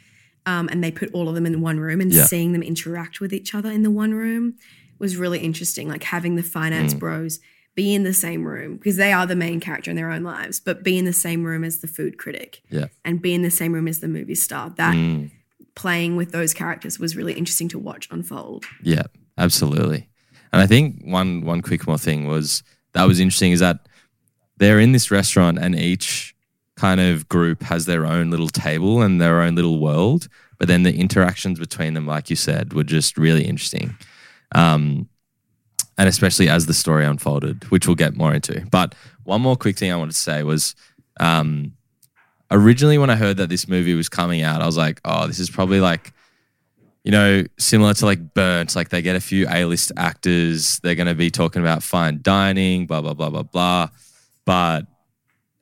Um, 0.45 0.67
and 0.69 0.83
they 0.83 0.91
put 0.91 1.11
all 1.13 1.29
of 1.29 1.35
them 1.35 1.45
in 1.45 1.61
one 1.61 1.79
room 1.79 2.01
and 2.01 2.11
Yeah. 2.11 2.25
seeing 2.25 2.51
them 2.51 2.61
interact 2.63 3.19
with 3.21 3.33
each 3.33 3.55
other 3.55 3.71
in 3.71 3.83
the 3.83 3.91
one 3.91 4.13
room 4.13 4.55
was 4.99 5.15
really 5.17 5.39
interesting. 5.39 5.87
Like 5.87 6.03
having 6.03 6.35
the 6.35 6.43
finance 6.43 6.93
Mm. 6.93 6.99
bros 6.99 7.39
be 7.75 7.93
in 7.95 8.03
the 8.03 8.13
same 8.13 8.45
room 8.45 8.75
because 8.75 8.97
they 8.97 9.11
are 9.13 9.25
the 9.25 9.35
main 9.35 9.59
character 9.59 9.89
in 9.89 9.95
their 9.97 10.11
own 10.11 10.21
lives, 10.23 10.59
but 10.59 10.83
be 10.83 10.97
in 10.97 11.05
the 11.05 11.13
same 11.13 11.43
room 11.43 11.63
as 11.63 11.79
the 11.79 11.87
food 11.87 12.17
critic 12.17 12.61
Yeah. 12.69 12.87
and 13.03 13.21
be 13.21 13.33
in 13.33 13.41
the 13.41 13.49
same 13.49 13.71
room 13.73 13.87
as 13.87 13.99
the 13.99 14.07
movie 14.07 14.35
star. 14.35 14.69
That 14.77 14.95
Mm. 14.95 15.31
playing 15.75 16.15
with 16.17 16.31
those 16.31 16.53
characters 16.53 16.99
was 16.99 17.15
really 17.15 17.33
interesting 17.33 17.69
to 17.69 17.79
watch 17.79 18.07
unfold. 18.11 18.65
Yeah, 18.83 19.03
absolutely. 19.39 20.07
And 20.51 20.61
I 20.61 20.67
think 20.67 21.01
one 21.03 21.41
one 21.45 21.61
quick 21.61 21.87
more 21.87 21.97
thing 21.97 22.27
was 22.27 22.61
that 22.93 23.07
was 23.07 23.19
interesting 23.19 23.51
is 23.51 23.59
that 23.59 23.87
they're 24.57 24.79
in 24.79 24.91
this 24.91 25.11
restaurant 25.11 25.57
and 25.59 25.75
each 25.75 26.35
kind 26.75 26.99
of 26.99 27.27
group 27.29 27.61
has 27.63 27.85
their 27.85 28.05
own 28.05 28.29
little 28.29 28.49
table 28.49 29.01
and 29.01 29.21
their 29.21 29.41
own 29.41 29.55
little 29.55 29.79
world, 29.79 30.27
but 30.57 30.67
then 30.67 30.83
the 30.83 30.95
interactions 30.95 31.59
between 31.59 31.93
them, 31.93 32.07
like 32.07 32.29
you 32.29 32.35
said, 32.35 32.73
were 32.73 32.83
just 32.83 33.17
really 33.17 33.43
interesting. 33.43 33.95
Um, 34.55 35.09
and 35.97 36.09
especially 36.09 36.49
as 36.49 36.65
the 36.65 36.73
story 36.73 37.05
unfolded, 37.05 37.65
which 37.65 37.87
we'll 37.87 37.95
get 37.95 38.15
more 38.15 38.33
into. 38.33 38.65
But 38.71 38.95
one 39.23 39.41
more 39.41 39.55
quick 39.55 39.77
thing 39.77 39.91
I 39.91 39.95
wanted 39.95 40.13
to 40.13 40.17
say 40.17 40.41
was 40.43 40.75
um, 41.19 41.73
originally 42.49 42.97
when 42.97 43.09
I 43.09 43.15
heard 43.15 43.37
that 43.37 43.49
this 43.49 43.67
movie 43.67 43.93
was 43.93 44.09
coming 44.09 44.41
out, 44.41 44.61
I 44.61 44.65
was 44.65 44.77
like, 44.77 44.99
oh, 45.05 45.27
this 45.27 45.39
is 45.39 45.49
probably 45.49 45.79
like 45.79 46.11
you 47.03 47.11
know, 47.11 47.43
similar 47.59 47.93
to 47.93 48.05
like 48.05 48.33
Burnt, 48.33 48.75
like 48.75 48.89
they 48.89 49.01
get 49.01 49.15
a 49.15 49.21
few 49.21 49.45
A-list 49.49 49.91
actors, 49.97 50.79
they're 50.79 50.95
going 50.95 51.07
to 51.07 51.15
be 51.15 51.29
talking 51.29 51.61
about 51.61 51.83
fine 51.83 52.19
dining, 52.21 52.87
blah 52.87 53.01
blah 53.01 53.13
blah 53.13 53.29
blah 53.29 53.43
blah. 53.43 53.89
But 54.45 54.87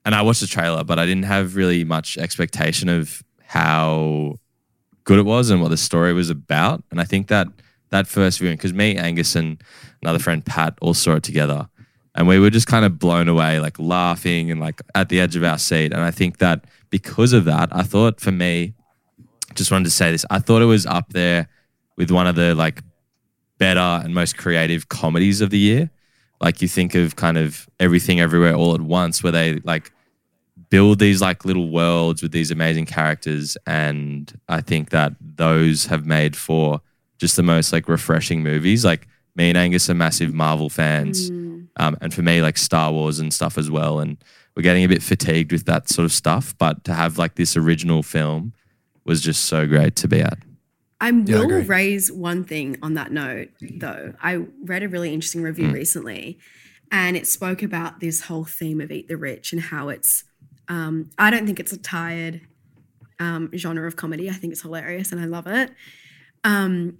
and 0.05 0.13
I 0.15 0.21
watched 0.21 0.41
the 0.41 0.47
trailer, 0.47 0.83
but 0.83 0.99
I 0.99 1.05
didn't 1.05 1.23
have 1.23 1.55
really 1.55 1.83
much 1.83 2.17
expectation 2.17 2.89
of 2.89 3.23
how 3.43 4.35
good 5.03 5.19
it 5.19 5.25
was 5.25 5.49
and 5.49 5.61
what 5.61 5.69
the 5.69 5.77
story 5.77 6.13
was 6.13 6.29
about. 6.29 6.83
And 6.91 7.01
I 7.01 7.05
think 7.05 7.27
that 7.27 7.47
that 7.89 8.07
first 8.07 8.39
viewing, 8.39 8.55
because 8.55 8.73
me, 8.73 8.95
Angus, 8.95 9.35
and 9.35 9.61
another 10.01 10.19
friend 10.19 10.45
Pat 10.45 10.77
all 10.79 10.93
saw 10.93 11.15
it 11.15 11.23
together, 11.23 11.67
and 12.15 12.27
we 12.27 12.39
were 12.39 12.49
just 12.51 12.67
kind 12.67 12.85
of 12.85 12.99
blown 12.99 13.27
away, 13.27 13.59
like 13.59 13.79
laughing 13.79 14.51
and 14.51 14.59
like 14.59 14.81
at 14.93 15.09
the 15.09 15.19
edge 15.19 15.35
of 15.35 15.43
our 15.43 15.57
seat. 15.57 15.91
And 15.91 16.01
I 16.01 16.11
think 16.11 16.37
that 16.37 16.65
because 16.91 17.33
of 17.33 17.45
that, 17.45 17.69
I 17.71 17.83
thought 17.83 18.21
for 18.21 18.31
me, 18.31 18.73
just 19.55 19.71
wanted 19.71 19.85
to 19.85 19.91
say 19.91 20.11
this. 20.11 20.25
I 20.29 20.39
thought 20.39 20.61
it 20.61 20.65
was 20.65 20.85
up 20.85 21.13
there 21.13 21.47
with 21.97 22.11
one 22.11 22.27
of 22.27 22.35
the 22.35 22.55
like 22.55 22.81
better 23.57 23.79
and 23.79 24.13
most 24.13 24.37
creative 24.37 24.89
comedies 24.89 25.41
of 25.41 25.49
the 25.49 25.59
year. 25.59 25.89
Like 26.39 26.61
you 26.61 26.67
think 26.67 26.95
of 26.95 27.15
kind 27.15 27.37
of 27.37 27.69
everything 27.79 28.19
everywhere 28.19 28.55
all 28.55 28.73
at 28.73 28.81
once, 28.81 29.21
where 29.21 29.31
they 29.31 29.55
like 29.63 29.91
build 30.69 30.99
these 30.99 31.21
like 31.21 31.45
little 31.45 31.69
worlds 31.69 32.23
with 32.23 32.31
these 32.31 32.49
amazing 32.49 32.87
characters, 32.87 33.57
and 33.67 34.33
I 34.49 34.61
think 34.61 34.89
that 34.89 35.13
those 35.19 35.85
have 35.85 36.05
made 36.05 36.35
for 36.35 36.81
just 37.19 37.35
the 37.35 37.43
most 37.43 37.71
like 37.71 37.87
refreshing 37.87 38.41
movies. 38.41 38.83
Like 38.83 39.07
me 39.35 39.49
and 39.49 39.57
Angus 39.57 39.89
are 39.89 39.93
massive 39.93 40.33
Marvel 40.33 40.69
fans, 40.69 41.29
um, 41.77 41.95
and 42.01 42.11
for 42.11 42.23
me 42.23 42.41
like 42.41 42.57
Star 42.57 42.91
Wars 42.91 43.19
and 43.19 43.31
stuff 43.31 43.57
as 43.57 43.69
well. 43.69 43.99
And 43.99 44.17
we're 44.55 44.63
getting 44.63 44.83
a 44.83 44.89
bit 44.89 45.03
fatigued 45.03 45.51
with 45.51 45.65
that 45.65 45.87
sort 45.87 46.05
of 46.05 46.11
stuff, 46.11 46.55
but 46.57 46.83
to 46.85 46.93
have 46.95 47.19
like 47.19 47.35
this 47.35 47.55
original 47.55 48.01
film 48.01 48.53
was 49.05 49.21
just 49.21 49.45
so 49.45 49.67
great 49.67 49.95
to 49.97 50.07
be 50.07 50.21
at. 50.21 50.37
I 50.99 51.09
Yeah, 51.09 51.41
I 51.41 51.45
will 51.45 51.63
raise 51.63 52.11
one 52.11 52.43
thing 52.43 52.77
on 52.81 52.93
that 52.93 53.11
note, 53.11 53.49
though. 53.59 54.13
I 54.21 54.45
read 54.63 54.83
a 54.83 54.89
really 54.89 55.13
interesting 55.13 55.41
review 55.41 55.67
Mm. 55.69 55.73
recently, 55.73 56.39
and 56.91 57.17
it 57.17 57.25
spoke 57.27 57.63
about 57.63 57.99
this 57.99 58.21
whole 58.21 58.45
theme 58.45 58.79
of 58.81 58.91
Eat 58.91 59.07
the 59.07 59.17
Rich 59.17 59.51
and 59.53 59.61
how 59.61 59.89
it's. 59.89 60.25
Um, 60.67 61.09
I 61.17 61.29
don't 61.31 61.45
think 61.45 61.59
it's 61.59 61.73
a 61.73 61.77
tired 61.77 62.41
um, 63.19 63.49
genre 63.55 63.85
of 63.87 63.95
comedy. 63.95 64.29
I 64.29 64.33
think 64.33 64.51
it's 64.53 64.61
hilarious 64.61 65.11
and 65.11 65.19
I 65.21 65.25
love 65.25 65.45
it. 65.47 65.71
Um, 66.43 66.97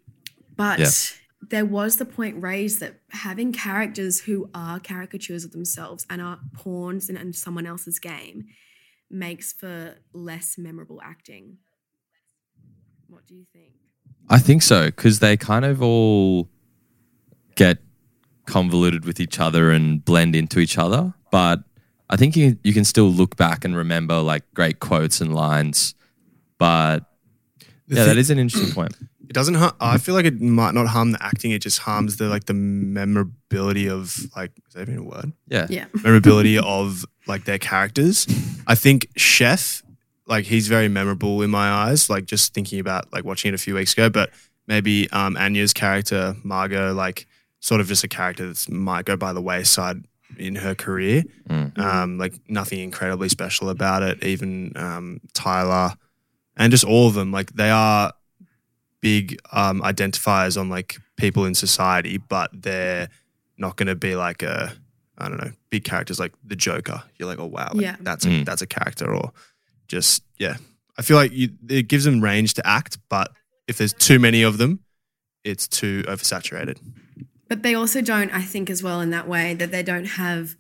but 0.56 0.80
Yeah. 0.80 0.90
there 1.50 1.66
was 1.66 1.98
the 1.98 2.06
point 2.06 2.42
raised 2.42 2.80
that 2.80 3.00
having 3.10 3.52
characters 3.52 4.22
who 4.22 4.50
are 4.54 4.80
caricatures 4.80 5.44
of 5.46 5.52
themselves 5.52 6.06
and 6.10 6.22
are 6.22 6.40
pawns 6.54 7.10
in, 7.10 7.18
in 7.18 7.34
someone 7.34 7.66
else's 7.66 7.98
game 7.98 8.46
makes 9.10 9.52
for 9.54 9.96
less 10.14 10.58
memorable 10.58 11.02
acting. 11.04 11.58
What 13.12 13.28
do 13.28 13.36
you 13.36 13.46
think? 13.54 13.72
I 14.30 14.40
think 14.40 14.62
so 14.62 14.86
because 14.86 15.20
they 15.20 15.36
kind 15.38 15.66
of 15.66 15.82
all 15.82 16.48
get 17.56 17.78
convoluted 18.46 19.06
with 19.06 19.20
each 19.20 19.40
other 19.40 19.72
and 19.72 20.04
blend 20.04 20.36
into 20.36 20.60
each 20.60 20.78
other. 20.78 21.14
But 21.32 21.64
I 22.10 22.16
think 22.16 22.36
you 22.36 22.58
you 22.64 22.74
can 22.74 22.86
still 22.86 23.10
look 23.12 23.36
back 23.36 23.64
and 23.66 23.76
remember 23.76 24.20
like 24.22 24.44
great 24.54 24.80
quotes 24.80 25.22
and 25.22 25.36
lines. 25.36 25.94
But 26.58 27.00
The 27.88 27.96
yeah, 27.96 27.96
thing- 28.06 28.08
that 28.08 28.18
is 28.18 28.30
an 28.30 28.40
interesting 28.40 28.74
point. 28.80 28.96
It 29.30 29.34
doesn't. 29.34 29.56
Har- 29.56 29.76
I 29.80 29.98
feel 29.98 30.14
like 30.16 30.26
it 30.26 30.42
might 30.42 30.74
not 30.74 30.88
harm 30.88 31.12
the 31.14 31.24
acting. 31.24 31.52
It 31.52 31.62
just 31.62 31.80
harms 31.80 32.18
the 32.18 32.26
like 32.28 32.46
the 32.46 32.54
memorability 32.54 33.88
of 33.90 34.18
like 34.36 34.52
is 34.68 34.74
that 34.74 34.82
even 34.90 34.98
a 34.98 35.04
word? 35.04 35.32
Yeah, 35.48 35.68
Yeah. 35.70 35.86
Memorability 36.04 36.58
of 36.58 37.06
like 37.28 37.46
their 37.46 37.58
characters. 37.60 38.28
I 38.68 38.76
think 38.76 39.08
Chef, 39.16 39.81
like 40.32 40.46
he's 40.46 40.68
very 40.68 40.88
memorable 40.88 41.42
in 41.44 41.50
my 41.52 41.70
eyes. 41.70 42.10
Like 42.10 42.26
just 42.26 42.54
thinking 42.56 42.80
about 42.80 43.12
like 43.14 43.24
watching 43.26 43.50
it 43.50 43.56
a 43.56 43.58
few 43.60 43.76
weeks 43.76 43.94
ago, 43.94 44.10
but 44.10 44.32
maybe 44.66 45.08
um, 45.12 45.36
Anya's 45.38 45.74
character 45.74 46.36
Margot, 46.44 46.94
like 46.94 47.28
sort 47.60 47.82
of 47.82 47.88
just 47.88 48.04
a 48.04 48.08
character 48.08 48.48
that 48.48 48.70
might 48.70 49.06
go 49.06 49.16
by 49.18 49.34
the 49.34 49.42
wayside 49.42 49.98
in 50.38 50.56
her 50.56 50.74
career. 50.74 51.24
Mm. 51.50 51.78
Um, 51.78 52.18
like 52.18 52.34
nothing 52.48 52.80
incredibly 52.80 53.30
special 53.30 53.70
about 53.70 54.02
it. 54.04 54.24
Even 54.24 54.72
um, 54.78 55.20
Tyler 55.34 55.94
and 56.58 56.72
just 56.72 56.86
all 56.86 57.08
of 57.08 57.14
them, 57.14 57.32
like 57.32 57.52
they 57.54 57.70
are 57.70 58.14
big 59.02 59.40
um, 59.52 59.82
identifiers 59.82 60.60
on 60.60 60.70
like 60.70 60.98
people 61.18 61.46
in 61.46 61.56
society, 61.56 62.18
but 62.18 62.50
they're 62.54 63.10
not 63.58 63.76
going 63.76 63.88
to 63.88 63.96
be 63.96 64.16
like 64.16 64.44
a 64.44 64.72
I 65.18 65.28
don't 65.30 65.38
know 65.38 65.52
big 65.70 65.84
characters 65.84 66.20
like 66.20 66.34
the 66.44 66.56
Joker. 66.56 67.04
You're 67.18 67.28
like, 67.28 67.40
oh 67.40 67.46
wow, 67.46 67.70
like, 67.74 67.82
Yeah. 67.84 67.96
that's 68.00 68.26
a, 68.26 68.30
Mm. 68.30 68.46
that's 68.46 68.62
a 68.62 68.68
character, 68.68 69.14
or 69.14 69.32
just 69.92 70.24
yeah. 70.40 70.56
I 70.98 71.04
feel 71.04 71.18
like 71.18 71.32
you, 71.34 71.50
it 71.70 71.88
gives 71.88 72.06
them 72.06 72.22
range 72.22 72.56
to 72.56 72.66
act, 72.68 72.98
but 73.10 73.32
if 73.68 73.78
there's 73.78 73.94
too 73.94 74.20
many 74.20 74.42
of 74.42 74.58
them, 74.58 74.80
it's 75.44 75.68
too 75.68 76.04
oversaturated. 76.08 76.78
But 77.48 77.64
they 77.64 77.76
also 77.76 78.02
don't, 78.02 78.34
I 78.34 78.42
think, 78.42 78.70
as 78.70 78.82
well 78.82 79.02
in 79.02 79.10
that 79.10 79.28
way 79.28 79.54
that 79.54 79.72
they 79.72 79.84
don't 79.84 80.06
have 80.06 80.56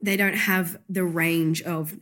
they 0.00 0.16
don't 0.16 0.36
have 0.36 0.78
the 0.88 1.04
range 1.04 1.62
of 1.62 1.96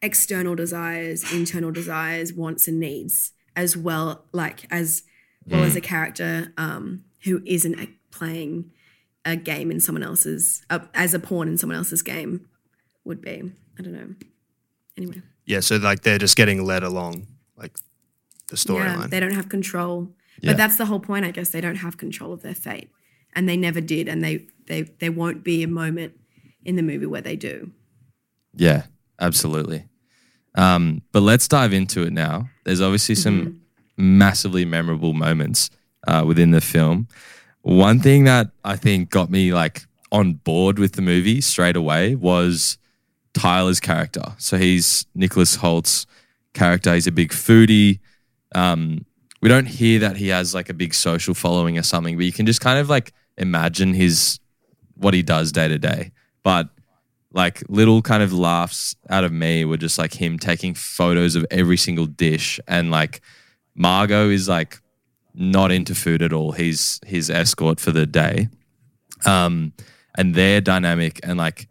external 0.00 0.54
desires, 0.54 1.30
internal 1.32 1.72
desires, 1.72 2.32
wants 2.32 2.68
and 2.68 2.80
needs 2.80 3.32
as 3.56 3.76
well, 3.76 4.24
like 4.32 4.66
as 4.70 5.02
well 5.46 5.64
as 5.64 5.76
a 5.76 5.80
character 5.80 6.52
um, 6.56 7.04
who 7.24 7.42
isn't 7.44 7.78
a, 7.78 7.88
playing 8.10 8.70
a 9.24 9.34
game 9.34 9.70
in 9.70 9.80
someone 9.80 10.04
else's 10.04 10.64
uh, 10.70 10.78
as 10.94 11.12
a 11.12 11.18
pawn 11.18 11.48
in 11.48 11.58
someone 11.58 11.76
else's 11.76 12.02
game 12.02 12.48
would 13.04 13.20
be. 13.20 13.50
I 13.78 13.82
don't 13.82 13.92
know. 13.92 14.14
Anyway, 14.98 15.22
Yeah, 15.46 15.60
so 15.60 15.76
like 15.76 16.02
they're 16.02 16.18
just 16.18 16.36
getting 16.36 16.62
led 16.64 16.82
along, 16.82 17.26
like 17.56 17.72
the 18.48 18.56
Yeah, 18.56 18.74
storyline. 18.96 19.10
they 19.10 19.20
don't 19.20 19.32
have 19.34 19.48
control. 19.48 20.08
Yeah. 20.42 20.50
But 20.50 20.56
that's 20.58 20.76
the 20.76 20.84
whole 20.86 21.00
point, 21.00 21.24
I 21.24 21.30
guess. 21.30 21.50
They 21.50 21.60
don't 21.62 21.76
have 21.76 21.96
control 21.96 22.32
of 22.32 22.42
their 22.42 22.54
fate. 22.54 22.90
And 23.34 23.48
they 23.48 23.56
never 23.56 23.80
did. 23.80 24.08
And 24.08 24.22
they 24.22 24.46
they 24.66 24.82
there 25.00 25.12
won't 25.12 25.42
be 25.44 25.62
a 25.62 25.68
moment 25.68 26.12
in 26.64 26.76
the 26.76 26.82
movie 26.82 27.06
where 27.06 27.22
they 27.22 27.36
do. 27.36 27.70
Yeah, 28.54 28.82
absolutely. 29.20 29.84
Um, 30.54 31.02
but 31.12 31.20
let's 31.22 31.46
dive 31.48 31.72
into 31.72 32.02
it 32.02 32.12
now. 32.12 32.48
There's 32.64 32.80
obviously 32.80 33.14
some 33.14 33.38
Mm-hmm. 33.96 34.18
massively 34.18 34.64
memorable 34.64 35.12
moments 35.12 35.70
uh, 36.08 36.24
within 36.26 36.50
the 36.50 36.60
film. 36.60 37.06
One 37.62 38.00
thing 38.00 38.24
that 38.24 38.50
I 38.64 38.76
think 38.76 39.10
got 39.10 39.30
me 39.30 39.52
like 39.52 39.86
on 40.10 40.34
board 40.34 40.78
with 40.78 40.92
the 40.92 41.02
movie 41.02 41.40
straight 41.40 41.76
away 41.76 42.14
was 42.14 42.78
Tyler's 43.34 43.80
character. 43.80 44.22
So 44.38 44.56
he's 44.56 45.06
Nicholas 45.14 45.56
Hoult's 45.56 46.06
character. 46.54 46.94
He's 46.94 47.06
a 47.06 47.12
big 47.12 47.30
foodie. 47.30 48.00
Um, 48.54 49.04
we 49.40 49.48
don't 49.48 49.66
hear 49.66 50.00
that 50.00 50.16
he 50.16 50.28
has 50.28 50.54
like 50.54 50.68
a 50.68 50.74
big 50.74 50.94
social 50.94 51.34
following 51.34 51.78
or 51.78 51.82
something, 51.82 52.16
but 52.16 52.24
you 52.24 52.32
can 52.32 52.46
just 52.46 52.60
kind 52.60 52.78
of 52.78 52.88
like 52.88 53.12
imagine 53.36 53.94
his 53.94 54.40
what 54.96 55.14
he 55.14 55.22
does 55.22 55.52
day 55.52 55.68
to 55.68 55.78
day. 55.78 56.12
But 56.42 56.68
like 57.32 57.62
little 57.68 58.02
kind 58.02 58.22
of 58.22 58.32
laughs 58.32 58.96
out 59.10 59.24
of 59.24 59.32
me 59.32 59.64
were 59.64 59.76
just 59.76 59.98
like 59.98 60.14
him 60.14 60.38
taking 60.38 60.74
photos 60.74 61.36
of 61.36 61.46
every 61.50 61.76
single 61.76 62.06
dish 62.06 62.58
and 62.66 62.90
like 62.90 63.20
Margot 63.74 64.30
is 64.30 64.48
like 64.48 64.80
not 65.34 65.70
into 65.70 65.94
food 65.94 66.22
at 66.22 66.32
all. 66.32 66.52
He's 66.52 66.98
his 67.06 67.30
escort 67.30 67.78
for 67.80 67.92
the 67.92 68.06
day. 68.06 68.48
Um 69.26 69.72
and 70.16 70.34
their 70.34 70.60
dynamic 70.60 71.20
and 71.22 71.38
like 71.38 71.68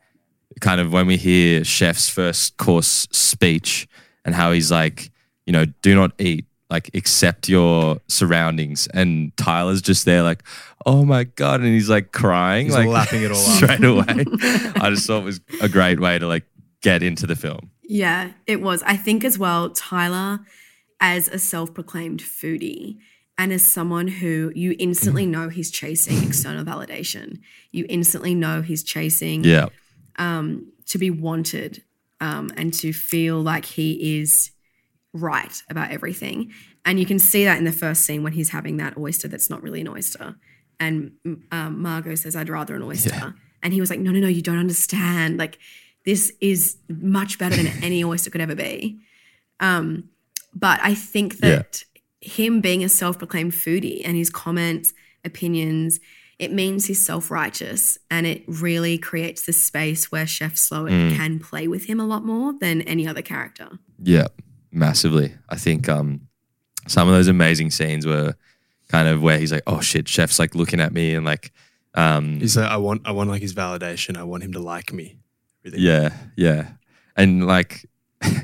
kind 0.62 0.82
of 0.82 0.92
when 0.92 1.08
we 1.08 1.18
hear 1.18 1.64
chef's 1.64 2.10
first 2.10 2.58
course 2.58 3.08
speech 3.12 3.88
and 4.26 4.34
how 4.36 4.52
he's 4.52 4.72
like, 4.72 5.12
you 5.46 5.54
know, 5.54 5.66
do 5.82 5.96
not 5.96 6.12
eat, 6.20 6.46
like 6.70 6.90
accept 6.94 7.48
your 7.48 8.00
surroundings. 8.08 8.88
And 8.94 9.36
Tyler's 9.38 9.82
just 9.82 10.06
there 10.06 10.24
like, 10.24 10.44
oh 10.86 11.06
my 11.06 11.24
God. 11.24 11.62
And 11.62 11.70
he's 11.70 11.90
like 11.90 12.12
crying, 12.12 12.66
He's 12.68 12.76
like 12.76 12.88
lapping 12.88 13.24
it 13.24 13.32
all 13.32 13.38
up. 13.46 13.56
straight 13.56 13.84
away. 13.84 14.04
I 14.82 14.90
just 14.90 15.08
thought 15.08 15.22
it 15.22 15.26
was 15.26 15.40
a 15.62 15.70
great 15.70 16.00
way 16.00 16.20
to 16.20 16.28
like 16.28 16.44
get 16.82 17.02
into 17.04 17.26
the 17.28 17.36
film. 17.36 17.72
Yeah, 17.84 18.32
it 18.46 18.62
was. 18.62 18.84
I 18.84 18.98
think 18.98 19.24
as 19.24 19.40
well, 19.40 19.70
Tyler, 19.70 20.40
as 21.00 21.28
a 21.30 21.40
self 21.40 21.74
proclaimed 21.74 22.22
foodie 22.22 22.98
and 23.38 23.54
as 23.54 23.62
someone 23.64 24.08
who 24.08 24.52
you 24.56 24.76
instantly 24.80 25.26
know 25.36 25.48
he's 25.48 25.72
chasing 25.72 26.22
external 26.28 26.66
validation, 26.66 27.40
you 27.72 27.86
instantly 27.88 28.36
know 28.36 28.62
he's 28.62 28.84
chasing 28.84 29.44
Yeah. 29.46 29.68
Um, 30.18 30.72
to 30.88 30.98
be 30.98 31.10
wanted 31.10 31.84
um, 32.20 32.52
and 32.58 32.74
to 32.76 32.94
feel 32.94 33.42
like 33.42 33.66
he 33.66 34.20
is 34.20 34.52
right 35.14 35.62
about 35.70 35.92
everything. 35.92 36.52
And 36.86 37.00
you 37.00 37.06
can 37.06 37.20
see 37.20 37.44
that 37.44 37.58
in 37.58 37.66
the 37.66 37.72
first 37.72 38.04
scene 38.04 38.24
when 38.24 38.34
he's 38.34 38.50
having 38.50 38.78
that 38.78 38.98
oyster 38.98 39.28
that's 39.28 39.50
not 39.50 39.62
really 39.62 39.82
an 39.82 39.88
oyster. 39.88 40.36
And 40.80 41.12
um, 41.52 41.82
Margot 41.82 42.16
says, 42.16 42.36
I'd 42.36 42.50
rather 42.50 42.76
an 42.76 42.84
oyster. 42.84 43.36
And 43.64 43.74
he 43.74 43.80
was 43.80 43.90
like, 43.90 44.00
No, 44.00 44.12
no, 44.12 44.20
no, 44.20 44.28
you 44.28 44.42
don't 44.42 44.60
understand. 44.60 45.38
Like, 45.38 45.58
this 46.06 46.32
is 46.40 46.78
much 46.88 47.38
better 47.38 47.56
than 47.56 47.68
any 47.84 48.04
oyster 48.04 48.30
could 48.30 48.42
ever 48.42 48.56
be. 48.56 49.00
Um, 49.60 50.10
but 50.54 50.80
I 50.82 50.94
think 50.94 51.38
that 51.40 51.84
him 52.22 52.62
being 52.62 52.84
a 52.84 52.90
self 52.90 53.18
proclaimed 53.18 53.54
foodie 53.54 54.02
and 54.06 54.16
his 54.16 54.30
comments, 54.30 54.94
opinions, 55.26 56.00
it 56.40 56.52
means 56.52 56.86
he's 56.86 57.04
self 57.04 57.32
righteous 57.32 57.98
and 58.12 58.28
it 58.28 58.44
really 58.48 58.98
creates 58.98 59.42
this 59.46 59.62
space 59.62 60.12
where 60.12 60.28
Chef 60.28 60.54
Slowik 60.56 60.92
Mm. 60.92 61.16
can 61.16 61.40
play 61.40 61.68
with 61.68 61.86
him 61.86 62.00
a 62.00 62.06
lot 62.06 62.24
more 62.26 62.54
than 62.60 62.82
any 62.84 63.08
other 63.08 63.22
character. 63.24 63.70
Yeah, 64.02 64.28
massively. 64.72 65.34
I 65.50 65.56
think 65.56 65.90
um, 65.90 66.28
some 66.88 67.08
of 67.08 67.14
those 67.16 67.28
amazing 67.28 67.72
scenes 67.72 68.06
were 68.06 68.36
kind 68.90 69.08
of 69.08 69.22
where 69.22 69.40
he's 69.40 69.52
like, 69.52 69.64
"Oh 69.68 69.82
shit, 69.82 70.08
chef's 70.08 70.38
like 70.40 70.54
looking 70.56 70.80
at 70.80 70.94
me," 70.94 71.14
and 71.16 71.26
like, 71.26 71.52
um, 71.96 72.40
He's 72.40 72.56
like, 72.56 72.70
I 72.70 72.78
want, 72.78 73.02
I 73.06 73.12
want 73.12 73.30
like 73.30 73.42
his 73.42 73.54
validation. 73.56 74.16
I 74.18 74.24
want 74.24 74.44
him 74.44 74.54
to 74.54 74.60
like 74.60 74.94
me. 74.94 75.18
Everything. 75.66 75.86
yeah, 75.86 76.14
yeah, 76.36 76.70
and 77.16 77.46
like, 77.48 77.90
I 78.22 78.38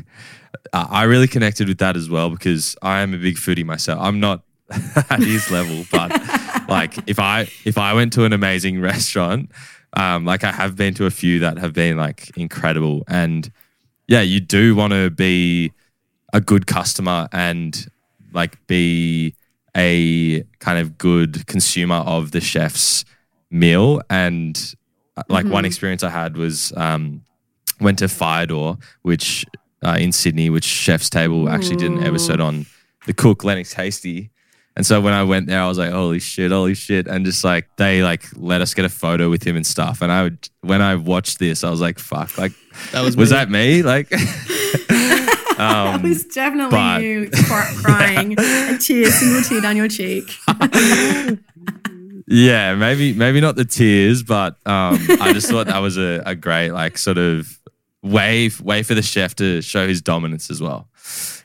I 0.73 1.03
really 1.03 1.27
connected 1.27 1.67
with 1.67 1.77
that 1.77 1.95
as 1.95 2.09
well 2.09 2.29
because 2.31 2.75
I 2.81 3.01
am 3.01 3.13
a 3.13 3.17
big 3.17 3.35
foodie 3.35 3.63
myself. 3.65 3.99
I'm 4.01 4.19
not 4.19 4.43
at 5.09 5.19
his 5.21 5.51
level, 5.51 5.85
but 5.91 6.11
like, 6.67 6.97
if 7.07 7.19
I 7.19 7.47
if 7.65 7.77
I 7.77 7.93
went 7.93 8.13
to 8.13 8.25
an 8.25 8.33
amazing 8.33 8.81
restaurant, 8.81 9.51
um, 9.95 10.25
like 10.25 10.43
I 10.43 10.51
have 10.51 10.75
been 10.75 10.93
to 10.95 11.05
a 11.05 11.11
few 11.11 11.39
that 11.39 11.57
have 11.57 11.73
been 11.73 11.97
like 11.97 12.35
incredible, 12.37 13.03
and 13.07 13.49
yeah, 14.07 14.21
you 14.21 14.39
do 14.39 14.75
want 14.75 14.93
to 14.93 15.09
be 15.09 15.71
a 16.33 16.41
good 16.41 16.65
customer 16.67 17.27
and 17.31 17.87
like 18.33 18.65
be 18.67 19.35
a 19.77 20.43
kind 20.59 20.79
of 20.79 20.97
good 20.97 21.45
consumer 21.47 21.95
of 21.97 22.31
the 22.31 22.41
chef's 22.41 23.05
meal. 23.51 24.01
And 24.09 24.57
uh, 25.15 25.23
like 25.29 25.45
one 25.45 25.63
Mhm. 25.63 25.67
experience 25.67 26.03
I 26.03 26.09
had 26.09 26.35
was 26.37 26.73
um, 26.75 27.21
went 27.79 27.99
to 27.99 28.05
Firedoor, 28.05 28.81
which 29.03 29.45
uh, 29.85 29.97
in 29.99 30.11
Sydney, 30.11 30.49
which 30.49 30.63
Chef's 30.63 31.09
Table 31.09 31.49
actually 31.49 31.75
did 31.77 31.91
an 31.91 31.99
Ooh. 31.99 32.07
episode 32.07 32.39
on 32.39 32.65
the 33.05 33.13
cook 33.13 33.43
Lennox 33.43 33.73
Hastie. 33.73 34.29
And 34.75 34.83
so 34.85 34.99
when 35.01 35.13
I 35.13 35.23
went 35.23 35.45
there, 35.47 35.61
I 35.61 35.67
was 35.67 35.77
like, 35.77 35.91
"Holy 35.91 36.19
shit, 36.19 36.51
holy 36.51 36.73
shit!" 36.73 37.07
And 37.07 37.25
just 37.25 37.43
like 37.43 37.69
they 37.77 38.01
like 38.01 38.23
let 38.35 38.61
us 38.61 38.73
get 38.73 38.85
a 38.85 38.89
photo 38.89 39.29
with 39.29 39.43
him 39.45 39.55
and 39.55 39.65
stuff. 39.65 40.01
And 40.01 40.11
I 40.11 40.23
would 40.23 40.49
when 40.61 40.81
I 40.81 40.95
watched 40.95 41.37
this, 41.39 41.63
I 41.63 41.69
was 41.69 41.79
like, 41.79 41.99
"Fuck!" 41.99 42.37
Like 42.37 42.53
That 42.91 43.01
was 43.03 43.15
was 43.15 43.29
me. 43.29 43.35
that 43.37 43.49
me? 43.51 43.83
Like, 43.83 44.09
that 44.09 45.59
um, 45.59 46.01
was 46.01 46.23
definitely 46.25 46.71
but- 46.71 47.01
you 47.03 47.29
cry- 47.45 47.73
crying, 47.83 48.33
a 48.33 48.77
tear, 48.79 49.11
single 49.11 49.43
tear 49.43 49.61
down 49.61 49.77
your 49.77 49.87
cheek. 49.87 50.33
yeah, 52.27 52.73
maybe 52.75 53.13
maybe 53.13 53.41
not 53.41 53.55
the 53.55 53.65
tears, 53.65 54.23
but 54.23 54.53
um, 54.65 54.97
I 55.21 55.33
just 55.33 55.49
thought 55.49 55.67
that 55.67 55.79
was 55.79 55.97
a, 55.97 56.23
a 56.25 56.35
great 56.35 56.71
like 56.71 56.97
sort 56.97 57.17
of 57.17 57.59
way 58.01 58.49
way 58.61 58.83
for 58.83 58.95
the 58.95 59.01
chef 59.01 59.35
to 59.35 59.61
show 59.61 59.87
his 59.87 60.01
dominance 60.01 60.49
as 60.49 60.61
well. 60.61 60.87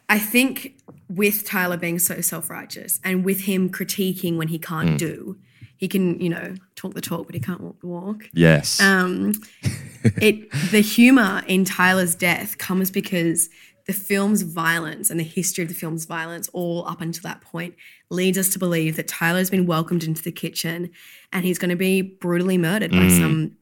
I 0.08 0.18
think 0.18 0.78
with 1.08 1.44
Tyler 1.44 1.76
being 1.76 1.98
so 1.98 2.20
self 2.20 2.48
righteous 2.50 3.00
and 3.04 3.24
with 3.24 3.40
him 3.42 3.68
critiquing 3.70 4.36
when 4.36 4.48
he 4.48 4.58
can't 4.58 4.90
Mm. 4.90 4.98
do, 4.98 5.36
he 5.76 5.86
can, 5.88 6.18
you 6.20 6.28
know, 6.28 6.54
talk 6.76 6.94
the 6.94 7.00
talk, 7.00 7.26
but 7.26 7.34
he 7.34 7.40
can't 7.40 7.60
walk 7.60 7.80
the 7.80 7.86
walk. 7.86 8.28
Yes. 8.32 8.80
Um, 8.80 9.32
it 10.20 10.50
the 10.70 10.80
humor 10.80 11.42
in 11.46 11.64
Tyler's 11.64 12.14
death 12.14 12.58
comes 12.58 12.90
because 12.90 13.48
the 13.86 13.92
film's 13.94 14.42
violence 14.42 15.08
and 15.08 15.18
the 15.18 15.24
history 15.24 15.62
of 15.62 15.68
the 15.68 15.74
film's 15.74 16.04
violence, 16.04 16.48
all 16.52 16.86
up 16.86 17.00
until 17.00 17.22
that 17.22 17.40
point, 17.40 17.74
leads 18.10 18.36
us 18.36 18.50
to 18.50 18.58
believe 18.58 18.96
that 18.96 19.08
Tyler's 19.08 19.48
been 19.50 19.66
welcomed 19.66 20.04
into 20.04 20.22
the 20.22 20.32
kitchen 20.32 20.90
and 21.32 21.44
he's 21.44 21.58
going 21.58 21.70
to 21.70 21.76
be 21.76 22.02
brutally 22.02 22.58
murdered 22.58 22.90
by 22.90 22.98
Mm. 23.08 23.18
some, 23.18 23.56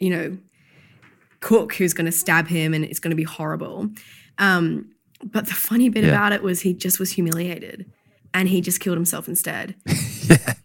you 0.00 0.08
know, 0.10 0.38
cook 1.40 1.74
who's 1.74 1.92
going 1.92 2.06
to 2.06 2.12
stab 2.12 2.48
him 2.48 2.72
and 2.72 2.84
it's 2.84 2.98
going 3.00 3.10
to 3.10 3.16
be 3.16 3.24
horrible. 3.24 3.90
Um, 4.38 4.86
but 5.24 5.46
the 5.46 5.54
funny 5.54 5.88
bit 5.88 6.04
Yeah. 6.04 6.10
about 6.10 6.32
it 6.32 6.42
was 6.42 6.60
he 6.62 6.74
just 6.74 6.98
was 6.98 7.12
humiliated 7.12 7.90
and 8.34 8.48
he 8.48 8.60
just 8.60 8.80
killed 8.80 8.96
himself 8.96 9.28
instead. 9.28 9.74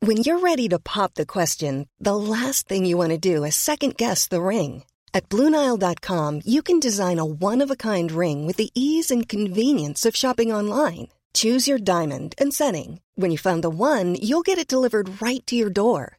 When 0.00 0.16
you're 0.16 0.40
ready 0.40 0.68
to 0.70 0.80
pop 0.80 1.14
the 1.14 1.24
question, 1.26 1.88
the 2.00 2.16
last 2.16 2.66
thing 2.66 2.84
you 2.84 2.96
want 2.96 3.10
to 3.10 3.18
do 3.18 3.44
is 3.44 3.54
second 3.54 3.96
guess 3.96 4.26
the 4.26 4.42
ring. 4.42 4.82
At 5.14 5.28
Bluenile.com, 5.28 6.40
you 6.44 6.60
can 6.62 6.80
design 6.80 7.20
a 7.20 7.24
one 7.24 7.60
of 7.60 7.70
a 7.70 7.76
kind 7.76 8.10
ring 8.10 8.44
with 8.44 8.56
the 8.56 8.70
ease 8.74 9.12
and 9.12 9.28
convenience 9.28 10.04
of 10.04 10.16
shopping 10.16 10.52
online. 10.52 11.08
Choose 11.34 11.68
your 11.68 11.78
diamond 11.78 12.34
and 12.38 12.52
setting. 12.52 13.00
When 13.14 13.30
you 13.30 13.38
find 13.38 13.62
the 13.62 13.70
one, 13.70 14.16
you'll 14.16 14.42
get 14.42 14.58
it 14.58 14.66
delivered 14.66 15.22
right 15.22 15.46
to 15.46 15.54
your 15.54 15.70
door. 15.70 16.18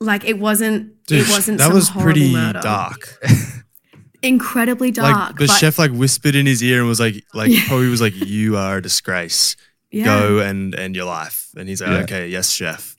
Like 0.00 0.24
it 0.24 0.38
wasn't. 0.38 1.04
Dude, 1.06 1.22
it 1.22 1.28
wasn't. 1.30 1.58
that 1.58 1.64
some 1.66 1.74
was 1.74 1.90
pretty 1.90 2.32
murder. 2.32 2.60
dark. 2.60 3.18
Incredibly 4.22 4.90
dark. 4.90 5.14
like 5.14 5.36
the 5.36 5.46
but 5.46 5.50
chef 5.58 5.78
like 5.78 5.92
whispered 5.92 6.34
in 6.34 6.44
his 6.46 6.62
ear 6.62 6.80
and 6.80 6.88
was 6.88 6.98
like 6.98 7.22
like 7.34 7.52
probably 7.66 7.86
was 7.88 8.00
like 8.00 8.14
you 8.16 8.56
are 8.56 8.78
a 8.78 8.82
disgrace 8.82 9.54
Yeah. 9.92 10.06
go 10.06 10.40
and 10.40 10.74
end 10.74 10.96
your 10.96 11.04
life 11.04 11.50
and 11.56 11.68
he's 11.68 11.80
like 11.80 11.90
Yeah. 11.90 12.02
okay 12.02 12.28
yes 12.28 12.50
chef 12.50 12.96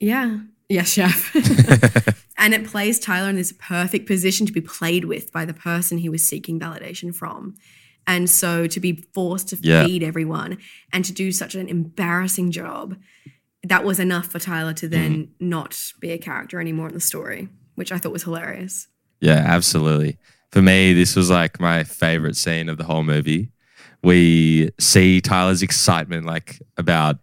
Yeah. 0.00 0.38
Yes, 0.70 0.90
chef. 0.90 1.34
and 2.36 2.52
it 2.52 2.66
plays 2.66 2.98
Tyler 3.00 3.30
in 3.30 3.36
this 3.36 3.54
perfect 3.58 4.06
position 4.06 4.44
to 4.46 4.52
be 4.52 4.60
played 4.60 5.06
with 5.06 5.32
by 5.32 5.46
the 5.46 5.54
person 5.54 5.96
he 5.96 6.10
was 6.10 6.22
seeking 6.22 6.60
validation 6.60 7.14
from. 7.14 7.54
And 8.06 8.28
so 8.28 8.66
to 8.66 8.78
be 8.78 9.02
forced 9.14 9.48
to 9.48 9.56
Yeah. 9.62 9.86
feed 9.86 10.02
everyone 10.02 10.58
and 10.92 11.06
to 11.06 11.12
do 11.14 11.32
such 11.32 11.54
an 11.54 11.68
embarrassing 11.70 12.50
job, 12.50 12.96
that 13.64 13.84
was 13.84 13.98
enough 14.00 14.26
for 14.26 14.38
Tyler 14.38 14.72
to 14.74 14.88
then 14.88 15.30
not 15.40 15.76
be 16.00 16.10
a 16.10 16.18
character 16.18 16.60
anymore 16.60 16.88
in 16.88 16.94
the 16.94 17.00
story, 17.00 17.48
which 17.74 17.90
I 17.92 17.98
thought 17.98 18.12
was 18.12 18.22
hilarious. 18.24 18.86
Yeah, 19.20 19.42
absolutely. 19.46 20.18
For 20.52 20.62
me, 20.62 20.92
this 20.92 21.16
was 21.16 21.28
like 21.28 21.60
my 21.60 21.84
favorite 21.84 22.36
scene 22.36 22.68
of 22.68 22.78
the 22.78 22.84
whole 22.84 23.02
movie. 23.02 23.50
We 24.02 24.70
see 24.78 25.20
Tyler's 25.20 25.62
excitement, 25.62 26.24
like 26.24 26.62
about, 26.76 27.18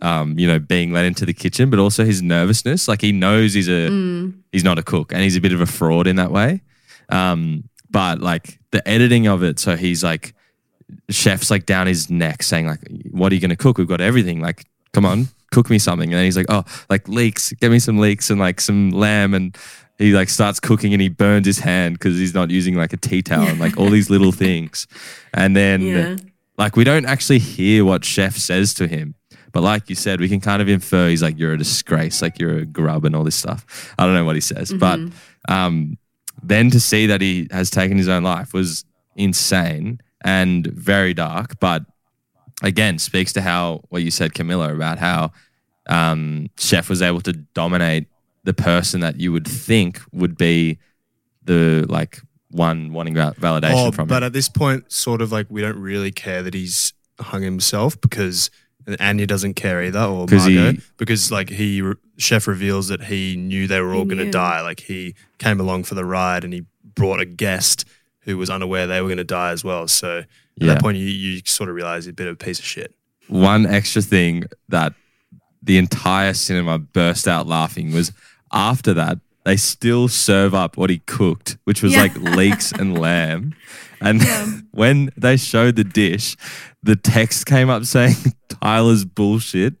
um, 0.00 0.38
you 0.38 0.46
know, 0.48 0.58
being 0.58 0.92
let 0.92 1.04
into 1.04 1.26
the 1.26 1.34
kitchen, 1.34 1.68
but 1.68 1.78
also 1.78 2.04
his 2.04 2.22
nervousness. 2.22 2.88
Like 2.88 3.02
he 3.02 3.12
knows 3.12 3.52
he's 3.52 3.68
a 3.68 3.88
Mm. 3.90 4.38
he's 4.52 4.64
not 4.64 4.78
a 4.78 4.82
cook, 4.82 5.12
and 5.12 5.22
he's 5.22 5.36
a 5.36 5.40
bit 5.40 5.52
of 5.52 5.60
a 5.60 5.66
fraud 5.66 6.06
in 6.06 6.16
that 6.16 6.30
way. 6.32 6.62
Um, 7.10 7.64
but 7.90 8.20
like 8.20 8.58
the 8.70 8.86
editing 8.88 9.26
of 9.28 9.42
it, 9.42 9.58
so 9.60 9.76
he's 9.76 10.02
like, 10.02 10.34
chef's 11.10 11.50
like 11.50 11.66
down 11.66 11.86
his 11.86 12.08
neck 12.10 12.42
saying 12.42 12.66
like, 12.66 12.80
"What 13.10 13.30
are 13.30 13.34
you 13.34 13.40
going 13.40 13.50
to 13.50 13.56
cook? 13.56 13.76
We've 13.78 13.86
got 13.86 14.00
everything. 14.00 14.40
Like, 14.40 14.64
come 14.94 15.04
on, 15.04 15.28
cook 15.54 15.70
me 15.70 15.78
something." 15.78 16.10
And 16.10 16.18
then 16.18 16.24
he's 16.24 16.36
like, 16.36 16.46
"Oh, 16.48 16.64
like 16.90 17.08
leeks, 17.08 17.52
get 17.60 17.70
me 17.70 17.78
some 17.78 17.98
leeks 17.98 18.30
and 18.30 18.38
like 18.40 18.60
some 18.60 18.90
lamb." 18.90 19.34
And 19.34 19.56
he 19.98 20.12
like 20.12 20.28
starts 20.28 20.58
cooking 20.60 20.92
and 20.92 21.00
he 21.00 21.08
burns 21.08 21.46
his 21.46 21.60
hand 21.60 21.94
because 21.98 22.18
he's 22.18 22.34
not 22.34 22.50
using 22.50 22.74
like 22.74 22.92
a 22.92 22.96
tea 22.96 23.22
towel 23.22 23.46
and 23.46 23.60
like 23.60 23.76
all 23.78 23.90
these 23.90 24.10
little 24.10 24.32
things. 24.46 24.86
And 25.32 25.54
then 25.54 25.80
Yeah. 25.82 26.16
like 26.58 26.76
we 26.76 26.82
don't 26.84 27.06
actually 27.06 27.38
hear 27.38 27.84
what 27.84 28.04
chef 28.04 28.36
says 28.36 28.74
to 28.74 28.88
him. 28.88 29.14
But 29.52 29.62
like 29.62 29.88
you 29.88 29.94
said, 29.94 30.18
we 30.20 30.28
can 30.28 30.40
kind 30.40 30.60
of 30.60 30.68
infer 30.68 31.08
he's 31.08 31.22
like, 31.22 31.38
you're 31.38 31.52
a 31.52 31.58
disgrace, 31.58 32.20
like 32.22 32.40
you're 32.40 32.58
a 32.58 32.64
grub 32.66 33.04
and 33.04 33.14
all 33.14 33.22
this 33.22 33.36
stuff. 33.36 33.94
I 33.96 34.04
don't 34.04 34.14
know 34.14 34.24
what 34.24 34.34
he 34.34 34.40
says. 34.40 34.72
But 34.72 34.98
um, 35.48 35.96
then 36.42 36.70
to 36.70 36.80
see 36.80 37.06
that 37.06 37.20
he 37.20 37.46
has 37.52 37.70
taken 37.70 37.96
his 37.96 38.08
own 38.08 38.24
life 38.24 38.52
was 38.52 38.84
insane 39.14 40.00
and 40.24 40.66
very 40.66 41.14
dark. 41.14 41.60
But 41.60 41.84
again, 42.64 42.98
speaks 42.98 43.32
to 43.34 43.42
how 43.42 43.82
what 43.90 44.02
you 44.02 44.10
said, 44.10 44.34
Camilla, 44.34 44.74
about 44.74 44.98
how 44.98 45.30
um, 45.86 46.48
Chef 46.58 46.88
was 46.88 47.02
able 47.02 47.20
to 47.22 47.32
dominate 47.32 48.06
the 48.44 48.54
person 48.54 49.00
that 49.00 49.20
you 49.20 49.32
would 49.32 49.46
think 49.46 50.00
would 50.12 50.36
be 50.36 50.78
the 51.44 51.86
like 51.88 52.20
one 52.50 52.92
wanting 52.92 53.14
validation 53.14 53.88
oh, 53.88 53.90
from 53.90 54.06
but 54.08 54.18
him. 54.18 54.26
at 54.26 54.32
this 54.32 54.48
point 54.48 54.90
sort 54.92 55.20
of 55.20 55.32
like 55.32 55.46
we 55.50 55.60
don't 55.60 55.78
really 55.78 56.12
care 56.12 56.42
that 56.42 56.54
he's 56.54 56.92
hung 57.20 57.42
himself 57.42 58.00
because 58.00 58.50
Anya 59.00 59.26
doesn't 59.26 59.54
care 59.54 59.82
either 59.82 60.00
or 60.00 60.26
'Cause 60.26 60.44
he- 60.46 60.56
Margot 60.56 60.80
because 60.96 61.32
like 61.32 61.48
he 61.50 61.82
chef 62.18 62.46
reveals 62.46 62.88
that 62.88 63.04
he 63.04 63.34
knew 63.36 63.66
they 63.66 63.80
were 63.80 63.94
all 63.94 64.04
going 64.04 64.18
to 64.24 64.30
die 64.30 64.60
like 64.60 64.80
he 64.80 65.14
came 65.38 65.58
along 65.60 65.84
for 65.84 65.94
the 65.94 66.04
ride 66.04 66.44
and 66.44 66.52
he 66.52 66.64
brought 66.94 67.18
a 67.20 67.24
guest 67.24 67.84
who 68.20 68.38
was 68.38 68.48
unaware 68.50 68.86
they 68.86 69.00
were 69.00 69.08
going 69.08 69.16
to 69.18 69.24
die 69.24 69.50
as 69.50 69.64
well 69.64 69.88
so 69.88 70.18
at 70.18 70.26
Yeah. 70.56 70.74
that 70.74 70.80
point 70.82 70.96
you, 70.98 71.06
you 71.06 71.40
sort 71.44 71.68
of 71.68 71.74
realize 71.74 72.04
he's 72.04 72.10
a 72.10 72.14
bit 72.14 72.26
of 72.28 72.34
a 72.34 72.36
piece 72.36 72.58
of 72.58 72.64
shit 72.64 72.94
one 73.28 73.66
extra 73.66 74.00
thing 74.02 74.44
that 74.68 74.92
the 75.64 75.78
entire 75.78 76.34
cinema 76.34 76.78
burst 76.78 77.26
out 77.26 77.46
laughing 77.46 77.92
was 77.92 78.12
after 78.52 78.94
that 78.94 79.18
they 79.44 79.56
still 79.56 80.08
serve 80.08 80.54
up 80.54 80.76
what 80.76 80.90
he 80.90 80.98
cooked, 81.00 81.58
which 81.64 81.82
was 81.82 81.92
Yeah. 81.92 82.02
like 82.02 82.16
leeks 82.16 82.72
and 82.72 82.98
lamb. 82.98 83.54
And 84.00 84.22
when 84.72 85.10
they 85.16 85.36
showed 85.36 85.76
the 85.76 85.84
dish, 85.84 86.36
the 86.82 86.96
text 86.96 87.46
came 87.46 87.70
up 87.70 87.84
saying 87.84 88.16
Tyler's 88.48 89.04
bullshit. 89.04 89.74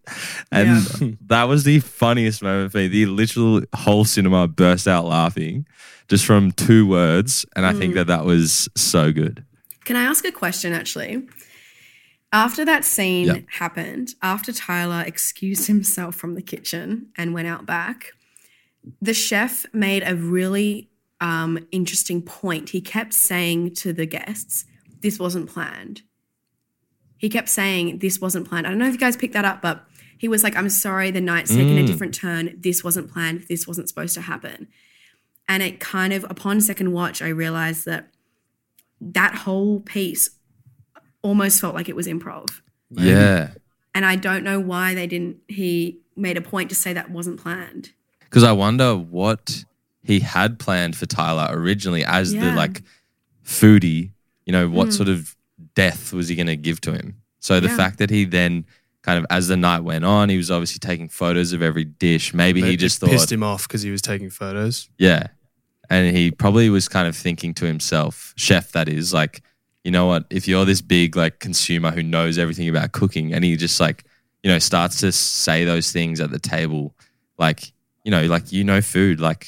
And 0.52 1.16
that 1.26 1.44
was 1.44 1.64
the 1.64 1.80
funniest 1.80 2.42
moment 2.42 2.72
for 2.72 2.78
me. 2.78 2.88
The 2.88 3.06
literal 3.06 3.62
whole 3.74 4.04
cinema 4.04 4.48
burst 4.48 4.86
out 4.86 5.06
laughing 5.06 5.66
just 6.08 6.24
from 6.26 6.52
two 6.52 6.86
words. 6.86 7.46
And 7.56 7.64
I 7.64 7.72
think 7.72 7.92
mm. 7.92 7.96
that 7.96 8.06
that 8.08 8.24
was 8.24 8.68
so 8.76 9.12
good. 9.12 9.44
Can 9.84 9.96
I 9.96 10.04
ask 10.04 10.24
a 10.26 10.32
question 10.32 10.72
actually? 10.72 11.26
After 12.34 12.64
that 12.64 12.84
scene 12.84 13.26
Yeah. 13.28 13.36
happened, 13.46 14.14
after 14.20 14.52
Tyler 14.52 15.04
excused 15.06 15.68
himself 15.68 16.16
from 16.16 16.34
the 16.34 16.42
kitchen 16.42 17.06
and 17.16 17.32
went 17.32 17.46
out 17.46 17.64
back, 17.64 18.12
the 19.00 19.14
chef 19.14 19.64
made 19.72 20.02
a 20.04 20.16
really 20.16 20.90
um, 21.20 21.64
interesting 21.70 22.20
point. 22.20 22.70
He 22.70 22.80
kept 22.80 23.14
saying 23.14 23.74
to 23.76 23.92
the 23.92 24.04
guests, 24.04 24.66
This 25.00 25.18
wasn't 25.18 25.48
planned. 25.48 26.02
He 27.16 27.28
kept 27.28 27.48
saying, 27.48 28.00
This 28.00 28.20
wasn't 28.20 28.48
planned. 28.48 28.66
I 28.66 28.70
don't 28.70 28.78
know 28.80 28.88
if 28.88 28.92
you 28.94 28.98
guys 28.98 29.16
picked 29.16 29.34
that 29.34 29.44
up, 29.44 29.62
but 29.62 29.84
he 30.18 30.26
was 30.28 30.42
like, 30.42 30.56
I'm 30.56 30.68
sorry, 30.68 31.12
the 31.12 31.20
night's 31.20 31.50
taken 31.54 31.78
a 31.78 31.82
Mm. 31.82 31.86
different 31.86 32.14
turn. 32.14 32.54
This 32.58 32.82
wasn't 32.82 33.12
planned. 33.12 33.44
This 33.48 33.66
wasn't 33.66 33.88
supposed 33.88 34.14
to 34.14 34.22
happen. 34.22 34.66
And 35.48 35.62
it 35.62 35.78
kind 35.78 36.12
of, 36.12 36.24
upon 36.28 36.60
second 36.60 36.90
watch, 36.92 37.22
I 37.22 37.28
realized 37.28 37.84
that 37.86 38.10
that 39.00 39.34
whole 39.36 39.80
piece 39.80 40.30
almost 41.24 41.60
felt 41.60 41.74
like 41.74 41.88
it 41.88 41.96
was 41.96 42.06
improv. 42.06 42.60
Yeah. 42.90 43.50
And 43.94 44.04
I 44.04 44.14
don't 44.16 44.44
know 44.44 44.60
why 44.60 44.94
they 44.94 45.06
didn't, 45.06 45.38
he 45.48 45.98
made 46.16 46.36
a 46.36 46.40
point 46.42 46.68
to 46.68 46.74
say 46.76 46.92
that 46.92 47.10
wasn't 47.10 47.40
planned. 47.40 47.90
Because 48.20 48.44
I 48.44 48.52
wonder 48.52 48.94
what 48.96 49.64
he 50.02 50.20
had 50.20 50.58
planned 50.58 50.96
for 50.96 51.06
Tyler 51.06 51.46
originally 51.50 52.04
as 52.04 52.32
the 52.32 52.52
like 52.52 52.82
foodie. 53.44 54.10
You 54.46 54.52
know, 54.52 54.68
what 54.68 54.88
Mm. 54.88 54.92
sort 54.92 55.08
of 55.08 55.34
death 55.74 56.12
was 56.12 56.28
he 56.28 56.36
going 56.36 56.46
to 56.48 56.56
give 56.56 56.80
to 56.82 56.92
him? 56.92 57.16
So 57.40 57.58
the 57.60 57.68
Yeah. 57.68 57.76
fact 57.76 57.98
that 57.98 58.10
he 58.10 58.24
then 58.24 58.66
kind 59.02 59.18
of 59.18 59.26
as 59.30 59.48
the 59.48 59.56
night 59.56 59.80
went 59.80 60.04
on, 60.04 60.28
he 60.28 60.36
was 60.36 60.50
obviously 60.50 60.78
taking 60.78 61.08
photos 61.08 61.52
of 61.52 61.62
every 61.62 61.84
dish. 61.84 62.34
Maybe 62.34 62.60
But 62.60 62.68
he 62.68 62.74
it 62.74 62.78
just 62.78 63.00
pissed 63.02 63.24
thought, 63.28 63.32
him 63.32 63.42
off 63.42 63.66
because 63.68 63.82
he 63.82 63.90
was 63.90 64.02
taking 64.02 64.30
photos 64.30 64.88
yeah, 64.98 65.28
and 65.90 66.14
he 66.16 66.30
probably 66.30 66.68
was 66.70 66.88
kind 66.88 67.06
of 67.08 67.14
thinking 67.16 67.54
to 67.54 67.66
himself, 67.66 68.32
chef, 68.36 68.72
that 68.72 68.88
is 68.88 69.12
like, 69.14 69.42
you 69.84 69.90
know 69.90 70.06
what? 70.06 70.24
If 70.30 70.48
you're 70.48 70.64
this 70.64 70.80
big 70.80 71.14
like 71.14 71.38
consumer 71.40 71.90
who 71.90 72.02
knows 72.02 72.38
everything 72.38 72.68
about 72.68 72.92
cooking, 72.92 73.32
and 73.32 73.44
he 73.44 73.56
just 73.56 73.78
like, 73.80 74.04
you 74.42 74.50
know, 74.50 74.58
starts 74.58 75.00
to 75.00 75.12
say 75.12 75.64
those 75.64 75.92
things 75.92 76.20
at 76.20 76.30
the 76.30 76.38
table, 76.38 76.94
like, 77.38 77.72
you 78.04 78.10
know, 78.10 78.24
like 78.26 78.50
you 78.52 78.64
know 78.64 78.80
food, 78.80 79.20
like 79.20 79.46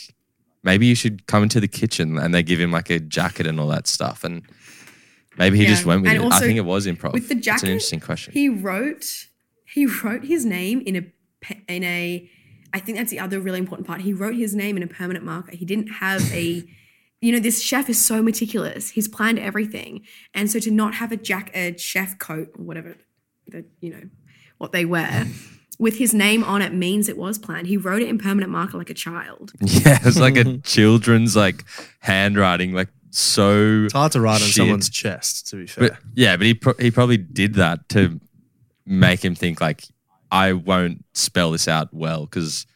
maybe 0.62 0.87
you 0.87 0.95
should 0.95 1.26
come 1.26 1.43
into 1.43 1.59
the 1.61 1.68
kitchen, 1.68 2.18
and 2.18 2.34
they 2.34 2.43
give 2.43 2.61
him 2.61 2.70
like 2.70 2.91
a 2.91 2.99
jacket 3.01 3.47
and 3.47 3.59
all 3.59 3.68
that 3.68 3.87
stuff, 3.87 4.24
and 4.24 4.43
maybe 5.39 5.57
he 5.57 5.64
Yeah. 5.64 5.70
just 5.70 5.84
went 5.87 6.03
with 6.03 6.11
And 6.11 6.22
it. 6.24 6.32
I 6.32 6.41
think 6.41 6.57
it 6.59 6.64
was 6.64 6.87
improv. 6.87 7.12
With 7.12 7.28
the 7.28 7.34
jacket, 7.34 7.55
It's 7.57 7.62
an 7.64 7.70
interesting 7.70 8.01
question. 8.01 8.32
He 8.34 8.49
wrote, 8.49 9.26
he 9.64 9.87
wrote 9.87 10.24
his 10.24 10.45
name 10.45 10.80
in 10.87 10.97
a, 10.97 11.03
in 11.72 11.84
a, 11.84 12.28
I 12.74 12.80
think 12.80 12.99
that's 12.99 13.11
the 13.11 13.20
other 13.20 13.41
really 13.41 13.59
important 13.59 13.87
part. 13.87 14.01
He 14.03 14.12
wrote 14.12 14.34
his 14.34 14.55
name 14.55 14.76
in 14.76 14.82
a 14.82 14.87
permanent 14.87 15.24
marker. 15.24 15.53
He 15.57 15.64
didn't 15.64 15.89
have 15.89 16.20
a, 16.32 16.64
you 17.21 17.33
know, 17.33 17.41
this 17.41 17.62
chef 17.62 17.89
is 17.89 18.03
so 18.03 18.23
meticulous. 18.23 18.91
He's 18.91 19.09
planned 19.09 19.39
everything. 19.39 20.03
And 20.35 20.51
so 20.51 20.59
to 20.61 20.71
not 20.71 20.95
have 20.95 21.12
a 21.12 21.17
jack, 21.17 21.51
a 21.55 21.77
chef 21.77 22.19
coat 22.19 22.51
or 22.59 22.64
whatever, 22.64 22.97
the, 23.49 23.64
you 23.81 23.91
know, 23.91 24.03
what 24.59 24.73
they 24.73 24.85
wear, 24.85 25.27
with 25.79 25.99
his 25.99 26.14
name 26.14 26.43
on 26.45 26.62
it 26.62 26.73
means 26.73 27.09
it 27.09 27.17
was 27.17 27.39
planned. 27.39 27.67
He 27.67 27.77
wrote 27.77 28.03
it 28.03 28.09
in 28.09 28.19
permanent 28.19 28.51
marker 28.51 28.79
like 28.79 28.91
a 28.91 28.95
child. 28.95 29.53
Yeah, 29.61 29.99
it's 30.03 30.19
like 30.19 30.37
a 30.37 30.59
children's 30.64 31.37
like 31.37 31.64
handwriting, 32.01 32.73
like 32.73 32.89
so. 33.11 33.83
It's 33.85 33.93
hard 33.93 34.12
to 34.12 34.21
write 34.21 34.43
on 34.43 34.49
someone's 34.49 34.89
chest, 34.89 35.49
to 35.49 35.57
be 35.57 35.67
fair. 35.67 35.91
But 35.91 35.99
yeah, 36.14 36.37
but 36.37 36.47
he 36.47 36.55
pro- 36.55 36.75
he 36.79 36.91
probably 36.91 37.19
did 37.19 37.55
that 37.55 37.89
to 37.91 38.21
make 38.87 39.25
him 39.25 39.35
think 39.35 39.61
like 39.61 39.85
I 40.31 40.53
won't 40.53 41.05
spell 41.14 41.51
this 41.51 41.69
out 41.69 41.93
well 41.93 42.25
because 42.25 42.67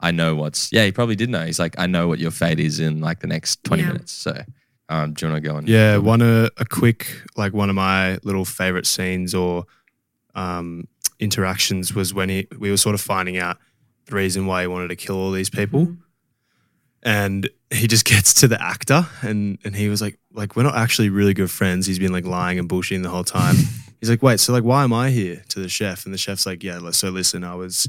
I 0.00 0.10
know 0.12 0.34
what's. 0.34 0.72
Yeah, 0.72 0.84
he 0.84 0.92
probably 0.92 1.16
did 1.16 1.28
know. 1.30 1.44
He's 1.44 1.58
like, 1.58 1.74
I 1.78 1.86
know 1.86 2.06
what 2.08 2.18
your 2.18 2.30
fate 2.30 2.60
is 2.60 2.78
in 2.80 3.00
like 3.00 3.20
the 3.20 3.26
next 3.26 3.62
twenty 3.64 3.82
Yeah. 3.82 3.88
minutes. 3.92 4.12
So, 4.12 4.42
um, 4.88 5.12
do 5.14 5.26
you 5.26 5.32
want 5.32 5.42
to 5.42 5.48
go 5.50 5.56
on? 5.56 5.66
Yeah, 5.66 5.96
one 5.98 6.22
a, 6.22 6.48
a 6.56 6.64
quick 6.64 7.22
like 7.36 7.52
one 7.52 7.68
of 7.68 7.74
my 7.76 8.18
little 8.22 8.44
favorite 8.44 8.86
scenes 8.86 9.34
or 9.34 9.64
um, 10.34 10.86
interactions 11.18 11.94
was 11.94 12.14
when 12.14 12.28
he 12.28 12.46
we 12.58 12.70
were 12.70 12.76
sort 12.76 12.94
of 12.94 13.00
finding 13.00 13.38
out 13.38 13.58
the 14.06 14.14
reason 14.14 14.46
why 14.46 14.62
he 14.62 14.66
wanted 14.68 14.88
to 14.88 14.96
kill 14.96 15.16
all 15.16 15.32
these 15.32 15.50
people, 15.50 15.96
and 17.02 17.48
he 17.70 17.86
just 17.86 18.04
gets 18.14 18.32
to 18.34 18.48
the 18.48 18.60
actor 18.62 19.06
and 19.22 19.58
and 19.64 19.74
he 19.74 19.88
was 19.88 20.00
like 20.00 20.18
like 20.32 20.56
we're 20.56 20.62
not 20.62 20.76
actually 20.76 21.08
really 21.08 21.34
good 21.34 21.50
friends. 21.50 21.86
He's 21.86 21.98
been 21.98 22.12
like 22.12 22.24
lying 22.24 22.58
and 22.58 22.68
bullshitting 22.68 23.02
the 23.02 23.10
whole 23.10 23.24
time. 23.24 23.56
He's 24.00 24.08
like, 24.08 24.22
wait, 24.22 24.38
so 24.38 24.52
like 24.52 24.62
why 24.62 24.84
am 24.84 24.92
I 24.92 25.10
here? 25.10 25.42
To 25.48 25.58
the 25.60 25.68
chef, 25.68 26.04
and 26.04 26.14
the 26.14 26.18
chef's 26.18 26.46
like, 26.46 26.62
yeah, 26.62 26.78
li- 26.78 26.92
so 26.92 27.10
listen, 27.10 27.42
I 27.42 27.56
was. 27.56 27.88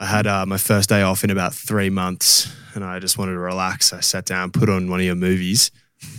I 0.00 0.06
had 0.06 0.26
uh, 0.26 0.46
my 0.46 0.58
first 0.58 0.88
day 0.88 1.02
off 1.02 1.22
in 1.24 1.30
about 1.30 1.54
three 1.54 1.90
months, 1.90 2.52
and 2.74 2.84
I 2.84 2.98
just 2.98 3.18
wanted 3.18 3.32
to 3.32 3.38
relax. 3.38 3.92
I 3.92 4.00
sat 4.00 4.24
down, 4.26 4.50
put 4.50 4.68
on 4.68 4.90
one 4.90 4.98
of 4.98 5.06
your 5.06 5.14
movies, 5.14 5.70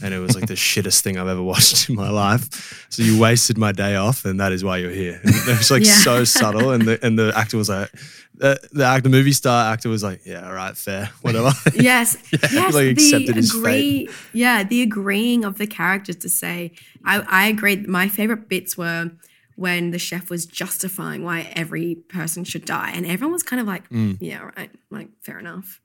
and 0.02 0.14
it 0.14 0.20
was 0.20 0.36
like 0.36 0.48
the 0.48 0.54
shittest 0.70 1.02
thing 1.02 1.18
I've 1.18 1.28
ever 1.28 1.44
watched 1.44 1.90
in 1.90 1.96
my 1.96 2.10
life. 2.10 2.86
So 2.90 3.04
you 3.04 3.20
wasted 3.20 3.58
my 3.58 3.72
day 3.74 3.96
off, 3.96 4.24
and 4.24 4.40
that 4.40 4.52
is 4.54 4.64
why 4.64 4.78
you're 4.78 4.90
here. 4.92 5.20
And 5.24 5.34
it 5.36 5.58
was 5.58 5.70
like 5.70 5.86
Yeah. 5.86 5.92
so 5.98 6.24
subtle, 6.40 6.72
and 6.72 6.84
the 6.84 7.06
and 7.06 7.20
the 7.20 7.34
actor 7.36 7.58
was 7.58 7.68
like, 7.70 7.92
the 8.36 8.58
the 8.72 8.86
actor, 8.86 9.10
movie 9.10 9.34
star 9.34 9.74
actor 9.74 9.90
was 9.90 10.02
like, 10.02 10.22
yeah, 10.26 10.48
all 10.48 10.54
right, 10.54 10.78
fair, 10.78 11.10
whatever. 11.22 11.52
Yes, 11.76 12.16
yes. 12.32 12.54
like 12.74 12.74
the 12.74 12.90
accepted 12.92 13.36
his 13.36 13.54
agree, 13.54 14.08
yeah, 14.32 14.64
the 14.64 14.82
agreeing 14.82 15.44
of 15.44 15.58
the 15.58 15.68
characters 15.68 16.16
to 16.18 16.30
say, 16.30 16.72
I, 17.04 17.20
I 17.28 17.48
agree. 17.48 17.76
My 17.86 18.08
favorite 18.08 18.48
bits 18.48 18.78
were 18.78 19.12
when 19.56 19.92
the 19.92 20.00
chef 20.00 20.30
was 20.30 20.46
justifying 20.46 21.24
why 21.24 21.52
every 21.56 21.96
person 21.96 22.44
should 22.44 22.66
die, 22.66 22.92
and 22.94 23.06
everyone 23.06 23.34
was 23.34 23.44
kind 23.44 23.60
of 23.60 23.68
like, 23.68 23.88
Mm. 23.90 24.18
yeah, 24.20 24.50
right, 24.58 24.72
like 24.90 25.10
fair 25.22 25.40
enough. 25.40 25.80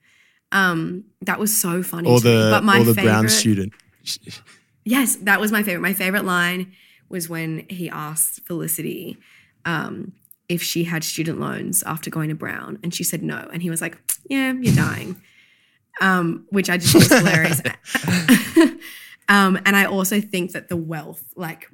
Um, 0.53 1.05
that 1.23 1.39
was 1.39 1.55
so 1.57 1.83
funny. 1.83 2.09
or 2.09 2.21
the 2.21 2.49
but 2.51 2.65
my 2.65 2.79
or 2.81 2.85
the 2.85 2.95
favorite, 2.95 3.11
brown 3.13 3.29
student. 3.29 3.73
Yes, 4.85 5.17
that 5.17 5.39
was 5.39 5.53
my 5.53 5.63
favorite. 5.63 5.83
My 5.83 5.93
favorite 5.93 6.25
line 6.25 6.73
was 7.11 7.29
when 7.29 7.67
he 7.69 7.91
asked 7.91 8.41
Felicity 8.47 9.19
um, 9.67 10.13
if 10.49 10.63
she 10.63 10.85
had 10.85 11.05
student 11.05 11.39
loans 11.39 11.83
after 11.83 12.09
going 12.09 12.31
to 12.31 12.35
Brown, 12.35 12.79
and 12.83 12.95
she 12.95 13.05
said 13.05 13.23
no, 13.23 13.49
and 13.53 13.61
he 13.61 13.69
was 13.69 13.83
like, 13.83 13.99
"Yeah, 14.31 14.53
you're 14.53 14.75
dying," 14.75 15.21
um, 16.01 16.47
which 16.49 16.71
I 16.71 16.79
just 16.79 16.93
think 16.93 17.11
was 17.11 17.19
hilarious. 17.19 17.61
um, 19.29 19.59
and 19.67 19.77
I 19.77 19.85
also 19.85 20.21
think 20.23 20.53
that 20.53 20.69
the 20.69 20.77
wealth, 20.77 21.23
like, 21.37 21.71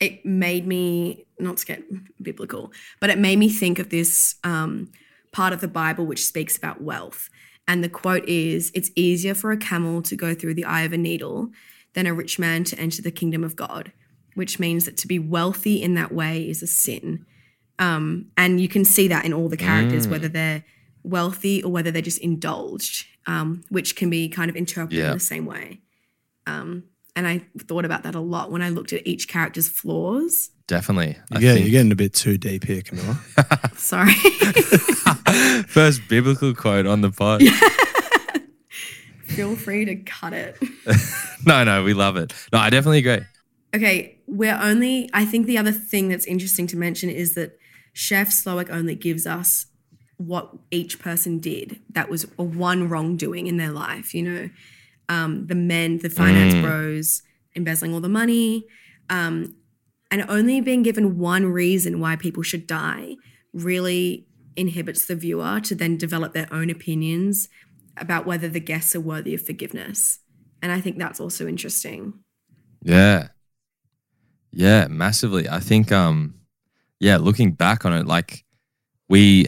it 0.00 0.24
made 0.24 0.66
me 0.66 1.26
not 1.38 1.56
to 1.58 1.66
get 1.66 1.82
biblical, 2.22 2.72
but 3.00 3.10
it 3.10 3.18
made 3.18 3.38
me 3.38 3.48
think 3.48 3.78
of 3.78 3.90
this 3.90 4.36
um, 4.44 4.90
part 5.32 5.52
of 5.52 5.60
the 5.60 5.68
Bible 5.68 6.06
which 6.06 6.24
speaks 6.26 6.56
about 6.56 6.82
wealth. 6.82 7.28
And 7.68 7.82
the 7.82 7.88
quote 7.88 8.24
is 8.28 8.70
It's 8.74 8.90
easier 8.94 9.34
for 9.34 9.52
a 9.52 9.56
camel 9.56 10.02
to 10.02 10.16
go 10.16 10.34
through 10.34 10.54
the 10.54 10.64
eye 10.64 10.82
of 10.82 10.92
a 10.92 10.98
needle 10.98 11.50
than 11.94 12.06
a 12.06 12.14
rich 12.14 12.38
man 12.38 12.64
to 12.64 12.78
enter 12.78 13.00
the 13.02 13.10
kingdom 13.10 13.42
of 13.42 13.56
God, 13.56 13.92
which 14.34 14.58
means 14.58 14.84
that 14.84 14.96
to 14.98 15.06
be 15.08 15.18
wealthy 15.18 15.82
in 15.82 15.94
that 15.94 16.12
way 16.12 16.48
is 16.48 16.62
a 16.62 16.66
sin. 16.66 17.24
Um, 17.78 18.26
and 18.36 18.60
you 18.60 18.68
can 18.68 18.84
see 18.84 19.08
that 19.08 19.24
in 19.24 19.32
all 19.32 19.48
the 19.48 19.56
characters, 19.56 20.06
Mm. 20.06 20.10
whether 20.10 20.28
they're 20.28 20.64
wealthy 21.02 21.62
or 21.62 21.70
whether 21.72 21.90
they're 21.90 22.02
just 22.02 22.18
indulged, 22.20 23.06
um, 23.26 23.62
which 23.68 23.96
can 23.96 24.10
be 24.10 24.28
kind 24.28 24.48
of 24.50 24.56
interpreted 24.56 24.98
Yeah. 24.98 25.12
in 25.12 25.18
the 25.18 25.20
same 25.20 25.46
way. 25.46 25.80
Um, 26.46 26.84
and 27.16 27.26
I 27.26 27.42
thought 27.66 27.84
about 27.84 28.04
that 28.04 28.14
a 28.14 28.20
lot 28.20 28.52
when 28.52 28.62
I 28.62 28.68
looked 28.68 28.92
at 28.92 29.04
each 29.06 29.26
character's 29.26 29.68
flaws. 29.68 30.50
Definitely. 30.68 31.16
I 31.32 31.38
Yeah, 31.40 31.54
think- 31.54 31.64
you're 31.66 31.70
getting 31.72 31.90
a 31.92 31.96
bit 31.96 32.12
too 32.12 32.36
deep 32.38 32.64
here, 32.64 32.82
Camilla. 32.82 33.18
Sorry. 33.76 34.12
First 35.68 36.02
biblical 36.08 36.54
quote 36.54 36.86
on 36.86 37.00
the 37.00 37.10
pod. 37.10 37.42
Feel 39.26 39.56
free 39.56 39.84
to 39.84 39.96
cut 39.96 40.32
it. 40.32 40.56
no, 41.44 41.64
no, 41.64 41.82
we 41.82 41.94
love 41.94 42.16
it. 42.16 42.32
No, 42.52 42.58
I 42.58 42.70
definitely 42.70 42.98
agree. 42.98 43.24
Okay, 43.74 44.18
we're 44.26 44.56
only. 44.60 45.10
I 45.12 45.24
think 45.24 45.46
the 45.46 45.58
other 45.58 45.72
thing 45.72 46.08
that's 46.08 46.24
interesting 46.26 46.66
to 46.68 46.76
mention 46.76 47.10
is 47.10 47.34
that 47.34 47.58
Chef 47.92 48.28
Slowik 48.30 48.70
only 48.70 48.94
gives 48.94 49.26
us 49.26 49.66
what 50.16 50.50
each 50.70 50.98
person 50.98 51.38
did 51.40 51.80
that 51.90 52.08
was 52.08 52.24
a 52.38 52.42
one 52.42 52.88
wrongdoing 52.88 53.46
in 53.48 53.56
their 53.56 53.72
life. 53.72 54.14
You 54.14 54.22
know, 54.22 54.50
um, 55.08 55.46
the 55.46 55.54
men, 55.54 55.98
the 55.98 56.10
finance 56.10 56.54
Mm. 56.54 56.62
bros, 56.62 57.22
embezzling 57.54 57.94
all 57.94 58.00
the 58.00 58.08
money, 58.08 58.66
um, 59.10 59.54
and 60.10 60.24
only 60.28 60.60
being 60.60 60.82
given 60.82 61.18
one 61.18 61.46
reason 61.46 62.00
why 62.00 62.16
people 62.16 62.42
should 62.42 62.66
die 62.66 63.16
really 63.52 64.26
inhibits 64.56 65.06
the 65.06 65.16
viewer 65.16 65.60
to 65.60 65.74
then 65.74 65.96
develop 65.96 66.32
their 66.32 66.48
own 66.52 66.70
opinions 66.70 67.48
about 67.96 68.26
whether 68.26 68.48
the 68.48 68.60
guests 68.60 68.94
are 68.94 69.00
worthy 69.00 69.34
of 69.34 69.42
forgiveness. 69.42 70.18
And 70.62 70.70
I 70.72 70.80
think 70.80 70.98
that's 70.98 71.20
also 71.20 71.46
interesting. 71.46 72.14
Yeah. 72.82 73.28
Yeah, 74.52 74.86
massively. 74.88 75.48
I 75.48 75.60
think 75.60 75.92
um 75.92 76.34
yeah, 77.00 77.16
looking 77.18 77.52
back 77.52 77.84
on 77.84 77.92
it 77.92 78.06
like 78.06 78.44
we 79.08 79.46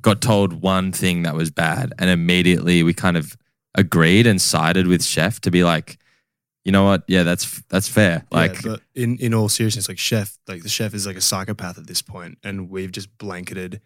got 0.00 0.20
told 0.22 0.62
one 0.62 0.92
thing 0.92 1.22
that 1.22 1.34
was 1.34 1.50
bad 1.50 1.92
and 1.98 2.08
immediately 2.08 2.82
we 2.82 2.94
kind 2.94 3.16
of 3.16 3.36
agreed 3.76 4.26
and 4.26 4.40
sided 4.40 4.86
with 4.86 5.04
chef 5.04 5.40
to 5.42 5.50
be 5.50 5.62
like 5.64 5.98
you 6.64 6.72
know 6.72 6.82
what? 6.82 7.04
Yeah, 7.06 7.22
that's 7.22 7.62
that's 7.68 7.88
fair. 7.88 8.24
Like 8.32 8.54
yeah, 8.56 8.72
but 8.72 8.80
in 8.96 9.18
in 9.18 9.32
all 9.34 9.48
seriousness, 9.48 9.88
like 9.88 9.98
chef, 10.00 10.36
like 10.48 10.64
the 10.64 10.68
chef 10.68 10.94
is 10.94 11.06
like 11.06 11.16
a 11.16 11.20
psychopath 11.20 11.78
at 11.78 11.86
this 11.86 12.02
point, 12.02 12.38
and 12.42 12.68
we've 12.68 12.90
just 12.90 13.16
blanketed 13.18 13.80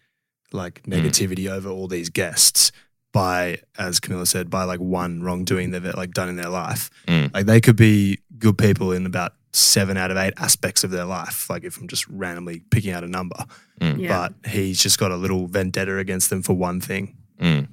like 0.52 0.82
Mm. 0.84 0.94
negativity 0.94 1.46
over 1.50 1.68
all 1.68 1.88
these 1.88 2.08
guests 2.08 2.72
by, 3.12 3.58
as 3.78 4.00
Camilla 4.00 4.24
said, 4.24 4.48
by 4.48 4.64
like 4.64 4.80
one 4.80 5.22
wrongdoing 5.22 5.72
they've 5.72 5.84
like 5.94 6.12
done 6.12 6.30
in 6.30 6.36
their 6.36 6.48
life. 6.48 6.88
Mm. 7.06 7.34
Like 7.34 7.44
they 7.44 7.60
could 7.60 7.76
be 7.76 8.18
good 8.38 8.56
people 8.56 8.92
in 8.92 9.04
about 9.04 9.34
seven 9.52 9.98
out 9.98 10.10
of 10.10 10.16
eight 10.16 10.32
aspects 10.38 10.82
of 10.82 10.90
their 10.90 11.04
life. 11.04 11.50
Like 11.50 11.64
if 11.64 11.76
I'm 11.76 11.86
just 11.86 12.08
randomly 12.08 12.60
picking 12.70 12.92
out 12.92 13.04
a 13.04 13.08
number, 13.08 13.44
Mm. 13.80 13.98
Yeah. 14.00 14.08
but 14.42 14.50
he's 14.50 14.82
just 14.82 14.98
got 14.98 15.10
a 15.10 15.16
little 15.16 15.46
vendetta 15.48 15.98
against 15.98 16.30
them 16.30 16.40
for 16.42 16.54
one 16.54 16.80
thing. 16.80 17.16
mm. 17.38 17.68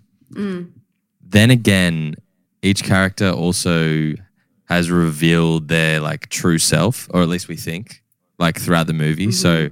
Then 1.29 1.51
again, 1.51 2.15
each 2.61 2.83
character 2.83 3.29
also 3.29 4.13
has 4.65 4.91
revealed 4.91 5.67
their 5.67 5.99
like 5.99 6.29
true 6.29 6.57
self, 6.57 7.07
or 7.11 7.21
at 7.21 7.29
least 7.29 7.47
we 7.47 7.55
think, 7.55 8.03
like 8.39 8.59
throughout 8.59 8.87
the 8.87 8.93
movie. 8.93 9.27
Mm-hmm. 9.27 9.31
So 9.31 9.69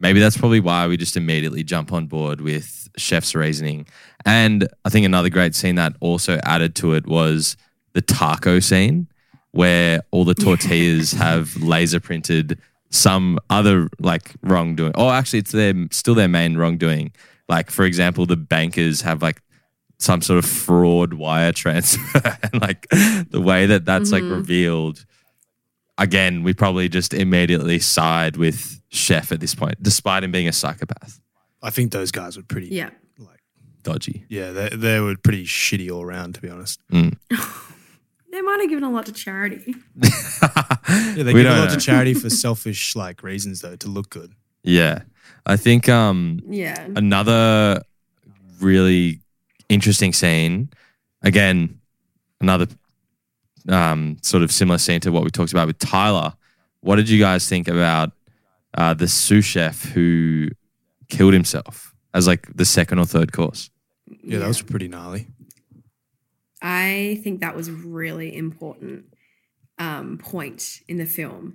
maybe 0.00 0.20
that's 0.20 0.36
probably 0.36 0.60
why 0.60 0.86
we 0.86 0.96
just 0.96 1.16
immediately 1.16 1.62
jump 1.62 1.92
on 1.92 2.06
board 2.06 2.40
with 2.40 2.88
Chef's 2.96 3.34
reasoning. 3.34 3.86
And 4.24 4.68
I 4.84 4.88
think 4.88 5.04
another 5.04 5.30
great 5.30 5.54
scene 5.54 5.74
that 5.76 5.94
also 6.00 6.38
added 6.44 6.74
to 6.76 6.94
it 6.94 7.06
was 7.06 7.56
the 7.92 8.02
taco 8.02 8.60
scene, 8.60 9.08
where 9.52 10.02
all 10.10 10.24
the 10.24 10.34
tortillas 10.34 11.12
have 11.26 11.56
laser 11.56 12.00
printed 12.00 12.58
some 12.90 13.38
other 13.50 13.88
like 13.98 14.34
wrongdoing. 14.42 14.92
Oh, 14.94 15.10
actually, 15.10 15.40
it's 15.40 15.52
their 15.52 15.74
still 15.90 16.14
their 16.14 16.28
main 16.28 16.56
wrongdoing. 16.56 17.12
Like 17.48 17.70
for 17.70 17.84
example, 17.84 18.24
the 18.24 18.36
bankers 18.36 19.02
have 19.02 19.20
like 19.20 19.42
some 20.04 20.20
sort 20.22 20.38
of 20.38 20.44
fraud 20.44 21.14
wire 21.14 21.52
transfer 21.52 22.20
and 22.52 22.60
like 22.62 22.86
the 23.30 23.40
way 23.40 23.66
that 23.66 23.84
that's 23.84 24.12
like 24.12 24.22
Mhm. 24.22 24.36
revealed 24.36 25.04
again 25.98 26.42
we 26.42 26.52
probably 26.52 26.88
just 26.88 27.14
immediately 27.14 27.78
side 27.78 28.36
with 28.36 28.80
chef 28.90 29.32
at 29.32 29.40
this 29.40 29.54
point 29.54 29.76
despite 29.82 30.22
him 30.24 30.30
being 30.32 30.48
a 30.48 30.52
psychopath 30.52 31.20
I 31.62 31.70
think 31.70 31.92
those 31.92 32.10
guys 32.10 32.36
were 32.36 32.42
pretty, 32.42 32.68
Yeah. 32.68 32.90
like 33.18 33.40
dodgy 33.82 34.26
yeah, 34.28 34.52
they, 34.52 34.68
they 34.68 35.00
were 35.00 35.16
pretty 35.16 35.46
shitty 35.46 35.90
all 35.90 36.02
around, 36.02 36.34
to 36.34 36.40
be 36.42 36.50
honest. 36.50 36.80
Mm. 36.92 37.16
They 38.34 38.42
might 38.42 38.58
have 38.62 38.68
given 38.68 38.82
a 38.82 38.90
lot 38.90 39.06
to 39.06 39.12
charity. 39.12 39.76
Yeah, 40.02 41.22
they 41.22 41.32
We 41.32 41.42
give 41.44 41.52
a 41.52 41.56
lot 41.56 41.68
know. 41.68 41.74
to 41.76 41.80
charity 41.80 42.14
for 42.14 42.28
selfish 42.28 42.96
like 42.96 43.22
reasons 43.22 43.60
though, 43.60 43.76
to 43.76 43.88
look 43.88 44.10
good. 44.10 44.32
yeah 44.64 45.02
i 45.46 45.56
think 45.56 45.88
um 45.88 46.40
Yeah. 46.48 46.86
another 46.96 47.80
really 48.60 49.20
interesting 49.68 50.12
scene 50.12 50.68
again 51.22 51.78
another 52.40 52.66
um 53.68 54.16
sort 54.22 54.42
of 54.42 54.52
similar 54.52 54.78
scene 54.78 55.00
to 55.00 55.10
what 55.10 55.24
we 55.24 55.30
talked 55.30 55.52
about 55.52 55.66
with 55.66 55.78
tyler 55.78 56.32
what 56.80 56.96
did 56.96 57.08
you 57.08 57.18
guys 57.18 57.48
think 57.48 57.66
about 57.68 58.12
uh 58.76 58.92
the 58.94 59.08
sous 59.08 59.44
chef 59.44 59.84
who 59.92 60.48
killed 61.08 61.32
himself 61.32 61.94
as 62.12 62.26
like 62.26 62.46
the 62.54 62.64
second 62.64 62.98
or 62.98 63.04
third 63.06 63.32
course 63.32 63.70
Yeah, 64.22 64.38
that 64.40 64.48
was 64.48 64.62
pretty 64.62 64.88
gnarly. 64.88 65.26
I 66.62 67.20
think 67.22 67.40
that 67.40 67.54
was 67.56 67.68
a 67.68 67.72
really 67.72 68.34
important 68.34 69.06
um, 69.78 70.18
point 70.18 70.80
in 70.88 70.96
the 70.98 71.06
film. 71.06 71.54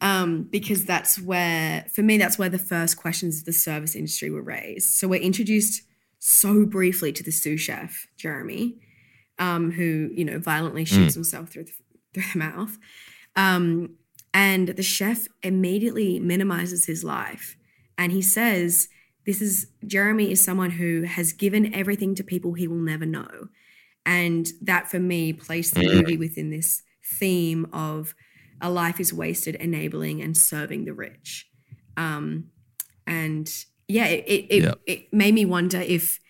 um, 0.00 0.44
because 0.44 0.84
that's 0.84 1.20
where, 1.20 1.84
for 1.92 2.02
me, 2.02 2.18
that's 2.18 2.38
where 2.38 2.48
the 2.48 2.58
first 2.58 2.96
questions 2.96 3.38
of 3.40 3.44
the 3.44 3.52
service 3.52 3.94
industry 3.96 4.30
were 4.30 4.42
raised. 4.42 4.88
So 4.90 5.08
we're 5.08 5.20
introduced 5.20 5.82
so 6.18 6.66
briefly 6.66 7.12
to 7.12 7.22
the 7.22 7.30
sous 7.30 7.60
chef, 7.60 8.06
Jeremy, 8.16 8.76
um, 9.38 9.70
who, 9.70 10.10
you 10.12 10.24
know, 10.24 10.38
violently 10.38 10.84
shoots 10.84 11.14
himself 11.14 11.50
through 11.50 11.64
the, 11.64 11.72
through 12.14 12.24
the 12.32 12.38
mouth. 12.38 12.78
Um, 13.36 13.96
and 14.34 14.68
the 14.68 14.82
chef 14.82 15.28
immediately 15.42 16.18
minimizes 16.20 16.86
his 16.86 17.04
life. 17.04 17.56
And 17.96 18.12
he 18.12 18.22
says, 18.22 18.88
This 19.26 19.40
is 19.40 19.68
Jeremy 19.86 20.30
is 20.30 20.40
someone 20.40 20.70
who 20.70 21.02
has 21.02 21.32
given 21.32 21.74
everything 21.74 22.14
to 22.16 22.24
people 22.24 22.54
he 22.54 22.68
will 22.68 22.76
never 22.76 23.06
know. 23.06 23.48
And 24.04 24.48
that 24.62 24.90
for 24.90 24.98
me 24.98 25.32
placed 25.32 25.74
the 25.74 25.84
movie 25.84 26.16
within 26.16 26.50
this 26.50 26.82
theme 27.04 27.66
of 27.72 28.14
a 28.60 28.70
life 28.70 29.00
is 29.00 29.12
wasted 29.12 29.54
enabling 29.56 30.20
and 30.22 30.36
serving 30.36 30.84
the 30.84 30.94
rich. 30.94 31.46
Um, 31.96 32.50
and 33.06 33.48
yeah, 33.88 34.06
it, 34.06 34.24
it, 34.26 34.46
it, 34.50 34.62
Yeah. 34.64 34.74
it 34.86 35.12
made 35.12 35.34
me 35.34 35.44
wonder 35.44 35.80
if 35.80 36.20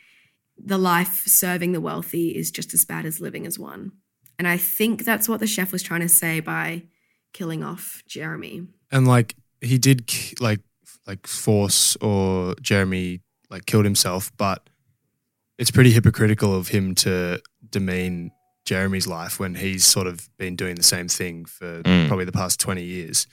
the 0.56 0.78
life 0.78 1.22
serving 1.26 1.72
the 1.72 1.80
wealthy 1.80 2.30
is 2.36 2.50
just 2.50 2.72
as 2.74 2.84
bad 2.84 3.04
as 3.04 3.20
living 3.20 3.46
as 3.46 3.58
one. 3.58 3.92
And 4.38 4.46
I 4.48 4.56
think 4.56 5.04
that's 5.04 5.28
what 5.28 5.40
the 5.40 5.46
chef 5.46 5.72
was 5.72 5.82
trying 5.82 6.00
to 6.00 6.08
say 6.08 6.40
by 6.40 6.82
killing 7.32 7.62
off 7.64 8.02
Jeremy. 8.08 8.66
And 8.90 9.06
like 9.06 9.34
he 9.60 9.78
did 9.78 10.10
like 10.40 10.60
like 11.06 11.26
force 11.26 11.96
or 11.96 12.54
Jeremy 12.62 13.20
like 13.50 13.66
killed 13.66 13.84
himself, 13.84 14.30
but 14.36 14.68
it's 15.58 15.70
pretty 15.70 15.90
hypocritical 15.90 16.54
of 16.54 16.68
him 16.68 16.94
to 16.96 17.40
demean 17.70 18.30
Jeremy's 18.64 19.06
life 19.06 19.40
when 19.40 19.54
he's 19.56 19.84
sort 19.84 20.06
of 20.06 20.28
been 20.38 20.54
doing 20.56 20.74
the 20.76 20.82
same 20.82 21.08
thing 21.08 21.44
for 21.46 21.82
Mm. 21.82 22.06
probably 22.08 22.24
the 22.26 22.32
past 22.32 22.60
20 22.60 22.82
years, 22.84 23.26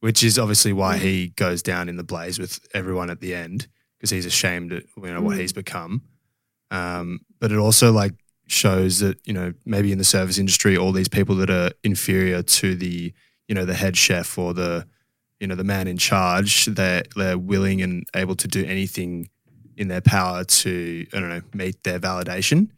which 0.00 0.22
is 0.22 0.38
obviously 0.38 0.72
why 0.72 0.96
he 0.98 1.28
goes 1.36 1.62
down 1.62 1.88
in 1.88 1.96
the 1.96 2.02
blaze 2.04 2.38
with 2.38 2.58
everyone 2.74 3.10
at 3.10 3.20
the 3.20 3.34
end 3.34 3.68
because 3.98 4.10
he's 4.10 4.26
ashamed 4.26 4.72
at 4.72 4.82
you 4.96 5.12
know 5.12 5.20
what 5.20 5.36
Mm. 5.36 5.40
he's 5.40 5.52
become. 5.52 6.02
Um, 6.70 7.20
but 7.40 7.50
it 7.52 7.58
also 7.58 7.92
like 7.92 8.12
shows 8.46 8.98
that 9.00 9.18
you 9.26 9.32
know 9.32 9.52
maybe 9.64 9.92
in 9.92 9.98
the 9.98 10.04
service 10.04 10.38
industry 10.38 10.76
all 10.76 10.92
these 10.92 11.08
people 11.08 11.36
that 11.36 11.50
are 11.50 11.70
inferior 11.84 12.42
to 12.42 12.74
the 12.74 13.12
you 13.48 13.54
know 13.54 13.64
the 13.64 13.74
head 13.74 13.96
chef 13.96 14.36
or 14.38 14.52
the 14.54 14.86
you 15.38 15.46
know 15.46 15.54
the 15.54 15.64
man 15.64 15.86
in 15.86 15.96
charge 15.96 16.66
they're 16.66 17.02
they're 17.16 17.38
willing 17.38 17.80
and 17.82 18.04
able 18.14 18.34
to 18.36 18.48
do 18.48 18.64
anything 18.64 19.28
in 19.76 19.88
their 19.88 20.00
power 20.00 20.44
to 20.44 21.06
I 21.12 21.20
don't 21.20 21.28
know 21.28 21.42
meet 21.54 21.82
their 21.84 21.98
validation 22.00 22.70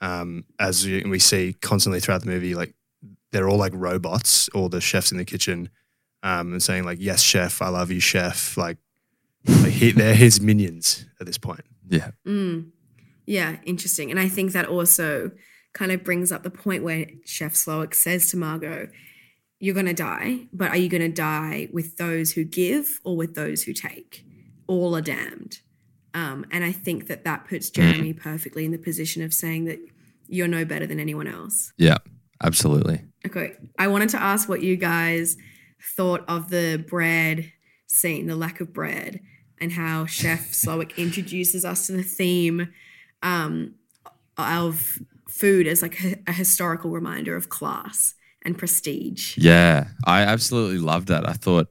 um, 0.00 0.44
as 0.58 0.86
we 0.86 1.02
we 1.04 1.18
see 1.18 1.54
constantly 1.60 2.00
throughout 2.00 2.22
the 2.22 2.28
movie 2.30 2.54
like 2.54 2.74
they're 3.32 3.48
all 3.48 3.58
like 3.58 3.72
robots 3.74 4.48
all 4.50 4.68
the 4.68 4.80
chefs 4.80 5.10
in 5.12 5.18
the 5.18 5.24
kitchen 5.24 5.68
um, 6.22 6.52
and 6.52 6.62
saying 6.62 6.84
like 6.84 6.98
yes 7.00 7.22
chef 7.22 7.62
I 7.62 7.68
love 7.68 7.90
you 7.90 8.00
chef 8.00 8.56
like, 8.56 8.78
like 9.46 9.72
he, 9.72 9.92
they're 9.92 10.14
his 10.14 10.40
minions 10.40 11.06
at 11.20 11.26
this 11.26 11.38
point 11.38 11.64
Yeah. 11.88 12.10
Mm. 12.26 12.70
Yeah, 13.26 13.56
interesting. 13.64 14.10
And 14.10 14.18
I 14.18 14.28
think 14.28 14.52
that 14.52 14.66
also 14.66 15.30
kind 15.74 15.92
of 15.92 16.02
brings 16.02 16.32
up 16.32 16.42
the 16.42 16.50
point 16.50 16.82
where 16.82 17.06
Chef 17.24 17.52
Slowik 17.52 17.94
says 17.94 18.30
to 18.30 18.36
Margot, 18.36 18.88
You're 19.60 19.74
going 19.74 19.86
to 19.86 19.94
die, 19.94 20.46
but 20.52 20.70
are 20.70 20.76
you 20.76 20.88
going 20.88 21.02
to 21.02 21.08
die 21.12 21.68
with 21.72 21.96
those 21.98 22.32
who 22.32 22.44
give 22.44 23.00
or 23.04 23.16
with 23.16 23.34
those 23.34 23.64
who 23.64 23.72
take? 23.72 24.24
All 24.66 24.96
are 24.96 25.02
damned. 25.02 25.60
Um, 26.14 26.46
and 26.50 26.64
I 26.64 26.72
think 26.72 27.08
that 27.08 27.24
that 27.24 27.46
puts 27.46 27.70
Jeremy 27.70 28.12
perfectly 28.14 28.64
in 28.64 28.72
the 28.72 28.78
position 28.78 29.22
of 29.22 29.34
saying 29.34 29.66
that 29.66 29.78
you're 30.26 30.48
no 30.48 30.64
better 30.64 30.86
than 30.86 30.98
anyone 30.98 31.26
else. 31.26 31.72
Yeah. 31.76 31.98
Absolutely. 32.42 33.04
Okay. 33.26 33.56
I 33.78 33.88
wanted 33.88 34.10
to 34.10 34.22
ask 34.22 34.48
what 34.48 34.62
you 34.62 34.76
guys 34.76 35.36
thought 35.80 36.24
of 36.28 36.50
the 36.50 36.84
bread 36.88 37.52
scene, 37.86 38.26
the 38.26 38.36
lack 38.36 38.60
of 38.60 38.72
bread, 38.72 39.20
and 39.60 39.72
how 39.72 40.06
Chef 40.06 40.40
Slowik 40.52 40.96
introduces 40.96 41.64
us 41.64 41.86
to 41.86 41.92
the 41.92 42.02
theme 42.02 42.68
um, 43.22 43.74
of 44.36 44.98
food 45.28 45.66
as 45.66 45.82
like 45.82 46.02
a, 46.04 46.16
a 46.26 46.32
historical 46.32 46.90
reminder 46.90 47.36
of 47.36 47.48
class 47.48 48.14
and 48.42 48.56
prestige. 48.56 49.36
Yeah, 49.36 49.88
I 50.04 50.22
absolutely 50.22 50.78
loved 50.78 51.08
that. 51.08 51.28
I 51.28 51.32
thought, 51.32 51.68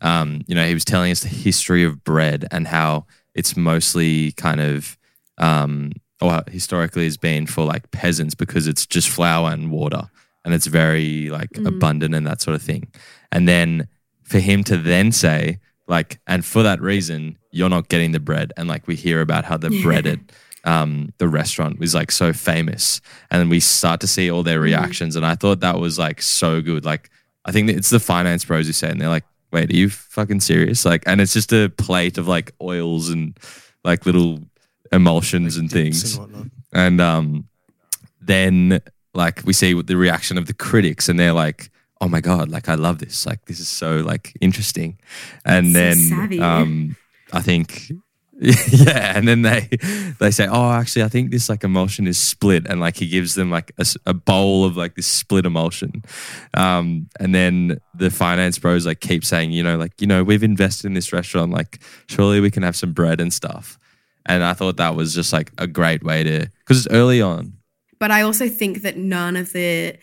um, 0.00 0.42
you 0.46 0.54
know, 0.54 0.66
he 0.66 0.74
was 0.74 0.84
telling 0.84 1.10
us 1.12 1.20
the 1.20 1.28
history 1.28 1.84
of 1.84 2.02
bread 2.04 2.46
and 2.50 2.66
how 2.66 3.06
it's 3.34 3.56
mostly 3.56 4.32
kind 4.32 4.60
of, 4.60 4.96
um, 5.38 5.92
or 6.20 6.42
historically 6.50 7.04
has 7.04 7.16
been 7.18 7.46
for 7.46 7.64
like 7.64 7.90
peasants 7.90 8.34
because 8.34 8.66
it's 8.66 8.86
just 8.86 9.08
flour 9.08 9.50
and 9.52 9.70
water 9.70 10.08
and 10.44 10.54
it's 10.54 10.66
very 10.66 11.28
like 11.28 11.50
Mm. 11.50 11.66
abundant 11.66 12.14
and 12.14 12.26
that 12.26 12.40
sort 12.40 12.54
of 12.54 12.62
thing. 12.62 12.88
And 13.32 13.48
then 13.48 13.88
for 14.24 14.38
him 14.38 14.64
to 14.64 14.76
then 14.76 15.12
say, 15.12 15.58
like, 15.88 16.18
and 16.26 16.44
for 16.44 16.62
that 16.62 16.80
reason, 16.80 17.38
you're 17.50 17.68
not 17.68 17.88
getting 17.88 18.12
the 18.12 18.20
bread. 18.20 18.52
And 18.56 18.68
like 18.68 18.86
we 18.86 18.96
hear 18.96 19.20
about 19.20 19.44
how 19.44 19.56
the 19.56 19.70
Yeah. 19.72 19.82
bread 19.82 20.06
at 20.06 20.18
um, 20.64 21.12
the 21.18 21.28
restaurant 21.28 21.78
was 21.78 21.94
like 21.94 22.10
so 22.10 22.32
famous. 22.32 23.00
And 23.30 23.38
then 23.40 23.48
we 23.48 23.60
start 23.60 24.00
to 24.00 24.06
see 24.08 24.30
all 24.30 24.42
their 24.42 24.60
reactions. 24.60 25.14
And 25.16 25.24
I 25.24 25.36
thought 25.36 25.60
that 25.60 25.78
was 25.78 25.96
like 25.98 26.20
so 26.20 26.60
good. 26.60 26.84
Like, 26.84 27.08
I 27.44 27.52
think 27.52 27.70
it's 27.70 27.90
the 27.90 28.00
finance 28.00 28.44
bros 28.44 28.66
who 28.66 28.72
say, 28.72 28.90
and 28.90 29.00
they're 29.00 29.08
like, 29.08 29.24
wait, 29.52 29.70
are 29.70 29.76
you 29.76 29.88
fucking 29.88 30.40
serious? 30.40 30.84
Like, 30.84 31.04
and 31.06 31.20
it's 31.20 31.32
just 31.32 31.52
a 31.52 31.68
plate 31.78 32.18
of 32.18 32.26
like 32.26 32.52
oils 32.60 33.08
and 33.10 33.38
like 33.84 34.04
little 34.06 34.40
emulsions 34.90 35.56
and 35.56 35.70
things. 35.70 36.16
and. 36.18 36.50
And 36.72 37.00
um, 37.00 37.48
then 38.20 38.80
like 39.14 39.42
we 39.44 39.52
see 39.52 39.80
the 39.80 39.96
reaction 39.96 40.36
of 40.36 40.46
the 40.46 40.52
critics, 40.52 41.08
and 41.08 41.18
they're 41.18 41.32
like, 41.32 41.70
"Oh 42.00 42.08
my 42.08 42.20
god! 42.20 42.48
Like 42.50 42.68
I 42.68 42.74
love 42.74 42.98
this. 42.98 43.26
Like 43.26 43.46
this 43.46 43.60
is 43.60 43.68
so 43.68 43.98
like 43.98 44.36
interesting." 44.40 44.98
And 45.44 45.74
then 45.74 45.96
savvy. 45.96 46.40
um, 46.40 46.96
I 47.32 47.42
think. 47.42 47.90
yeah, 48.38 49.16
and 49.16 49.26
then 49.26 49.40
they 49.40 49.66
they 50.20 50.30
say, 50.30 50.46
"Oh, 50.46 50.70
actually, 50.70 51.04
I 51.04 51.08
think 51.08 51.30
this 51.30 51.48
like 51.48 51.64
emulsion 51.64 52.06
is 52.06 52.18
split," 52.18 52.66
and 52.66 52.80
like 52.80 52.98
he 52.98 53.08
gives 53.08 53.34
them 53.34 53.50
like 53.50 53.72
a 54.04 54.12
bowl 54.12 54.66
of 54.66 54.76
like 54.76 54.94
this 54.94 55.06
split 55.06 55.46
emulsion, 55.46 56.02
um, 56.52 57.08
and 57.18 57.34
then 57.34 57.80
the 57.94 58.10
finance 58.10 58.58
bros 58.58 58.84
like 58.84 59.00
keep 59.00 59.24
saying, 59.24 59.52
you 59.52 59.62
know, 59.62 59.78
like 59.78 59.98
you 60.02 60.06
know, 60.06 60.22
we've 60.22 60.42
invested 60.42 60.86
in 60.86 60.92
this 60.92 61.14
restaurant, 61.14 61.50
like 61.50 61.80
surely 62.10 62.40
we 62.40 62.50
can 62.50 62.62
have 62.62 62.76
some 62.76 62.92
bread 62.92 63.22
and 63.22 63.32
stuff, 63.32 63.78
and 64.26 64.44
I 64.44 64.52
thought 64.52 64.76
that 64.76 64.94
was 64.94 65.14
just 65.14 65.32
like 65.32 65.50
a 65.56 65.66
great 65.66 66.04
way 66.04 66.22
to 66.22 66.50
because 66.58 66.84
it's 66.84 66.94
early 66.94 67.22
on, 67.22 67.54
But 67.98 68.10
I 68.10 68.20
also 68.20 68.50
think 68.50 68.82
that 68.82 68.98
none 68.98 69.36
of 69.36 69.54
the 69.54 69.96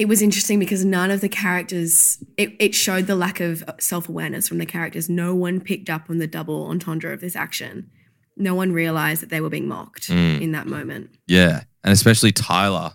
it 0.00 0.08
was 0.08 0.22
interesting 0.22 0.58
because 0.58 0.84
none 0.84 1.10
of 1.10 1.20
the 1.20 1.28
characters 1.28 2.18
it, 2.36 2.54
it 2.58 2.74
showed 2.74 3.06
the 3.06 3.14
lack 3.16 3.38
of 3.40 3.62
self-awareness 3.78 4.48
from 4.48 4.58
the 4.58 4.66
characters. 4.66 5.08
No 5.08 5.34
one 5.34 5.60
picked 5.60 5.90
up 5.90 6.08
on 6.08 6.18
the 6.18 6.26
double 6.26 6.66
entendre 6.68 7.12
of 7.12 7.20
this 7.20 7.36
action. 7.36 7.90
No 8.36 8.54
one 8.54 8.72
realized 8.72 9.20
that 9.22 9.28
they 9.28 9.40
were 9.40 9.50
being 9.50 9.68
mocked 9.68 10.08
Mm. 10.08 10.40
in 10.40 10.52
that 10.52 10.66
moment. 10.66 11.10
Yeah, 11.26 11.62
and 11.84 11.92
especially 11.92 12.32
Tyler. 12.32 12.92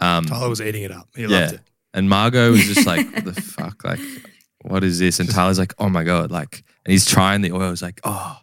Um, 0.00 0.24
Tyler 0.24 0.48
was 0.48 0.60
eating 0.60 0.84
it 0.84 0.92
up 0.92 1.08
he 1.16 1.22
yeah, 1.22 1.28
loved 1.40 1.54
it 1.54 1.60
and 1.94 2.08
Margot 2.08 2.50
was 2.52 2.64
just 2.64 2.86
like, 2.86 3.04
"What 3.14 3.24
the 3.34 3.40
fuck? 3.40 3.82
Like, 3.84 4.00
what 4.62 4.84
is 4.84 4.98
this?" 4.98 5.18
And 5.20 5.28
Tyler's 5.30 5.58
like, 5.58 5.74
"Oh 5.78 5.88
my 5.88 6.04
god!" 6.04 6.30
Like, 6.30 6.62
and 6.84 6.92
he's 6.92 7.04
trying 7.06 7.40
the 7.42 7.52
oil. 7.52 7.70
He's 7.70 7.82
like, 7.82 8.00
"Oh, 8.04 8.38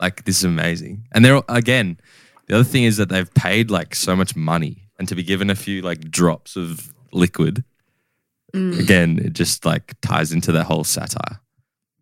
like 0.00 0.24
this 0.24 0.38
is 0.38 0.44
amazing." 0.44 1.06
And 1.12 1.24
they're 1.24 1.42
again, 1.48 1.98
the 2.46 2.54
other 2.54 2.64
thing 2.64 2.84
is 2.84 2.96
that 2.96 3.08
they've 3.10 3.32
paid 3.34 3.70
like 3.70 3.94
so 3.94 4.16
much 4.16 4.34
money, 4.34 4.88
and 4.98 5.06
to 5.08 5.14
be 5.14 5.22
given 5.22 5.50
a 5.50 5.54
few 5.54 5.82
like 5.82 6.10
drops 6.10 6.56
of 6.56 6.93
liquid, 7.14 7.64
Mm. 8.54 8.78
again, 8.78 9.18
it 9.18 9.32
just 9.32 9.64
like 9.64 9.94
ties 10.00 10.30
into 10.32 10.52
that 10.52 10.64
whole 10.66 10.84
satire. 10.84 11.40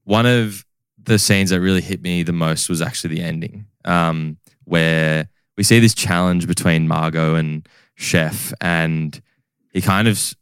One 0.04 0.26
of 0.26 0.66
the 1.02 1.18
scenes 1.18 1.48
that 1.48 1.60
really 1.60 1.80
hit 1.80 2.02
me 2.02 2.22
the 2.22 2.32
most 2.34 2.68
was 2.68 2.82
actually 2.82 3.14
the 3.14 3.22
ending, 3.22 3.64
um, 3.86 4.36
where 4.64 5.28
we 5.56 5.62
see 5.62 5.80
this 5.80 5.94
challenge 5.94 6.46
between 6.46 6.86
Margot 6.86 7.36
and 7.36 7.66
Chef, 7.94 8.52
and 8.60 9.18
he 9.72 9.80
kind 9.80 10.08
of 10.08 10.34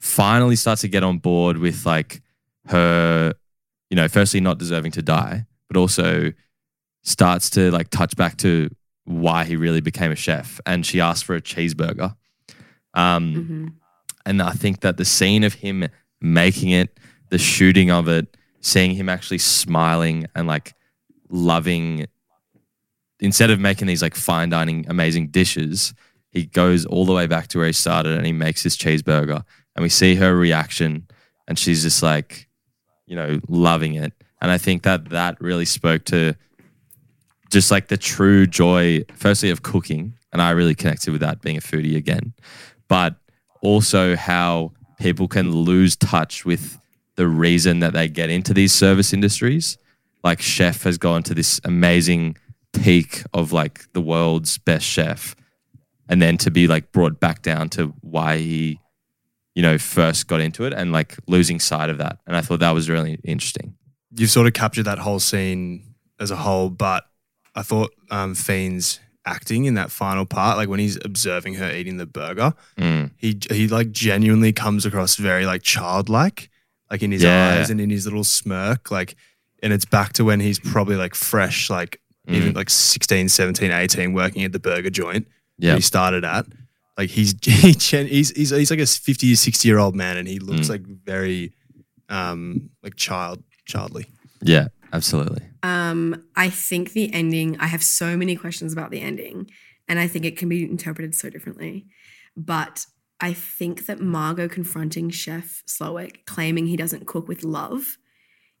finally 0.00 0.56
starts 0.56 0.80
to 0.82 0.88
get 0.88 1.02
on 1.02 1.18
board 1.18 1.58
with 1.58 1.84
like 1.86 2.22
her, 2.66 3.34
you 3.90 3.96
know, 3.96 4.08
firstly 4.08 4.40
not 4.40 4.58
deserving 4.58 4.92
to 4.92 5.02
die, 5.02 5.46
but 5.68 5.76
also 5.76 6.32
starts 7.02 7.50
to 7.50 7.70
like 7.70 7.90
touch 7.90 8.16
back 8.16 8.36
to 8.38 8.70
why 9.04 9.44
he 9.44 9.56
really 9.56 9.82
became 9.82 10.10
a 10.12 10.16
chef. 10.16 10.60
And 10.64 10.86
she 10.86 11.00
asked 11.00 11.24
for 11.26 11.34
a 11.36 11.42
cheeseburger. 11.42 12.16
Um, 12.94 13.34
Mhm. 13.34 13.72
and 14.26 14.42
I 14.42 14.52
think 14.52 14.80
that 14.80 14.96
the 14.96 15.04
scene 15.04 15.44
of 15.44 15.54
him 15.54 15.86
making 16.20 16.70
it, 16.70 16.98
the 17.30 17.38
shooting 17.38 17.90
of 17.90 18.08
it, 18.08 18.36
seeing 18.60 18.92
him 18.94 19.08
actually 19.08 19.38
smiling 19.38 20.26
and 20.34 20.46
like 20.46 20.74
loving, 21.28 22.06
instead 23.20 23.50
of 23.50 23.58
making 23.60 23.86
these 23.86 24.02
like 24.02 24.14
fine 24.14 24.48
dining 24.50 24.86
amazing 24.88 25.28
dishes, 25.28 25.92
he 26.30 26.46
goes 26.46 26.84
all 26.86 27.04
the 27.04 27.12
way 27.12 27.26
back 27.26 27.48
to 27.48 27.58
where 27.58 27.66
he 27.66 27.72
started 27.72 28.16
and 28.16 28.26
he 28.26 28.32
makes 28.32 28.62
his 28.62 28.76
cheeseburger. 28.76 29.42
And 29.76 29.82
we 29.82 29.88
see 29.88 30.14
her 30.16 30.36
reaction, 30.36 31.06
and 31.48 31.58
she's 31.58 31.82
just 31.82 32.02
like, 32.02 32.48
you 33.06 33.16
know, 33.16 33.40
loving 33.48 33.94
it. 33.94 34.12
And 34.40 34.50
I 34.50 34.58
think 34.58 34.82
that 34.84 35.08
that 35.10 35.40
really 35.40 35.64
spoke 35.64 36.04
to 36.06 36.34
just 37.50 37.70
like 37.70 37.88
the 37.88 37.96
true 37.96 38.46
joy, 38.46 39.04
firstly, 39.14 39.50
of 39.50 39.62
cooking. 39.62 40.14
And 40.32 40.40
I 40.42 40.50
really 40.50 40.74
connected 40.74 41.12
with 41.12 41.20
that 41.20 41.40
being 41.42 41.56
a 41.56 41.60
foodie 41.60 41.96
again, 41.96 42.34
but 42.94 43.16
also 43.60 44.14
how 44.14 44.70
people 45.00 45.26
can 45.26 45.50
lose 45.50 45.96
touch 45.96 46.44
with 46.44 46.78
the 47.16 47.26
reason 47.26 47.80
that 47.80 47.92
they 47.92 48.06
get 48.06 48.30
into 48.30 48.54
these 48.54 48.72
service 48.72 49.12
industries. 49.12 49.76
Like 50.22 50.40
chef 50.40 50.84
has 50.84 50.96
gone 50.96 51.24
to 51.24 51.34
this 51.34 51.60
amazing 51.64 52.36
peak 52.72 53.24
of 53.32 53.52
like 53.52 53.92
the 53.94 54.00
world's 54.00 54.58
best 54.58 54.86
chef, 54.86 55.34
and 56.08 56.22
then 56.22 56.38
to 56.38 56.52
be 56.52 56.68
like 56.68 56.92
brought 56.92 57.18
back 57.18 57.42
down 57.42 57.68
to 57.70 57.92
why 58.00 58.36
he, 58.36 58.78
you 59.56 59.62
know, 59.62 59.76
first 59.76 60.28
got 60.28 60.40
into 60.40 60.64
it 60.64 60.72
and 60.72 60.92
like 60.92 61.16
losing 61.26 61.58
sight 61.58 61.90
of 61.90 61.98
that. 61.98 62.20
And 62.28 62.36
I 62.36 62.42
thought 62.42 62.60
that 62.60 62.70
was 62.70 62.88
really 62.88 63.18
interesting. 63.24 63.74
You've 64.16 64.30
sort 64.30 64.46
of 64.46 64.52
captured 64.52 64.84
that 64.84 64.98
whole 64.98 65.18
scene 65.18 65.96
as 66.20 66.30
a 66.30 66.36
whole, 66.36 66.70
but 66.70 67.02
I 67.56 67.62
thought 67.62 67.92
um, 68.12 68.36
Fiennes' 68.36 69.00
acting 69.26 69.64
in 69.64 69.74
that 69.74 69.90
final 69.90 70.26
part, 70.26 70.56
like 70.56 70.68
when 70.68 70.80
he's 70.80 70.98
observing 71.04 71.54
her 71.54 71.70
eating 71.72 71.96
the 71.96 72.06
burger, 72.06 72.52
Mm. 72.78 73.10
he 73.16 73.38
he 73.50 73.68
like 73.68 73.90
genuinely 73.92 74.52
comes 74.52 74.84
across 74.86 75.16
very 75.16 75.46
like 75.46 75.62
childlike, 75.62 76.50
like 76.90 77.02
in 77.02 77.10
his 77.12 77.22
Yeah. 77.22 77.56
eyes 77.60 77.70
and 77.70 77.80
in 77.80 77.90
his 77.90 78.04
little 78.04 78.24
smirk, 78.24 78.90
like, 78.90 79.16
and 79.62 79.72
it's 79.72 79.84
back 79.86 80.12
to 80.14 80.24
when 80.24 80.40
he's 80.40 80.58
probably 80.58 80.96
like 80.96 81.14
fresh, 81.14 81.70
like 81.70 82.00
even 82.28 82.52
Mm. 82.52 82.56
like 82.56 82.70
16, 82.70 83.28
17, 83.28 83.70
18, 83.70 84.12
working 84.12 84.44
at 84.44 84.52
the 84.52 84.58
burger 84.60 84.90
joint 84.90 85.26
Yeah. 85.58 85.74
he 85.76 85.80
started 85.80 86.24
at. 86.24 86.46
Like 86.98 87.10
he's 87.10 87.34
he, 87.42 87.72
he's 87.72 88.30
he's 88.30 88.50
he's 88.50 88.70
like 88.70 88.80
a 88.80 88.86
50 88.86 89.32
or 89.32 89.36
60 89.36 89.68
year 89.68 89.78
old 89.78 89.94
man 89.96 90.16
and 90.16 90.28
he 90.28 90.38
looks 90.38 90.66
Mm. 90.68 90.70
like 90.70 90.82
very 91.04 91.52
um 92.08 92.70
like 92.82 92.96
child 92.96 93.42
childly. 93.64 94.06
Yeah, 94.42 94.68
absolutely. 94.94 95.42
Um, 95.62 96.24
I 96.36 96.48
think 96.50 96.92
the 96.92 97.12
ending, 97.12 97.58
I 97.58 97.66
have 97.66 97.82
so 97.82 98.16
many 98.16 98.36
questions 98.36 98.72
about 98.72 98.90
the 98.90 99.00
ending, 99.00 99.50
and 99.88 99.98
I 99.98 100.06
think 100.08 100.24
it 100.24 100.36
can 100.36 100.48
be 100.48 100.62
interpreted 100.64 101.14
so 101.14 101.28
differently. 101.30 101.86
But 102.36 102.86
I 103.20 103.32
think 103.32 103.86
that 103.86 104.00
Margot 104.00 104.48
confronting 104.48 105.10
Chef 105.10 105.62
Slowik, 105.66 106.24
claiming 106.26 106.66
he 106.66 106.76
doesn't 106.76 107.06
cook 107.06 107.28
with 107.28 107.44
love, 107.44 107.98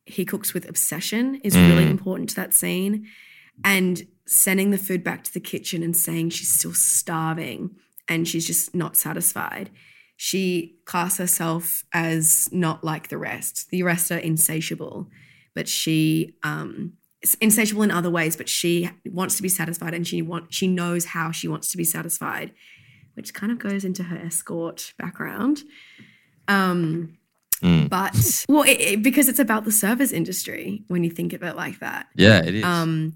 he 0.06 0.24
cooks 0.24 0.52
with 0.54 0.68
obsession, 0.68 1.36
is 1.36 1.56
really 1.56 1.84
Mm. 1.86 1.90
important 1.90 2.28
to 2.30 2.36
that 2.36 2.54
scene. 2.54 3.06
And 3.64 4.06
sending 4.26 4.70
the 4.70 4.78
food 4.78 5.02
back 5.04 5.24
to 5.24 5.32
the 5.32 5.40
kitchen 5.40 5.82
and 5.82 5.96
saying 5.96 6.30
she's 6.30 6.52
still 6.52 6.74
starving 6.74 7.70
and 8.08 8.26
she's 8.28 8.46
just 8.46 8.74
not 8.74 8.96
satisfied. 8.96 9.70
She 10.16 10.76
casts 10.86 11.18
herself 11.18 11.84
as 11.92 12.48
not 12.52 12.84
like 12.84 13.08
the 13.08 13.18
rest. 13.18 13.70
The 13.70 13.82
rest 13.82 14.10
are 14.12 14.18
insatiable 14.18 15.08
but 15.54 15.68
she 15.68 16.34
um 16.42 16.92
insatiable 17.40 17.82
in 17.82 17.90
other 17.90 18.10
ways 18.10 18.36
but 18.36 18.48
she 18.48 18.90
wants 19.06 19.36
to 19.36 19.42
be 19.42 19.48
satisfied 19.48 19.94
and 19.94 20.06
she 20.06 20.20
want 20.20 20.52
she 20.52 20.66
knows 20.66 21.06
how 21.06 21.30
she 21.32 21.48
wants 21.48 21.68
to 21.70 21.76
be 21.76 21.84
satisfied 21.84 22.52
which 23.14 23.32
kind 23.32 23.50
of 23.50 23.58
goes 23.58 23.84
into 23.84 24.02
her 24.04 24.16
escort 24.18 24.92
background 24.98 25.62
um 26.48 27.16
Mm. 27.62 27.88
but 27.88 28.44
well 28.48 28.64
it, 28.64 28.80
it- 28.80 29.02
because 29.02 29.28
it's 29.28 29.38
about 29.38 29.64
the 29.64 29.72
service 29.72 30.12
industry 30.12 30.82
when 30.88 31.02
you 31.04 31.08
think 31.10 31.32
of 31.32 31.42
it 31.42 31.56
like 31.56 31.78
that 31.78 32.08
Yeah, 32.14 32.42
it 32.44 32.56
is. 32.56 32.64
um 32.64 33.14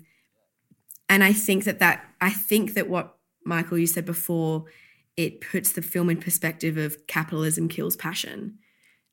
and 1.09 1.23
i 1.25 1.33
think 1.33 1.65
that 1.65 1.81
that 1.81 2.05
i 2.21 2.31
think 2.31 2.75
that 2.75 2.89
what 2.89 3.17
michael 3.45 3.77
you 3.77 3.87
said 3.87 4.07
before 4.07 4.65
it 5.17 5.41
puts 5.41 5.73
the 5.73 5.83
film 5.83 6.09
in 6.09 6.17
perspective 6.19 6.79
of 6.79 7.07
capitalism 7.09 7.69
kills 7.69 7.97
passion 7.97 8.59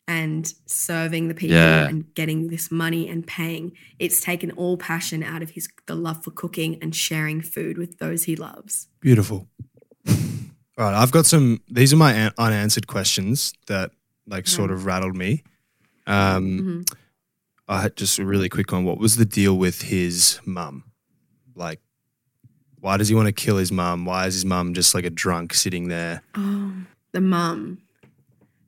and 0.07 0.53
serving 0.67 1.27
the 1.29 1.33
people 1.33 1.55
Yeah. 1.57 1.87
and 1.87 2.13
getting 2.13 2.49
this 2.49 2.69
money 2.71 3.09
and 3.09 3.25
paying 3.25 3.71
it's 3.97 4.21
taken 4.21 4.51
all 4.51 4.77
passion 4.77 5.23
out 5.23 5.41
of 5.41 5.51
his 5.51 5.67
the 5.87 5.95
love 5.95 6.23
for 6.23 6.31
cooking 6.31 6.77
and 6.81 6.95
sharing 6.95 7.41
food 7.41 7.77
with 7.77 7.97
those 7.97 8.23
he 8.23 8.35
loves 8.35 8.87
Beautiful. 9.01 9.47
All 10.77 10.83
right, 10.85 10.93
I've 11.01 11.11
got 11.11 11.25
some. 11.25 11.61
These 11.69 11.93
are 11.93 11.95
my 11.95 12.11
an- 12.11 12.33
unanswered 12.37 12.85
questions 12.87 13.53
that 13.67 13.91
like 14.27 14.45
sort 14.45 14.71
of 14.71 14.85
rattled 14.85 15.15
me. 15.15 15.41
Um, 16.05 16.83
I 17.67 17.81
had 17.81 17.95
just 17.95 18.19
a 18.19 18.25
really 18.25 18.49
quick 18.49 18.71
one. 18.73 18.83
What 18.83 18.97
was 18.97 19.15
the 19.15 19.23
deal 19.25 19.57
with 19.57 19.83
his 19.83 20.39
mum? 20.45 20.83
Like, 21.55 21.79
why 22.81 22.97
does 22.97 23.07
he 23.07 23.15
want 23.15 23.27
to 23.27 23.31
kill 23.31 23.55
his 23.57 23.71
mum? 23.71 24.03
Why 24.05 24.27
is 24.27 24.33
his 24.33 24.43
mum 24.45 24.73
just 24.73 24.93
like 24.93 25.05
a 25.05 25.09
drunk 25.09 25.53
sitting 25.53 25.87
there? 25.87 26.21
oh 26.35 26.73
the 27.13 27.21
mum 27.21 27.77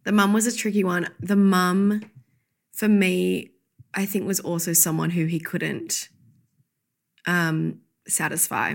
the 0.08 0.12
mum 0.20 0.32
was 0.38 0.46
a 0.48 0.56
tricky 0.62 0.84
one 0.94 1.04
the 1.32 1.36
mum 1.36 2.02
for 2.80 2.88
me 2.88 3.52
i 3.94 4.06
think 4.06 4.26
was 4.26 4.40
also 4.50 4.72
someone 4.74 5.10
who 5.18 5.26
he 5.26 5.40
couldn't 5.40 6.10
um 7.36 7.80
satisfy 8.08 8.74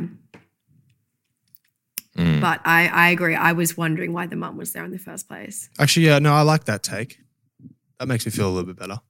Mm. 2.17 2.41
but 2.43 2.61
I, 2.67 2.89
I 2.89 3.09
agree. 3.09 3.35
I 3.35 3.53
was 3.53 3.75
wondering 3.75 4.13
why 4.13 4.27
the 4.27 4.37
mum 4.37 4.59
was 4.59 4.75
there 4.75 4.85
in 4.85 4.91
the 4.91 4.99
first 4.99 5.27
place. 5.29 5.71
Actually, 5.79 6.07
yeah, 6.07 6.19
no, 6.19 6.35
I 6.35 6.43
like 6.43 6.65
that 6.65 6.83
take. 6.83 7.19
That 7.99 8.07
makes 8.07 8.27
me 8.27 8.33
feel 8.33 8.49
a 8.49 8.53
little 8.53 8.67
bit 8.67 8.79
better. 8.79 9.01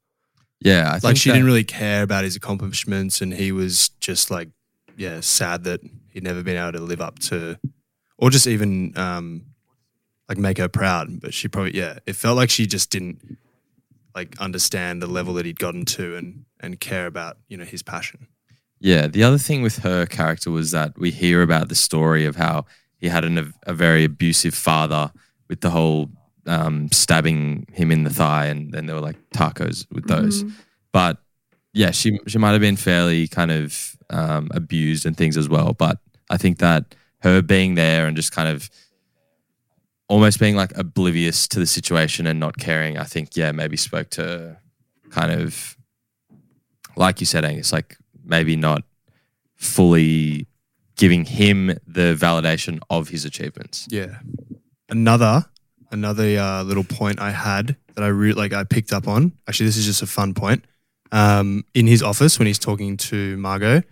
Yeah, 0.61 0.89
I 0.89 0.93
like 0.93 1.03
think 1.03 1.16
she 1.16 1.31
that- 1.31 1.35
didn't 1.35 1.47
really 1.47 1.64
care 1.64 2.05
about 2.05 2.23
his 2.23 2.37
accomplishments, 2.37 3.20
and 3.20 3.35
he 3.35 3.51
was 3.51 3.89
just 3.99 4.31
like, 4.31 4.51
yeah, 4.97 5.18
sad 5.18 5.64
that 5.64 5.81
he'd 6.12 6.23
never 6.23 6.45
been 6.45 6.57
able 6.57 6.79
to 6.79 6.81
live 6.81 7.01
up 7.01 7.18
to, 7.31 7.59
or 8.18 8.31
just 8.31 8.47
even 8.47 8.97
um, 8.97 9.47
like 10.33 10.39
make 10.39 10.59
her 10.59 10.68
proud. 10.68 11.20
But 11.20 11.35
she 11.35 11.49
probably, 11.49 11.76
yeah, 11.76 11.99
it 12.07 12.16
felt 12.16 12.37
like 12.37 12.51
she 12.51 12.66
just 12.66 12.91
didn't 12.91 13.37
like 14.14 14.39
understand 14.41 15.03
the 15.03 15.07
level 15.07 15.35
that 15.35 15.45
he'd 15.47 15.59
gotten 15.59 15.85
to, 15.85 16.16
and 16.16 16.45
and 16.61 16.80
care 16.80 17.07
about 17.07 17.37
you 17.49 17.57
know 17.57 17.64
his 17.64 17.83
passion. 17.83 18.26
Yeah, 18.80 19.07
the 19.07 19.22
other 19.22 19.39
thing 19.39 19.62
with 19.62 19.78
her 19.78 20.07
character 20.07 20.51
was 20.51 20.70
that 20.70 20.99
we 20.99 21.11
hear 21.11 21.43
about 21.43 21.68
the 21.68 21.74
story 21.74 22.24
of 22.24 22.37
how 22.37 22.64
he 22.99 23.09
had 23.09 23.24
an, 23.24 23.53
a 23.66 23.74
very 23.74 24.05
abusive 24.05 24.55
father 24.55 25.12
with 25.49 25.61
the 25.61 25.70
whole 25.70 26.11
um, 26.47 26.91
stabbing 26.91 27.66
him 27.72 27.93
in 27.93 28.05
the 28.05 28.11
thigh, 28.11 28.47
and 28.47 28.72
then 28.72 28.87
there 28.87 28.97
were 28.97 29.03
like 29.03 29.18
tacos 29.35 29.87
with 29.93 30.09
those. 30.09 30.45
Mhm. 30.45 30.53
But 30.93 31.18
yeah, 31.74 31.91
she 31.91 32.18
she 32.26 32.39
might 32.39 32.53
have 32.53 32.61
been 32.61 32.76
fairly 32.76 33.28
kind 33.28 33.51
of 33.51 33.97
um, 34.09 34.49
abused 34.53 35.05
and 35.07 35.16
things 35.16 35.37
as 35.37 35.49
well. 35.49 35.74
But 35.74 35.99
I 36.30 36.39
think 36.39 36.59
that 36.59 36.95
her 37.20 37.43
being 37.43 37.76
there 37.76 38.07
and 38.07 38.16
just 38.16 38.33
kind 38.33 38.49
of 38.49 38.68
almost 40.12 40.38
being 40.38 40.54
like 40.54 40.76
oblivious 40.76 41.48
to 41.48 41.58
the 41.58 41.66
situation 41.66 42.26
and 42.26 42.38
not 42.38 42.58
caring, 42.58 42.98
I 42.98 43.04
think 43.04 43.34
yeah 43.34 43.50
maybe 43.50 43.78
spoke 43.78 44.10
to 44.10 44.58
kind 45.10 45.32
of 45.32 45.76
like 46.96 47.20
you 47.20 47.26
said, 47.26 47.46
Angus, 47.46 47.72
like 47.72 47.96
maybe 48.22 48.54
not 48.54 48.82
fully 49.56 50.46
giving 50.96 51.24
him 51.24 51.68
the 51.86 52.14
validation 52.14 52.78
of 52.90 53.08
his 53.08 53.24
achievements. 53.24 53.88
Yeah. 53.90 54.18
Another 54.90 55.46
another 55.90 56.38
uh, 56.38 56.62
little 56.62 56.84
point 56.84 57.18
I 57.18 57.30
had 57.30 57.76
that 57.94 58.04
I 58.04 58.10
like 58.10 58.52
I 58.52 58.64
picked 58.64 58.92
up 58.92 59.08
on. 59.08 59.32
Actually, 59.48 59.66
this 59.66 59.78
is 59.78 59.86
just 59.86 60.02
a 60.02 60.06
fun 60.06 60.34
point. 60.34 60.66
Um, 61.10 61.64
in 61.72 61.86
his 61.86 62.02
office 62.02 62.38
when 62.38 62.46
he's 62.46 62.58
talking 62.58 62.98
to 63.08 63.38
Margot, 63.38 63.82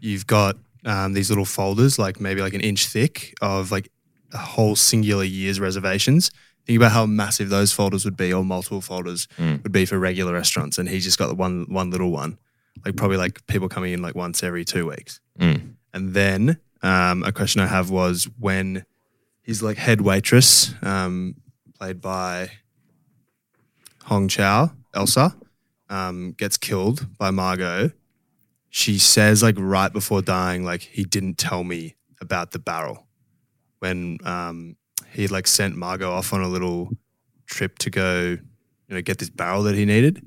you've 0.00 0.26
got 0.26 0.56
um, 0.86 1.12
these 1.12 1.28
little 1.30 1.44
folders, 1.44 1.98
like 1.98 2.18
maybe 2.18 2.40
like 2.40 2.54
an 2.54 2.62
inch 2.62 2.86
thick, 2.86 3.34
of 3.42 3.70
like 3.70 3.90
a 4.32 4.38
whole 4.38 4.76
singular 4.76 5.24
year's 5.24 5.58
reservations. 5.60 6.30
Think 6.66 6.76
about 6.76 6.92
how 6.92 7.06
massive 7.06 7.48
those 7.48 7.72
folders 7.72 8.04
would 8.04 8.16
be, 8.16 8.32
or 8.32 8.44
multiple 8.44 8.80
folders 8.80 9.26
Mm. 9.38 9.62
would 9.62 9.72
be 9.72 9.86
for 9.86 9.98
regular 9.98 10.32
restaurants, 10.34 10.78
and 10.78 10.88
he's 10.88 11.04
just 11.04 11.18
got 11.18 11.28
the 11.28 11.34
one 11.34 11.66
one 11.68 11.90
little 11.90 12.10
one, 12.10 12.38
like 12.84 12.96
probably 12.96 13.16
like 13.16 13.44
people 13.46 13.68
coming 13.68 13.92
in 13.92 14.02
like 14.02 14.14
once 14.14 14.42
every 14.42 14.64
two 14.64 14.86
weeks. 14.86 15.20
Mm. 15.38 15.74
And 15.94 16.14
then 16.14 16.58
um, 16.82 17.22
a 17.24 17.32
question 17.32 17.60
I 17.60 17.66
have 17.66 17.90
was 17.90 18.28
when 18.38 18.84
his 19.42 19.62
like 19.62 19.78
head 19.78 20.00
waitress, 20.02 20.74
um, 20.82 21.34
played 21.78 22.00
by 22.00 22.50
Hong 24.04 24.28
Chau, 24.28 24.70
Elsa, 24.94 25.34
um, 25.88 26.32
gets 26.32 26.56
killed 26.56 27.06
by 27.18 27.30
Margot. 27.30 27.90
She 28.68 28.98
says 28.98 29.42
like 29.42 29.56
right 29.58 29.92
before 29.92 30.22
dying, 30.22 30.64
like 30.64 30.82
he 30.82 31.04
didn't 31.04 31.38
tell 31.38 31.64
me 31.64 31.96
about 32.20 32.52
the 32.52 32.58
barrel 32.58 33.06
when 33.80 34.18
um, 34.24 34.76
he 35.12 35.26
like 35.28 35.46
sent 35.46 35.76
Margot 35.76 36.10
off 36.10 36.32
on 36.32 36.42
a 36.42 36.48
little 36.48 36.90
trip 37.46 37.78
to 37.78 37.90
go, 37.90 38.38
you 38.88 38.94
know, 38.94 39.02
get 39.02 39.18
this 39.18 39.30
barrel 39.30 39.64
that 39.64 39.74
he 39.74 39.84
needed. 39.84 40.26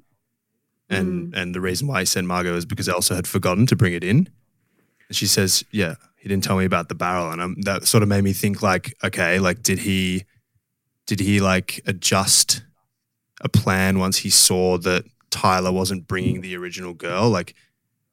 And 0.90 1.34
and 1.34 1.56
the 1.56 1.62
reason 1.62 1.88
why 1.88 2.02
he 2.02 2.06
sent 2.06 2.28
Margot 2.28 2.56
is 2.56 2.66
because 2.66 2.88
Elsa 2.88 3.16
had 3.16 3.26
forgotten 3.26 3.66
to 3.68 3.76
bring 3.76 3.94
it 3.94 4.04
in. 4.04 4.30
And 5.08 5.16
she 5.16 5.26
says, 5.26 5.64
"Yeah, 5.72 5.96
he 6.18 6.30
didn't 6.30 6.44
tell 6.44 6.58
me 6.58 6.66
about 6.66 6.90
the 6.90 6.96
barrel," 6.96 7.32
and 7.32 7.42
um, 7.42 7.56
that 7.62 7.88
sort 7.88 8.04
of 8.04 8.10
made 8.10 8.24
me 8.24 8.34
think, 8.34 8.62
like, 8.62 8.94
okay, 9.04 9.40
like, 9.40 9.64
did 9.64 9.80
he, 9.80 10.26
did 11.08 11.20
he 11.20 11.40
like 11.40 11.82
adjust 11.88 12.64
a 13.42 13.50
plan 13.50 13.98
once 13.98 14.18
he 14.18 14.30
saw 14.30 14.78
that 14.80 15.06
Tyler 15.32 15.72
wasn't 15.72 16.08
bringing 16.08 16.42
the 16.42 16.56
original 16.56 16.94
girl? 16.94 17.30
Like, 17.30 17.56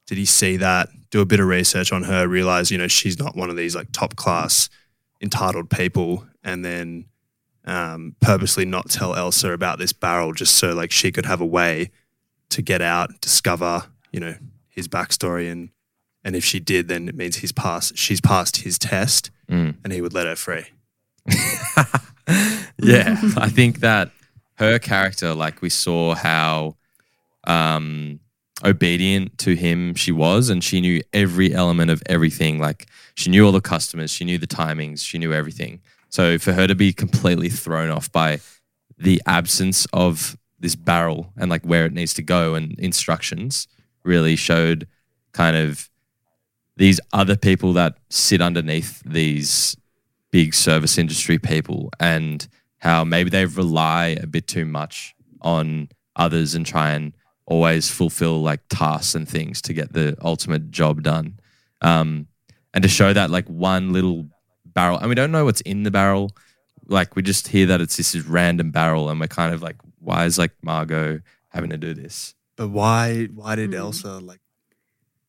did 0.07 0.17
he 0.17 0.25
see 0.25 0.57
that, 0.57 0.89
do 1.11 1.21
a 1.21 1.27
bit 1.27 1.41
of 1.41 1.47
research 1.47 1.93
on 1.93 2.05
her, 2.05 2.27
realize, 2.27 2.71
you 2.71 2.79
know, 2.79 2.89
she's 2.89 3.19
not 3.19 3.37
one 3.37 3.51
of 3.51 3.57
these 3.57 3.77
like 3.77 3.93
top 3.93 4.17
class 4.17 4.71
entitled 5.21 5.71
people, 5.71 6.27
and 6.43 6.65
then 6.65 7.07
um, 7.65 8.17
purposely 8.21 8.65
not 8.65 8.89
tell 8.91 9.15
Elsa 9.15 9.53
about 9.53 9.79
this 9.79 9.93
barrel 9.93 10.33
just 10.33 10.55
so 10.57 10.73
like 10.75 10.91
she 10.91 11.13
could 11.13 11.27
have 11.27 11.41
a 11.41 11.47
way 11.47 11.91
to 12.51 12.63
get 12.63 12.81
out, 12.83 13.21
discover, 13.21 13.85
you 14.13 14.19
know, 14.21 14.35
his 14.69 14.89
backstory 14.89 15.51
and 15.51 15.71
and 16.25 16.37
if 16.37 16.45
she 16.45 16.61
did, 16.61 16.89
then 16.89 17.09
it 17.09 17.15
means 17.15 17.37
he's 17.37 17.53
passed 17.53 17.97
she's 17.97 18.21
passed 18.21 18.59
his 18.59 18.79
test 18.79 19.31
Mm. 19.49 19.75
and 19.83 19.93
he 19.93 20.01
would 20.01 20.15
let 20.15 20.27
her 20.27 20.37
free. 20.37 20.67
Yeah, 22.83 23.19
I 23.37 23.49
think 23.49 23.81
that 23.81 24.11
her 24.55 24.79
character, 24.79 25.35
like 25.35 25.61
we 25.61 25.69
saw 25.69 26.15
how 26.15 26.77
um, 27.45 28.21
obedient 28.65 29.39
to 29.39 29.55
him 29.55 29.95
she 29.95 30.13
was, 30.13 30.49
and 30.49 30.63
she 30.63 30.81
knew 30.81 31.01
every 31.13 31.55
element 31.55 31.91
of 31.91 32.03
everything. 32.07 32.59
Like 32.59 32.89
she 33.15 33.31
knew 33.31 33.45
all 33.45 33.53
the 33.53 33.61
customers, 33.61 34.11
she 34.11 34.25
knew 34.25 34.39
the 34.39 34.47
timings, 34.47 35.05
she 35.05 35.19
knew 35.19 35.33
everything. 35.33 35.81
So 36.09 36.39
for 36.39 36.53
her 36.53 36.67
to 36.67 36.75
be 36.75 36.93
completely 36.93 37.49
thrown 37.49 37.91
off 37.91 38.11
by 38.11 38.41
the 38.99 39.23
absence 39.27 39.87
of 39.93 40.37
this 40.59 40.77
barrel 40.77 41.33
and 41.37 41.51
like 41.51 41.65
where 41.65 41.87
it 41.87 41.93
needs 41.93 42.13
to 42.15 42.23
go 42.23 42.55
and 42.55 42.79
instructions 42.79 43.67
really 44.05 44.37
showed 44.37 44.87
kind 45.33 45.57
of 45.57 45.89
these 46.77 47.01
other 47.13 47.37
people 47.37 47.73
that 47.75 47.97
sit 48.11 48.41
underneath 48.41 49.03
these 49.05 49.77
big 50.31 50.55
service 50.55 50.99
industry 50.99 51.39
people 51.39 51.91
and 51.99 52.47
how 52.79 53.05
maybe 53.05 53.31
they 53.31 53.45
rely 53.45 54.17
a 54.21 54.27
bit 54.27 54.47
too 54.47 54.65
much 54.65 55.15
on 55.41 55.89
others 56.17 56.55
and 56.55 56.67
try 56.67 56.91
and 56.91 57.13
always 57.51 57.91
fulfill 57.91 58.41
like 58.41 58.61
tasks 58.71 59.15
and 59.15 59.29
things 59.29 59.61
to 59.63 59.75
get 59.75 59.93
the 59.93 60.17
ultimate 60.23 60.71
job 60.71 61.03
done. 61.03 61.39
Um, 61.83 62.29
and 62.73 62.83
to 62.83 62.89
show 62.89 63.13
that 63.13 63.31
like 63.31 63.47
one 63.49 63.93
little 63.93 64.29
barrel, 64.65 64.97
and 64.99 65.09
we 65.09 65.15
don't 65.17 65.33
know 65.33 65.45
what's 65.45 65.61
in 65.63 65.83
the 65.83 65.91
barrel. 65.91 66.31
Like 66.87 67.17
we 67.17 67.23
just 67.23 67.49
hear 67.49 67.67
that 67.67 67.81
it's 67.81 67.97
this 67.97 68.15
random 68.17 68.71
barrel, 68.71 69.11
and 69.11 69.19
we're 69.21 69.27
kind 69.27 69.53
of 69.53 69.61
like, 69.63 69.77
why 69.99 70.25
is 70.25 70.39
like 70.39 70.53
Margot 70.63 71.21
having 71.49 71.71
to 71.71 71.77
do 71.77 71.93
this? 71.93 72.35
But 72.57 72.69
why? 72.69 73.27
Why 73.35 73.57
did 73.57 73.71
Mm. 73.73 73.79
Elsa 73.79 74.19
like? 74.19 74.41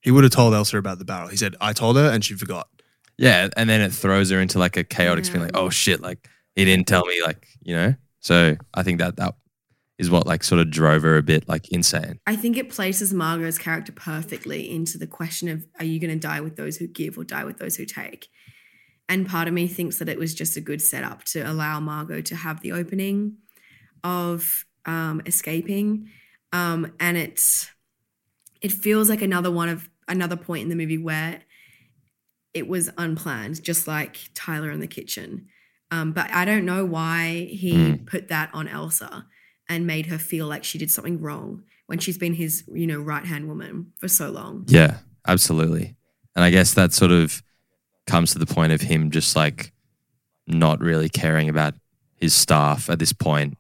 He 0.01 0.11
would 0.11 0.23
have 0.23 0.31
told 0.33 0.53
Elsa 0.53 0.77
about 0.77 0.99
the 0.99 1.05
barrel. 1.05 1.27
He 1.29 1.37
said, 1.37 1.55
"I 1.59 1.73
told 1.73 1.95
her," 1.97 2.09
and 2.09 2.23
she 2.23 2.35
forgot. 2.35 2.67
Yeah, 3.17 3.49
and 3.57 3.69
then 3.69 3.81
it 3.81 3.91
throws 3.91 4.29
her 4.31 4.39
into 4.39 4.57
like 4.59 4.77
a 4.77 4.83
chaotic 4.83 5.25
spin, 5.25 5.41
like, 5.41 5.55
oh 5.55 5.69
shit, 5.69 6.01
like 6.01 6.27
he 6.55 6.65
didn't 6.65 6.87
tell 6.87 7.05
me, 7.05 7.21
like 7.23 7.47
you 7.63 7.75
know. 7.75 7.95
So 8.19 8.55
I 8.73 8.83
think 8.83 8.99
that 8.99 9.15
that 9.17 9.35
is 10.01 10.09
what 10.09 10.25
like 10.25 10.43
sort 10.43 10.59
of 10.59 10.71
drove 10.71 11.03
her 11.03 11.15
a 11.15 11.21
bit 11.21 11.47
like 11.47 11.69
insane. 11.69 12.19
I 12.25 12.35
think 12.35 12.57
it 12.57 12.69
places 12.69 13.13
Margot's 13.13 13.59
character 13.59 13.91
perfectly 13.91 14.73
into 14.73 14.97
the 14.97 15.05
question 15.05 15.47
of 15.47 15.63
are 15.77 15.85
you 15.85 15.99
going 15.99 16.09
to 16.11 16.19
die 16.19 16.41
with 16.41 16.55
those 16.55 16.77
who 16.77 16.87
give 16.87 17.19
or 17.19 17.23
die 17.23 17.43
with 17.43 17.59
those 17.59 17.75
who 17.75 17.85
take? 17.85 18.27
And 19.07 19.29
part 19.29 19.47
of 19.47 19.53
me 19.53 19.67
thinks 19.67 19.99
that 19.99 20.09
it 20.09 20.17
was 20.17 20.33
just 20.33 20.57
a 20.57 20.61
good 20.61 20.81
setup 20.81 21.23
to 21.25 21.41
allow 21.41 21.79
Margot 21.79 22.21
to 22.21 22.35
have 22.35 22.61
the 22.61 22.71
opening 22.71 23.37
of 24.03 24.65
um, 24.87 25.21
escaping. 25.27 26.09
Um, 26.51 26.93
and 26.99 27.15
it's 27.15 27.69
it 28.59 28.71
feels 28.71 29.07
like 29.07 29.21
another 29.21 29.51
one 29.51 29.69
of 29.69 29.87
another 30.07 30.35
point 30.35 30.63
in 30.63 30.69
the 30.69 30.75
movie 30.75 30.97
where 30.97 31.41
it 32.55 32.67
was 32.67 32.89
unplanned, 32.97 33.61
just 33.61 33.87
like 33.87 34.17
Tyler 34.33 34.71
in 34.71 34.79
the 34.79 34.87
kitchen. 34.87 35.47
Um, 35.91 36.11
but 36.11 36.31
I 36.31 36.43
don't 36.43 36.65
know 36.65 36.85
why 36.85 37.49
he 37.51 37.97
put 37.97 38.29
that 38.29 38.49
on 38.53 38.67
Elsa 38.67 39.27
and 39.69 39.87
made 39.87 40.07
her 40.07 40.17
feel 40.17 40.47
like 40.47 40.63
she 40.63 40.77
did 40.77 40.91
something 40.91 41.21
wrong 41.21 41.63
when 41.87 41.99
she's 41.99 42.17
been 42.17 42.33
his, 42.33 42.63
you 42.73 42.87
know, 42.87 42.99
right 42.99 43.25
hand 43.25 43.47
woman 43.47 43.91
for 43.97 44.07
so 44.07 44.29
long. 44.29 44.65
Yeah, 44.67 44.97
absolutely. 45.27 45.95
And 46.35 46.43
I 46.43 46.49
guess 46.49 46.73
that 46.73 46.93
sort 46.93 47.11
of 47.11 47.43
comes 48.07 48.31
to 48.33 48.39
the 48.39 48.45
point 48.45 48.71
of 48.71 48.81
him 48.81 49.11
just 49.11 49.35
like 49.35 49.71
not 50.47 50.79
really 50.79 51.09
caring 51.09 51.49
about 51.49 51.73
his 52.15 52.33
staff 52.33 52.89
at 52.89 52.99
this 52.99 53.13
point. 53.13 53.57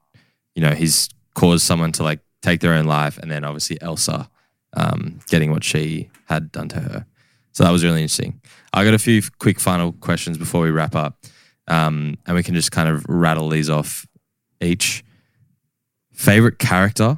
You 0.55 0.61
know, 0.61 0.71
he's 0.71 1.09
caused 1.33 1.63
someone 1.63 1.91
to 1.93 2.03
like 2.03 2.19
take 2.41 2.61
their 2.61 2.73
own 2.73 2.85
life, 2.85 3.17
and 3.17 3.31
then 3.31 3.43
obviously 3.43 3.81
Elsa 3.81 4.29
um, 4.73 5.19
getting 5.27 5.51
what 5.51 5.63
she 5.63 6.09
had 6.25 6.51
done 6.51 6.69
to 6.69 6.79
her. 6.79 7.05
So 7.53 7.63
that 7.63 7.71
was 7.71 7.83
really 7.83 8.01
interesting. 8.01 8.39
I 8.73 8.85
got 8.85 8.93
a 8.93 8.99
few 8.99 9.21
quick 9.39 9.59
final 9.59 9.91
questions 9.91 10.37
before 10.37 10.61
we 10.61 10.71
wrap 10.71 10.95
up, 10.95 11.17
um, 11.67 12.17
and 12.25 12.35
we 12.35 12.43
can 12.43 12.55
just 12.55 12.71
kind 12.71 12.89
of 12.89 13.05
rattle 13.07 13.49
these 13.49 13.69
off 13.69 14.05
each. 14.61 15.03
Favorite 16.21 16.59
character 16.59 17.17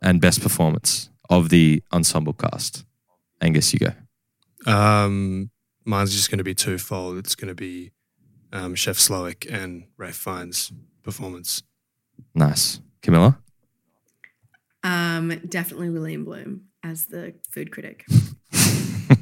and 0.00 0.22
best 0.22 0.40
performance 0.40 1.10
of 1.28 1.50
the 1.50 1.82
ensemble 1.92 2.32
cast. 2.32 2.86
Angus, 3.42 3.74
you 3.74 3.78
go. 3.78 3.92
Um, 4.72 5.50
mine's 5.84 6.14
just 6.14 6.30
going 6.30 6.38
to 6.38 6.44
be 6.44 6.54
twofold. 6.54 7.18
It's 7.18 7.34
going 7.34 7.48
to 7.48 7.54
be 7.54 7.92
um, 8.54 8.74
Chef 8.74 8.96
Slowik 8.96 9.46
and 9.52 9.84
Ralph 9.98 10.14
Fiennes' 10.14 10.72
performance. 11.02 11.62
Nice. 12.34 12.80
Camilla? 13.02 13.38
Um, 14.82 15.38
definitely 15.46 15.90
William 15.90 16.24
Bloom 16.24 16.68
as 16.82 17.04
the 17.04 17.34
food 17.50 17.70
critic. 17.70 18.06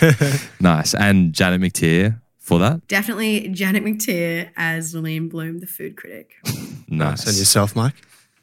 nice. 0.60 0.94
And 0.94 1.32
Janet 1.32 1.60
McTeer 1.60 2.20
for 2.38 2.60
that? 2.60 2.86
Definitely 2.86 3.48
Janet 3.48 3.82
McTeer 3.82 4.50
as 4.56 4.94
Lillian 4.94 5.28
Bloom, 5.28 5.58
the 5.58 5.66
food 5.66 5.96
critic. 5.96 6.34
Nice. 6.88 7.26
And 7.26 7.36
yourself, 7.36 7.74
Mike? 7.74 7.94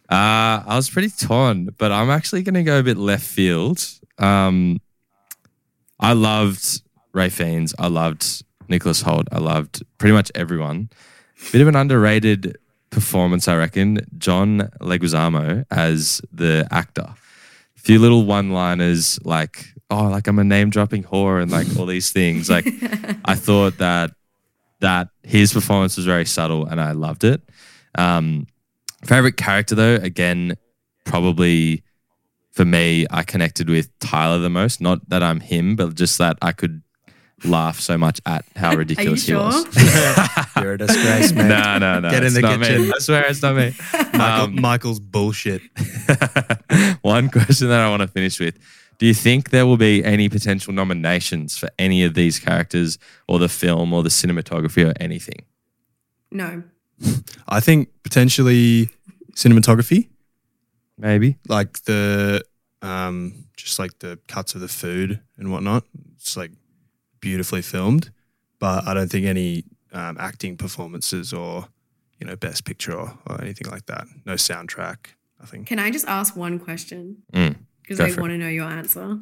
Uh, 0.10 0.62
I 0.66 0.76
was 0.76 0.90
pretty 0.90 1.10
torn, 1.10 1.70
but 1.78 1.92
I'm 1.92 2.10
actually 2.10 2.44
going 2.44 2.56
to 2.56 2.64
go 2.64 2.80
a 2.80 2.84
bit 2.84 2.98
left 2.98 3.26
field. 3.26 3.84
Um, 4.18 4.80
I 6.00 6.14
loved 6.14 6.82
Ralph 7.14 7.34
Fiennes. 7.34 7.74
I 7.80 7.88
loved 7.88 8.44
Nicholas 8.68 9.02
Hoult. 9.04 9.28
I 9.32 9.40
loved 9.40 9.84
pretty 9.98 10.14
much 10.14 10.32
everyone. 10.36 10.90
Bit 11.52 11.62
of 11.62 11.68
an 11.68 11.76
underrated 11.76 12.58
performance, 12.90 13.48
I 13.48 13.56
reckon. 13.56 14.00
John 14.18 14.70
Leguizamo 14.82 15.66
as 15.72 16.22
the 16.32 16.68
actor. 16.72 17.08
A 17.08 17.80
few 17.80 18.00
little 18.00 18.26
one-liners 18.26 19.20
like, 19.26 19.74
"Oh, 19.90 20.08
like 20.10 20.28
I'm 20.28 20.40
a 20.40 20.44
name-dropping 20.44 21.04
whore," 21.06 21.42
and 21.42 21.52
like 21.52 21.68
all 21.78 21.86
these 21.86 22.12
things. 22.12 22.50
Like, 22.50 22.66
I 23.26 23.36
thought 23.36 23.78
that 23.80 24.12
that 24.80 25.10
his 25.24 25.54
performance 25.54 25.98
was 25.98 26.06
very 26.06 26.26
subtle, 26.26 26.66
and 26.66 26.80
I 26.80 26.92
loved 26.92 27.24
it. 27.24 27.42
Um, 27.98 28.48
favorite 29.06 29.38
character 29.38 29.76
though, 29.76 29.96
again, 29.96 30.56
probably 31.06 31.84
for 32.52 32.66
me, 32.66 33.06
I 33.10 33.24
connected 33.24 33.70
with 33.70 33.98
Tyler 34.00 34.40
the 34.40 34.50
most. 34.50 34.80
Not 34.82 35.08
that 35.10 35.24
I'm 35.24 35.40
him, 35.40 35.76
but 35.76 35.96
just 35.96 36.18
that 36.20 36.38
I 36.42 36.52
could 36.52 36.82
laugh 37.44 37.80
so 37.80 37.98
much 37.98 38.22
at 38.26 38.46
how 38.56 38.76
ridiculous 38.78 39.26
sure? 39.26 39.40
he 39.40 39.44
was. 39.46 40.56
You're 40.58 40.74
a 40.74 40.78
disgrace, 40.78 41.32
man. 41.34 41.50
no, 41.50 41.78
no, 41.80 42.00
no. 42.00 42.10
Get 42.12 42.24
in 42.24 42.34
the 42.34 42.42
not 42.42 42.60
me. 42.60 42.68
kitchen. 42.68 42.94
I 42.96 43.00
swear 43.00 43.26
it's 43.26 43.42
not 43.42 43.56
me. 43.56 43.74
Michael, 43.94 44.20
Um, 44.46 44.62
Michael's 44.62 45.00
bullshit. 45.00 45.62
One 47.02 47.30
question 47.30 47.68
that 47.70 47.80
I 47.82 47.90
want 47.90 48.02
to 48.02 48.08
finish 48.08 48.40
with. 48.40 48.58
Do 49.00 49.08
you 49.08 49.14
think 49.14 49.50
there 49.50 49.66
will 49.66 49.76
be 49.78 50.04
any 50.06 50.30
potential 50.30 50.72
nominations 50.72 51.58
for 51.58 51.70
any 51.80 52.04
of 52.04 52.14
these 52.14 52.40
characters 52.40 52.98
or 53.28 53.40
the 53.40 53.50
film 53.50 53.92
or 53.94 54.04
the 54.04 54.10
cinematography 54.10 54.88
or 54.88 54.94
anything? 55.00 55.44
No. 56.32 56.64
I 57.48 57.60
think 57.60 57.90
potentially 58.04 58.90
cinematography, 59.36 60.10
Maybe. 60.98 61.38
like 61.48 61.84
the 61.84 62.44
um, 62.82 63.46
just 63.56 63.80
like 63.80 64.00
the 64.00 64.20
cuts 64.28 64.56
of 64.56 64.62
the 64.62 64.68
food 64.68 65.20
and 65.38 65.52
whatnot. 65.52 65.84
It's 66.16 66.36
like 66.38 66.52
beautifully 67.20 67.62
filmed, 67.62 68.12
but 68.60 68.88
I 68.88 68.94
don't 68.94 69.10
think 69.10 69.26
any 69.26 69.66
um, 69.92 70.18
acting 70.20 70.58
performances 70.58 71.34
or 71.34 71.68
you 72.20 72.28
know 72.28 72.36
best 72.36 72.66
picture 72.66 72.94
or, 72.94 73.18
or 73.28 73.42
anything 73.42 73.70
like 73.72 73.86
that. 73.88 74.06
No 74.26 74.34
soundtrack. 74.34 74.98
I 75.42 75.46
think. 75.46 75.68
Can 75.68 75.80
I 75.80 75.92
just 75.92 76.08
ask 76.08 76.36
one 76.38 76.58
question? 76.60 77.18
Mm, 77.34 77.56
Because 77.82 77.98
go 77.98 78.06
I 78.06 78.22
want 78.22 78.32
to 78.32 78.38
know 78.38 78.48
your 78.48 78.66
answer. 78.70 79.20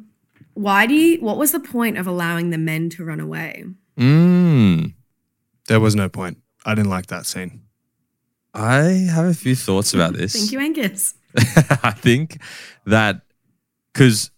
Why 0.54 0.86
do 0.86 0.94
you, 0.94 1.18
what 1.20 1.38
was 1.38 1.50
the 1.52 1.58
point 1.60 1.96
of 1.98 2.06
allowing 2.06 2.50
the 2.50 2.58
men 2.58 2.90
to 2.90 3.04
run 3.04 3.18
away? 3.20 3.64
Mm. 3.98 4.92
There 5.66 5.80
was 5.80 5.94
no 5.96 6.08
point. 6.08 6.38
I 6.64 6.74
didn't 6.74 6.90
like 6.90 7.06
that 7.06 7.26
scene. 7.26 7.62
I 8.54 9.08
have 9.10 9.26
a 9.26 9.34
few 9.34 9.54
thoughts 9.54 9.94
about 9.94 10.14
this. 10.14 10.34
Thank 10.34 10.52
you, 10.52 10.60
Angus. 10.60 11.14
I 11.82 11.92
think 11.92 12.40
that 12.84 13.22
because 13.92 14.30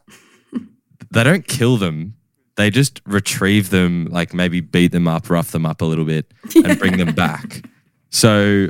they 1.11 1.25
don't 1.25 1.47
kill 1.47 1.77
them, 1.77 2.14
they 2.57 2.70
just 2.70 3.01
retrieve 3.07 3.70
them, 3.70 4.07
like 4.11 4.33
maybe 4.33 4.61
beat 4.61 4.93
them 4.93 5.09
up, 5.09 5.29
rough 5.29 5.51
them 5.51 5.66
up 5.66 5.81
a 5.81 5.85
little 5.85 6.05
bit, 6.05 6.33
and 6.55 6.79
bring 6.79 6.99
them 6.99 7.14
back. 7.14 7.64
So 8.11 8.68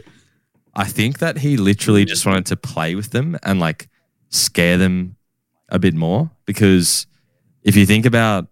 I 0.75 0.85
think 0.85 1.19
that 1.19 1.39
he 1.39 1.57
literally 1.57 2.05
just 2.05 2.25
wanted 2.25 2.47
to 2.47 2.57
play 2.57 2.95
with 2.95 3.11
them 3.11 3.37
and 3.43 3.61
like 3.61 3.89
scare 4.31 4.79
them 4.79 5.17
a 5.69 5.79
bit 5.79 5.95
more. 5.95 6.31
Because 6.47 7.07
if 7.63 7.77
you 7.77 7.85
think 7.85 8.07
about 8.07 8.47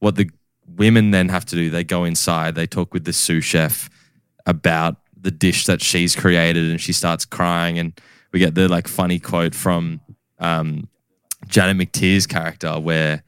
what 0.00 0.16
the 0.16 0.28
women 0.66 1.12
then 1.12 1.28
have 1.28 1.44
to 1.46 1.54
do, 1.54 1.70
they 1.70 1.84
go 1.84 2.02
inside, 2.02 2.56
they 2.56 2.66
talk 2.66 2.92
with 2.92 3.04
the 3.04 3.12
sous 3.12 3.44
chef 3.44 3.88
about 4.46 4.96
the 5.20 5.30
dish 5.30 5.66
that 5.66 5.82
she's 5.82 6.14
created, 6.14 6.70
and 6.70 6.80
she 6.80 6.92
starts 6.92 7.24
crying, 7.24 7.78
and 7.78 8.00
we 8.32 8.38
get 8.38 8.54
the 8.54 8.68
like 8.68 8.88
funny 8.88 9.18
quote 9.18 9.54
from 9.54 10.00
um, 10.38 10.88
Janet 11.48 11.76
McTeer's 11.76 12.26
character 12.26 12.78
where 12.78 13.22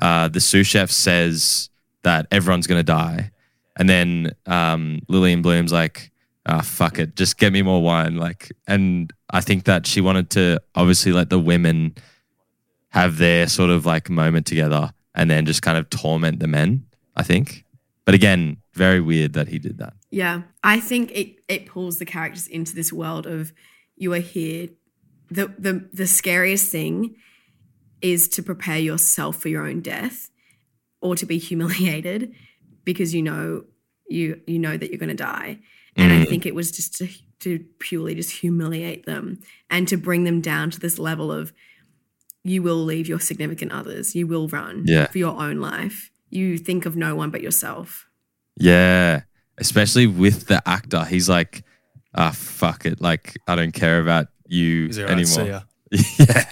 uh, 0.00 0.28
the 0.28 0.40
sous 0.40 0.66
chef 0.66 0.90
says 0.90 1.70
that 2.02 2.26
everyone's 2.30 2.66
gonna 2.66 2.82
die, 2.82 3.30
and 3.76 3.88
then 3.88 4.32
um, 4.46 5.00
Lillian 5.08 5.42
Bloom's 5.42 5.72
like, 5.72 6.10
"Ah, 6.46 6.60
fuck 6.60 6.98
it, 6.98 7.16
just 7.16 7.38
get 7.38 7.52
me 7.52 7.62
more 7.62 7.82
wine." 7.82 8.16
Like, 8.16 8.52
and 8.66 9.12
I 9.30 9.40
think 9.40 9.64
that 9.64 9.86
she 9.86 10.00
wanted 10.00 10.30
to 10.30 10.60
obviously 10.74 11.12
let 11.12 11.30
the 11.30 11.38
women 11.38 11.94
have 12.88 13.18
their 13.18 13.46
sort 13.46 13.70
of 13.70 13.86
like 13.86 14.10
moment 14.10 14.46
together, 14.46 14.92
and 15.14 15.30
then 15.30 15.46
just 15.46 15.62
kind 15.62 15.78
of 15.78 15.88
torment 15.90 16.40
the 16.40 16.48
men. 16.48 16.86
I 17.16 17.22
think, 17.22 17.64
but 18.04 18.14
again, 18.14 18.58
very 18.74 19.00
weird 19.00 19.32
that 19.34 19.48
he 19.48 19.58
did 19.58 19.78
that. 19.78 19.94
Yeah, 20.10 20.42
I 20.62 20.80
think 20.80 21.12
it 21.12 21.36
it 21.48 21.66
pulls 21.66 21.98
the 21.98 22.04
characters 22.04 22.46
into 22.46 22.74
this 22.74 22.92
world 22.92 23.26
of 23.26 23.52
you 23.96 24.12
are 24.12 24.18
here. 24.18 24.68
the 25.30 25.54
the 25.58 25.88
The 25.92 26.06
scariest 26.06 26.70
thing 26.72 27.16
is 28.00 28.28
to 28.28 28.42
prepare 28.42 28.78
yourself 28.78 29.36
for 29.36 29.48
your 29.48 29.66
own 29.66 29.80
death, 29.80 30.30
or 31.00 31.14
to 31.16 31.26
be 31.26 31.38
humiliated 31.38 32.34
because 32.84 33.14
you 33.14 33.22
know 33.22 33.64
you 34.08 34.40
you 34.46 34.58
know 34.58 34.76
that 34.76 34.90
you're 34.90 34.98
going 34.98 35.16
to 35.16 35.24
die. 35.24 35.58
And 35.96 36.12
I 36.12 36.24
mm. 36.24 36.28
think 36.28 36.46
it 36.46 36.54
was 36.54 36.70
just 36.70 36.96
to 36.98 37.08
to 37.40 37.64
purely 37.78 38.14
just 38.14 38.30
humiliate 38.30 39.06
them 39.06 39.40
and 39.70 39.88
to 39.88 39.96
bring 39.96 40.24
them 40.24 40.40
down 40.40 40.70
to 40.70 40.80
this 40.80 40.98
level 40.98 41.32
of 41.32 41.52
you 42.44 42.62
will 42.62 42.76
leave 42.84 43.06
your 43.08 43.20
significant 43.20 43.72
others, 43.72 44.14
you 44.14 44.26
will 44.26 44.48
run 44.48 44.84
Yeah. 44.86 45.06
for 45.06 45.18
your 45.18 45.40
own 45.40 45.58
life. 45.58 46.10
You 46.30 46.58
think 46.58 46.86
of 46.86 46.96
no 46.96 47.14
one 47.14 47.30
but 47.30 47.42
yourself. 47.42 48.06
Yeah, 48.56 49.22
especially 49.60 50.06
with 50.06 50.46
the 50.48 50.60
actor. 50.68 51.04
He's 51.04 51.28
like, 51.28 51.62
ah, 52.14 52.32
fuck 52.32 52.86
it. 52.86 53.00
Like, 53.00 53.36
I 53.46 53.54
don't 53.54 53.72
care 53.72 54.00
about 54.00 54.26
you 54.46 54.86
He's 54.86 54.98
all 54.98 55.04
right, 55.06 55.26
see 55.26 55.40
anymore. 55.40 55.62
ya. 55.92 55.98
yeah. 56.18 56.44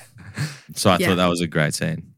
So 0.75 0.91
I 0.91 0.99
Yeah. 0.99 1.09
thought 1.09 1.17
that 1.17 1.27
was 1.27 1.41
a 1.41 1.47
great 1.49 1.75
scene. 1.75 2.13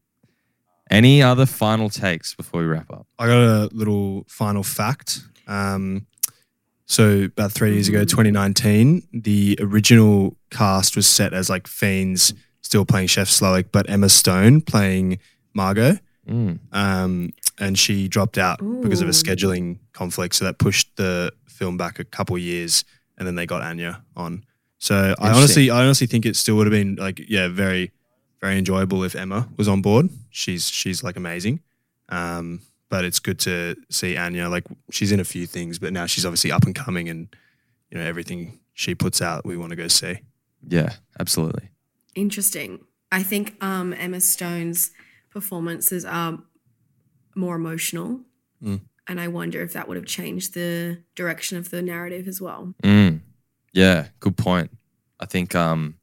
Any 0.89 1.23
other 1.23 1.45
final 1.45 1.89
takes 1.89 2.35
before 2.35 2.61
we 2.61 2.67
wrap 2.67 2.91
up? 2.91 3.07
I 3.17 3.25
got 3.27 3.39
a 3.41 3.69
little 3.71 4.25
final 4.27 4.61
fact. 4.61 5.21
Um, 5.47 6.05
so 6.85 7.23
about 7.23 7.53
three 7.53 7.73
years 7.73 7.87
ago, 7.87 8.03
2019, 8.03 9.07
the 9.13 9.57
original 9.61 10.35
cast 10.49 10.97
was 10.97 11.07
set 11.07 11.33
as 11.33 11.49
like 11.49 11.65
Fiennes 11.67 12.33
still 12.59 12.83
playing 12.85 13.07
Chef 13.07 13.29
Slowik, 13.29 13.67
but 13.71 13.89
Emma 13.89 14.09
Stone 14.09 14.61
playing 14.61 15.19
Margot. 15.53 15.97
Mm. 16.29 16.59
Um, 16.73 17.31
and 17.61 17.77
she 17.77 18.07
dropped 18.07 18.37
out 18.37 18.59
because 18.81 19.01
of 19.01 19.07
a 19.07 19.11
scheduling 19.11 19.77
conflict. 19.93 20.35
So 20.35 20.45
that 20.45 20.57
pushed 20.57 20.97
the 20.97 21.31
film 21.47 21.77
back 21.77 21.99
a 21.99 22.03
couple 22.03 22.37
years, 22.37 22.83
and 23.17 23.27
then 23.27 23.35
they 23.35 23.45
got 23.45 23.61
Anya 23.61 24.03
on. 24.17 24.43
So 24.79 25.15
I 25.19 25.29
honestly, 25.29 25.69
I 25.69 25.83
honestly 25.83 26.07
think 26.07 26.25
it 26.25 26.35
still 26.35 26.55
would 26.57 26.65
have 26.65 26.71
been 26.71 26.95
like, 26.95 27.21
yeah, 27.29 27.47
very, 27.47 27.91
very 28.41 28.57
enjoyable 28.57 29.03
if 29.03 29.15
Emma 29.15 29.47
was 29.57 29.67
on 29.67 29.81
board. 29.81 30.09
She's 30.31 30.69
she's 30.69 31.03
like 31.03 31.15
amazing. 31.15 31.61
Um, 32.09 32.61
but 32.89 33.05
it's 33.05 33.19
good 33.19 33.39
to 33.41 33.75
see 33.89 34.17
Anya. 34.17 34.49
Like 34.49 34.65
she's 34.89 35.11
in 35.11 35.19
a 35.19 35.23
few 35.23 35.45
things, 35.45 35.77
but 35.77 35.93
now 35.93 36.07
she's 36.07 36.25
obviously 36.25 36.51
up 36.51 36.63
and 36.63 36.73
coming, 36.73 37.09
and 37.09 37.33
you 37.91 37.99
know 37.99 38.03
everything 38.03 38.59
she 38.73 38.95
puts 38.95 39.21
out, 39.21 39.45
we 39.45 39.55
want 39.55 39.69
to 39.69 39.75
go 39.75 39.87
see. 39.87 40.19
Yeah, 40.67 40.93
absolutely. 41.19 41.69
Interesting. 42.15 42.79
I 43.11 43.21
think 43.23 43.55
um, 43.61 43.93
Emma 43.93 44.19
Stone's 44.21 44.91
performances 45.29 46.05
are 46.05 46.39
more 47.35 47.55
emotional. 47.55 48.21
Mm. 48.63 48.81
And 49.07 49.19
I 49.19 49.27
wonder 49.27 49.61
if 49.61 49.73
that 49.73 49.87
would 49.87 49.97
have 49.97 50.05
changed 50.05 50.53
the 50.53 51.01
direction 51.15 51.57
of 51.57 51.69
the 51.69 51.81
narrative 51.81 52.27
as 52.27 52.39
well. 52.39 52.73
Mm. 52.83 53.21
Yeah, 53.73 54.07
good 54.19 54.37
point. 54.37 54.71
I 55.19 55.25
think, 55.25 55.55
um, 55.55 55.95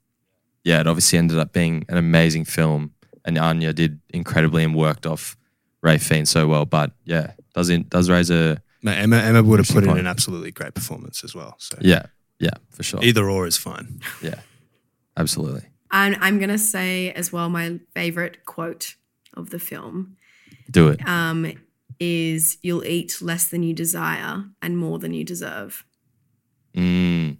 yeah, 0.64 0.80
it 0.80 0.86
obviously 0.86 1.18
ended 1.18 1.38
up 1.38 1.52
being 1.52 1.84
an 1.88 1.96
amazing 1.96 2.44
film, 2.44 2.92
and 3.24 3.38
Anya 3.38 3.72
did 3.72 4.00
incredibly 4.10 4.64
and 4.64 4.74
worked 4.74 5.06
off 5.06 5.36
Ralph 5.82 6.02
Fiennes 6.02 6.30
so 6.30 6.46
well. 6.46 6.64
But 6.64 6.92
yeah, 7.04 7.32
does 7.54 7.68
it 7.68 7.88
does 7.88 8.10
raise 8.10 8.30
a 8.30 8.60
No, 8.82 8.92
Emma 8.92 9.16
Emma 9.16 9.42
would 9.42 9.58
have 9.58 9.68
Interesting 9.68 9.90
put 9.90 9.98
in 9.98 9.98
an 9.98 10.06
absolutely 10.06 10.50
great 10.50 10.74
performance 10.74 11.24
as 11.24 11.34
well. 11.34 11.56
So 11.58 11.78
yeah, 11.80 12.06
yeah, 12.38 12.50
for 12.70 12.82
sure. 12.82 13.02
either 13.02 13.28
or 13.28 13.46
is 13.46 13.56
fine. 13.56 14.00
Yeah, 14.22 14.40
absolutely. 15.16 15.62
And 15.90 16.16
I'm 16.20 16.38
going 16.38 16.50
to 16.50 16.58
say 16.58 17.12
as 17.12 17.32
well, 17.32 17.48
my 17.48 17.80
favorite 17.94 18.44
quote 18.44 18.96
of 19.34 19.50
the 19.50 19.58
film 19.58 20.17
Do 20.70 20.88
it. 20.88 21.06
um, 21.08 21.52
is 22.00 22.58
You'll 22.62 22.84
eat 22.84 23.20
less 23.20 23.48
than 23.48 23.62
you 23.62 23.74
desire 23.74 24.44
and 24.62 24.78
more 24.78 24.98
than 24.98 25.12
you 25.14 25.24
deserve. 25.24 25.84
Mm. 26.74 27.38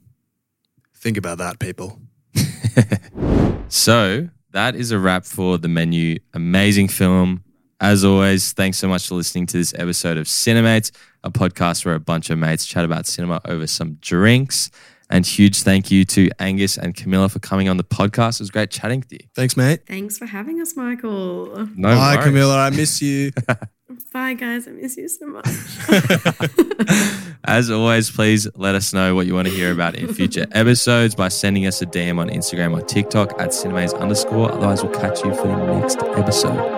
Think 0.96 1.16
about 1.16 1.38
that, 1.38 1.58
people. 1.58 2.00
So 3.68 4.28
that 4.52 4.74
is 4.74 4.92
a 4.92 4.98
wrap 4.98 5.24
for 5.26 5.58
the 5.58 5.68
menu. 5.68 6.18
Amazing 6.32 6.88
film. 6.88 7.44
As 7.80 8.02
always, 8.04 8.52
thanks 8.52 8.78
so 8.78 8.88
much 8.88 9.06
for 9.06 9.14
listening 9.14 9.46
to 9.46 9.58
this 9.58 9.74
episode 9.76 10.16
of 10.16 10.26
Cinemates, 10.26 10.90
a 11.22 11.30
podcast 11.30 11.84
where 11.84 11.94
a 11.94 12.00
bunch 12.00 12.30
of 12.30 12.38
mates 12.38 12.64
chat 12.66 12.84
about 12.84 13.06
cinema 13.06 13.40
over 13.44 13.66
some 13.66 13.94
drinks. 14.00 14.70
And 15.11 15.24
huge 15.26 15.62
thank 15.62 15.90
you 15.90 16.04
to 16.06 16.28
Angus 16.38 16.76
and 16.76 16.94
Camilla 16.94 17.28
for 17.28 17.38
coming 17.38 17.68
on 17.68 17.78
the 17.78 17.84
podcast. 17.84 18.40
It 18.40 18.40
was 18.40 18.50
great 18.50 18.70
chatting 18.70 19.00
with 19.00 19.12
you. 19.12 19.20
Thanks, 19.34 19.56
mate. 19.56 19.86
Thanks 19.86 20.18
for 20.18 20.26
having 20.26 20.61
us, 20.61 20.76
Michael. 20.76 21.66
No 21.76 21.94
Bye, 21.94 22.16
worries. 22.16 22.24
Camilla. 22.26 22.59
I 22.59 22.70
miss 22.70 23.00
you. 23.00 23.32
Bye, 24.12 24.34
guys. 24.34 24.68
I 24.68 24.72
miss 24.72 24.96
you 24.98 25.09
so 25.09 25.26
much. 25.26 25.46
As 27.44 27.70
always, 27.70 28.11
please 28.11 28.46
let 28.54 28.74
us 28.74 28.92
know 28.92 29.14
what 29.14 29.26
you 29.26 29.34
want 29.34 29.48
to 29.48 29.54
hear 29.54 29.72
about 29.72 29.94
in 29.94 30.12
future 30.12 30.46
episodes 30.52 31.14
by 31.14 31.28
sending 31.28 31.66
us 31.66 31.80
a 31.80 31.86
DM 31.86 32.18
on 32.18 32.28
Instagram 32.28 32.78
or 32.78 32.82
TikTok 32.82 33.40
at 33.40 33.54
cinemas 33.54 33.94
underscore. 33.94 34.52
Otherwise, 34.52 34.82
we'll 34.82 34.92
catch 34.92 35.24
you 35.24 35.34
for 35.34 35.46
the 35.46 35.80
next 35.80 36.02
episode. 36.02 36.77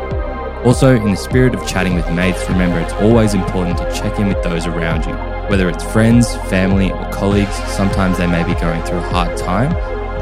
Also, 0.63 0.95
in 0.95 1.09
the 1.09 1.17
spirit 1.17 1.55
of 1.55 1.67
chatting 1.67 1.95
with 1.95 2.07
mates, 2.11 2.47
remember 2.47 2.79
it's 2.79 2.93
always 2.93 3.33
important 3.33 3.79
to 3.79 3.91
check 3.95 4.19
in 4.19 4.27
with 4.27 4.43
those 4.43 4.67
around 4.67 5.03
you. 5.05 5.13
Whether 5.49 5.67
it's 5.67 5.83
friends, 5.83 6.35
family, 6.51 6.91
or 6.91 7.11
colleagues, 7.11 7.55
sometimes 7.75 8.19
they 8.19 8.27
may 8.27 8.43
be 8.43 8.53
going 8.61 8.83
through 8.83 8.99
a 8.99 9.09
hard 9.09 9.35
time. 9.37 9.71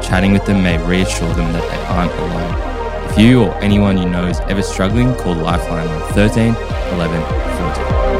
Chatting 0.02 0.32
with 0.32 0.46
them 0.46 0.62
may 0.62 0.78
reassure 0.86 1.32
them 1.34 1.52
that 1.52 1.70
they 1.70 1.84
aren't 1.94 2.12
alone. 2.12 3.10
If 3.10 3.18
you 3.18 3.42
or 3.42 3.54
anyone 3.56 3.98
you 3.98 4.08
know 4.08 4.26
is 4.28 4.40
ever 4.40 4.62
struggling, 4.62 5.14
call 5.16 5.34
Lifeline 5.34 5.88
on 5.88 6.12
13 6.14 6.54
11 6.54 7.22
14. 8.14 8.19